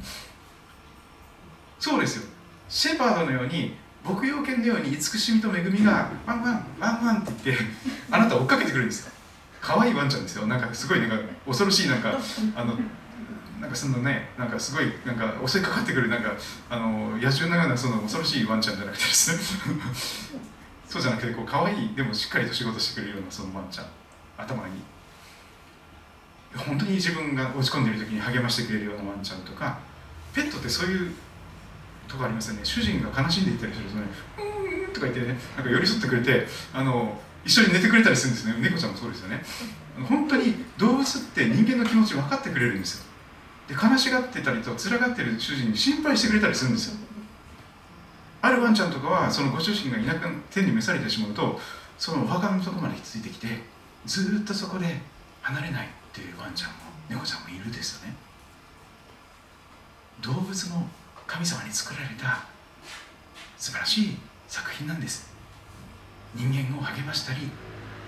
[1.79, 2.29] そうですよ。
[2.69, 3.75] シェパードのように
[4.05, 7.63] 牧羊犬のように慈しみと恵みがワンワンワンワンって言って
[8.11, 9.11] あなたを追っかけてくるんですよ。
[9.61, 10.45] 可愛いワンちゃんですよ。
[10.45, 11.17] なんかすごいなんか
[11.47, 12.19] 恐ろしいなんか
[12.55, 12.75] あの
[13.59, 16.33] なんかそのねなんかすごいなんか襲いかかってくるなんか
[16.69, 19.39] あの野獣のようなその恐ろしいワンちゃんじゃなくてですね。
[20.87, 23.85] そうじゃなくてこう可愛いでもしっかりと仕事してくれるようなそのワンちゃん。
[24.37, 24.83] 頭に。
[26.55, 29.79] 本当に自分が落ち込んでいる時に励ましてくれるようなワンちゃんとか
[30.33, 31.13] ペットってそういう
[32.07, 32.61] とこありますよね。
[32.63, 34.03] 主人が悲しんでいたりするとね
[34.87, 38.55] 「うん」とか言ってねなんか寄り添ってくれてあの一緒に寝てくれたりするんですね。
[38.59, 39.43] 猫ちゃんもそうですよね。
[40.07, 43.05] 本当に動物って人間の気持ち分かってくれるんですよ。
[43.67, 46.97] で悲しがってたりと辛がってる主人に心配してくれたりするんですよ。
[48.41, 51.59] あるワンちゃんとかはそのご主人がいなく天に召されてしまうと
[51.97, 53.47] そのお墓のとこまでひっついてきて
[54.05, 55.01] ずっとそこで
[55.41, 56.75] 離れないっていうワンちゃんも
[57.09, 58.15] 猫ちゃんもいるですよね。
[60.21, 60.87] 動物も
[61.27, 62.45] 神様に作られた
[63.57, 65.33] 素晴らしい作品なんです。
[66.35, 67.49] 人間を励ましたり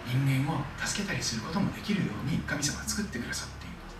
[0.05, 3.95] 人間を助けたりすることもできるように神様が作ってくださっています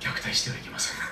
[0.00, 0.96] 虐待してはいけません。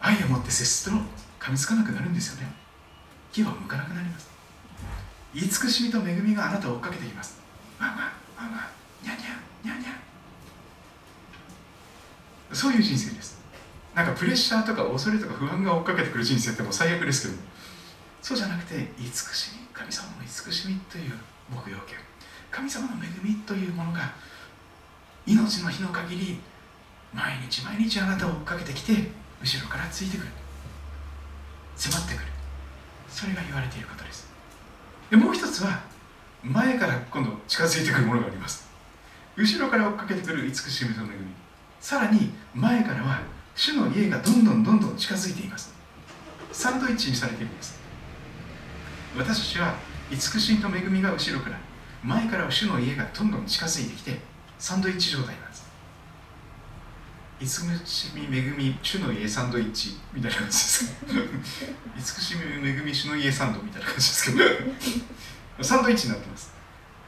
[0.00, 1.02] 愛を持って接すると
[1.38, 2.52] 噛みつかなくなるんですよね。
[3.32, 4.28] 牙は向かなくなります。
[5.34, 7.38] 慈しみと恵みがあなたを追っかけています。
[7.78, 7.98] ワンワン
[8.36, 8.68] ワンワン
[9.02, 9.26] ニャニャ
[9.64, 9.90] ニャニャ。
[12.52, 13.39] そういう人生です。
[13.94, 17.42] なんかプレッシャーとか恐れとか不安が追っかけてくる人生ってもう最悪ですけど。
[18.22, 21.12] そうじゃなくて慈しみ神様の慈しみという
[21.50, 21.98] 牧羊犬
[22.50, 24.12] 神様の恵みというものが
[25.26, 26.40] 命の日の限り
[27.14, 28.92] 毎日毎日あなたを追っかけてきて
[29.42, 30.28] 後ろからついてくる。
[31.76, 32.26] 迫ってくる。
[33.08, 34.28] それが言われていることです。
[35.10, 35.80] でもう一つは
[36.42, 38.68] 前から今度近づいてくるものがあります。
[39.36, 41.10] 後ろから追っかけてくる慈しみと恵み。
[41.80, 43.20] さらに前からは
[43.60, 45.74] 主の家がどんどんどんどん近づいています。
[46.50, 47.78] サンドイッチにされているんです。
[49.14, 49.74] 私たちは
[50.10, 51.60] 慈しみと恵みが後ろから
[52.02, 54.18] 前からは主の家がどんどん近づいてきて
[54.58, 55.68] サンドイッチ状態なんです。
[57.38, 60.94] 慈しみ恵み主の家サンドイッチみたいな感じです。
[61.98, 64.38] 慈しみ恵み主の家サンドみたいな感じですけ
[65.58, 65.64] ど。
[65.64, 66.50] サンドイッチになってます。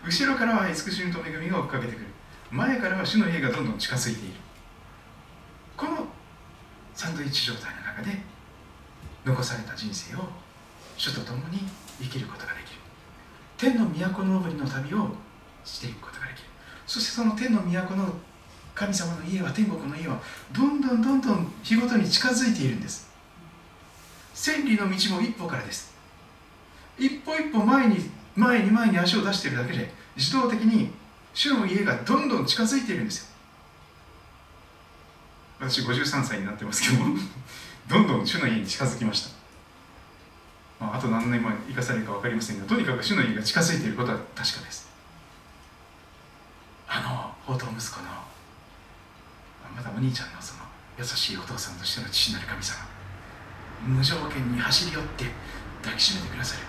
[0.04, 2.08] 後ろからは慈しみと恵みが追っかけてくる。
[2.50, 4.34] 前からは主の家がどんどん近づいている。
[5.78, 6.08] この
[6.94, 8.22] サンドイッチ状態の中で
[9.24, 10.20] 残された人生を
[10.96, 11.60] 主と共に
[12.00, 12.80] 生きることができる
[13.56, 15.08] 天の都の上りの旅を
[15.64, 16.48] していくことができる。
[16.86, 18.12] そしてその天の都の
[18.74, 20.20] 神様の家は天国の家は
[20.52, 23.10] どんどんどんどん日ごとに近づいているんです。
[24.34, 25.94] 千里の道も一歩からです。
[26.98, 30.90] 一歩一歩前に前に前に足を出しているだけで自動的に
[31.34, 33.31] 主の家がどんどん近づいているんですよ。
[35.62, 37.16] 私53歳になってますけども
[37.86, 39.28] どんどん主の家に近づきまし
[40.80, 44.90] た、まあ、あと何年前生かされるか分かりませんがとにかく主の家が近づいていることは確かです。
[46.88, 48.08] あの宝刀息子の
[49.76, 50.60] またお兄ちゃんのその
[50.98, 52.86] 優しいお父さんとしての父なる神様
[53.86, 55.24] 無条件に走り寄って
[55.82, 56.62] 抱きしめてくださる。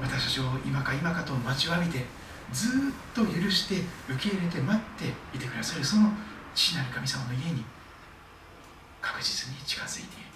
[0.00, 2.06] 私たちを今か今かと待ちわびて
[2.52, 2.72] ずっ
[3.12, 6.12] と許して受け入れて待っていてくださるその
[6.56, 7.62] 父なる神様の家に
[9.04, 10.32] 確実に近づいている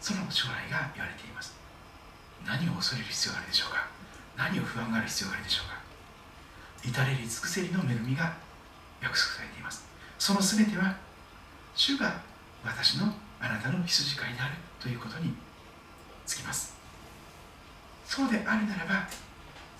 [0.00, 1.58] その将来が言われています。
[2.46, 3.90] 何を恐れる必要があるでしょうか？
[4.38, 5.82] 何を不安がある必要があるでしょうか？
[6.86, 8.38] 至れり尽くせりの恵みが
[9.02, 9.82] 約束されています。
[10.22, 10.94] その全ては
[11.74, 12.22] 主が
[12.62, 13.10] 私の
[13.42, 15.34] あなたの羊飼いであるということに
[16.26, 16.78] つきます。
[18.06, 19.10] そうであるならば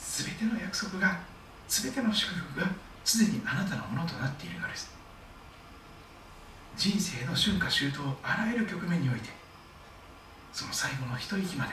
[0.03, 1.23] 全ての約束が
[1.69, 2.67] 全ての祝福が
[3.05, 4.98] すでにあなたのものとなっているのです。
[6.79, 9.31] 人生の春夏秋冬あらゆる局面において
[10.53, 11.73] その最後の一息まで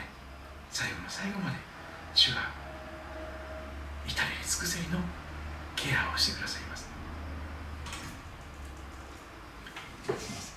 [0.72, 1.56] 最後の最後まで
[2.12, 2.50] 主が
[4.04, 4.98] 至れり尽くせりの
[5.76, 6.86] ケアをしてくださいます。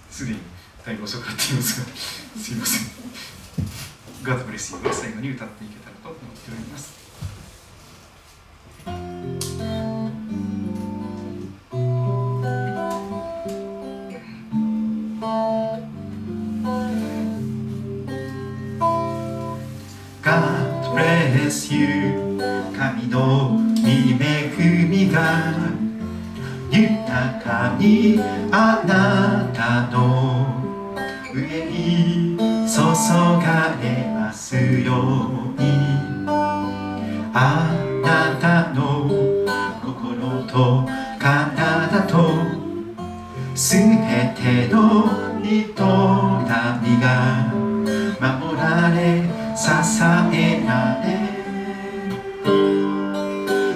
[0.09, 0.39] すでに
[0.83, 1.87] だいぶ遅くなっていますが
[2.41, 2.89] すいません。
[4.23, 6.98] God bless you 最後に歌っていけたらと思っております。
[21.49, 22.37] Bless you
[22.77, 25.51] 神の御恵みが
[26.69, 28.19] 豊かに
[28.51, 30.61] あなたの。
[31.33, 32.81] 上に注
[33.43, 34.93] がれますよ
[35.57, 35.65] うに。
[37.33, 37.73] あ
[38.03, 39.09] なたの
[39.81, 40.85] 心と
[41.17, 42.29] 体と。
[43.55, 43.81] すべ
[44.37, 44.77] ての
[45.41, 45.49] 人
[46.83, 47.51] 民が
[48.21, 49.23] 守られ
[49.57, 49.67] 支
[50.31, 51.38] えられ。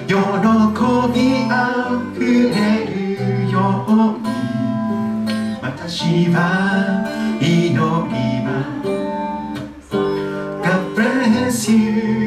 [0.06, 0.14] 喜
[1.12, 1.18] び
[1.50, 3.90] あふれるよう
[4.20, 4.28] に
[5.62, 6.38] 私は
[7.40, 8.48] 祈りま
[8.82, 9.94] す。
[10.62, 12.23] God bless you.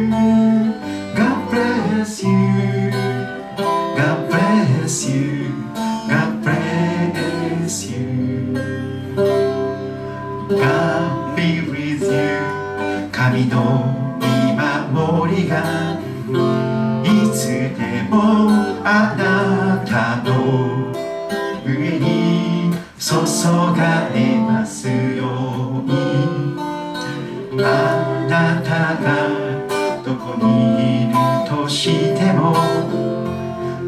[28.95, 29.27] が
[30.03, 31.13] どこにいる
[31.49, 32.53] としても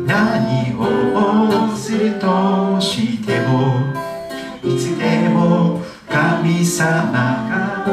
[0.06, 3.94] 何をするとしても
[4.64, 6.84] いつでも神様
[7.50, 7.86] が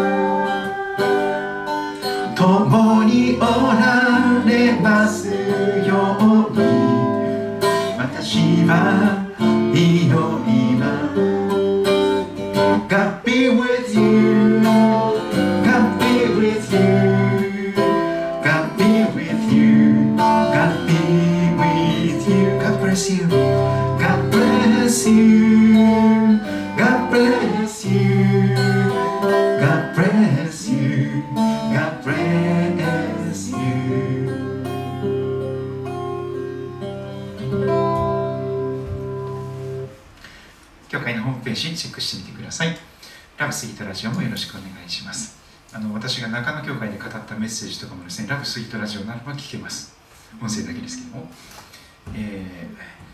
[2.34, 5.32] 共におられますよ
[6.50, 6.58] うに
[7.96, 9.05] 私は
[41.56, 42.76] ジチェックしてみてください
[43.38, 45.36] ラブスイートラジオもよろしくお願いします
[45.72, 49.96] あの私が中野教会で語ったメッセージとかもですねラブスイートラジオならば聞けます
[50.40, 51.28] 音声だけですけども、
[52.14, 53.06] えー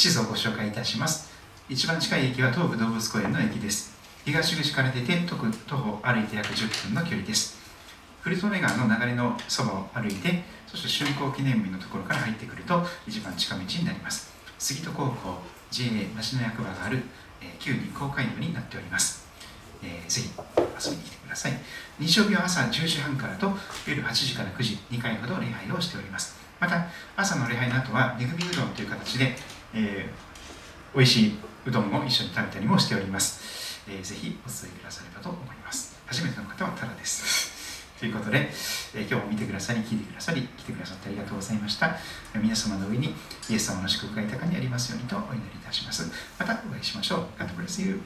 [0.00, 1.30] 地図をご紹介いたします
[1.68, 3.94] 一番近い駅は東武動物公園の駅です
[4.24, 7.58] 東口から出て徒歩歩歩いて約10分の距離です
[8.22, 15.12] 古利根川の流れのそばを歩いてそして竣工記念日のところから入ってくると一番近道になります杉戸高校
[15.70, 17.02] JA 町の役場がある、
[17.58, 19.26] 旧日光街道になっております、
[19.82, 20.30] えーぜひ
[20.80, 21.52] 遊びに来てください。
[21.98, 23.52] 日曜日は朝10時半からと
[23.86, 26.36] 夜8時から9時2回ほど礼拝をしております。
[26.58, 26.86] また
[27.16, 29.36] 朝の礼拝の後は恵みうどんという形で、
[29.74, 31.34] えー、美味しい
[31.66, 35.98] うどんを一緒に食べたりもしております、えー、ぜひお伝えくださればと思います。
[36.06, 37.49] 初めての方はタラです。
[38.00, 38.48] ということで、
[38.94, 41.94] え、今日も見てくださり、聞いてくださり、来てくださってありがとうございました。
[42.34, 43.14] 皆様の上に
[43.50, 46.10] イエス様の祝福が豊かにありますようにとお祈りいたします。
[46.38, 47.18] またお会いしましょう。
[47.38, 48.00] God bless you.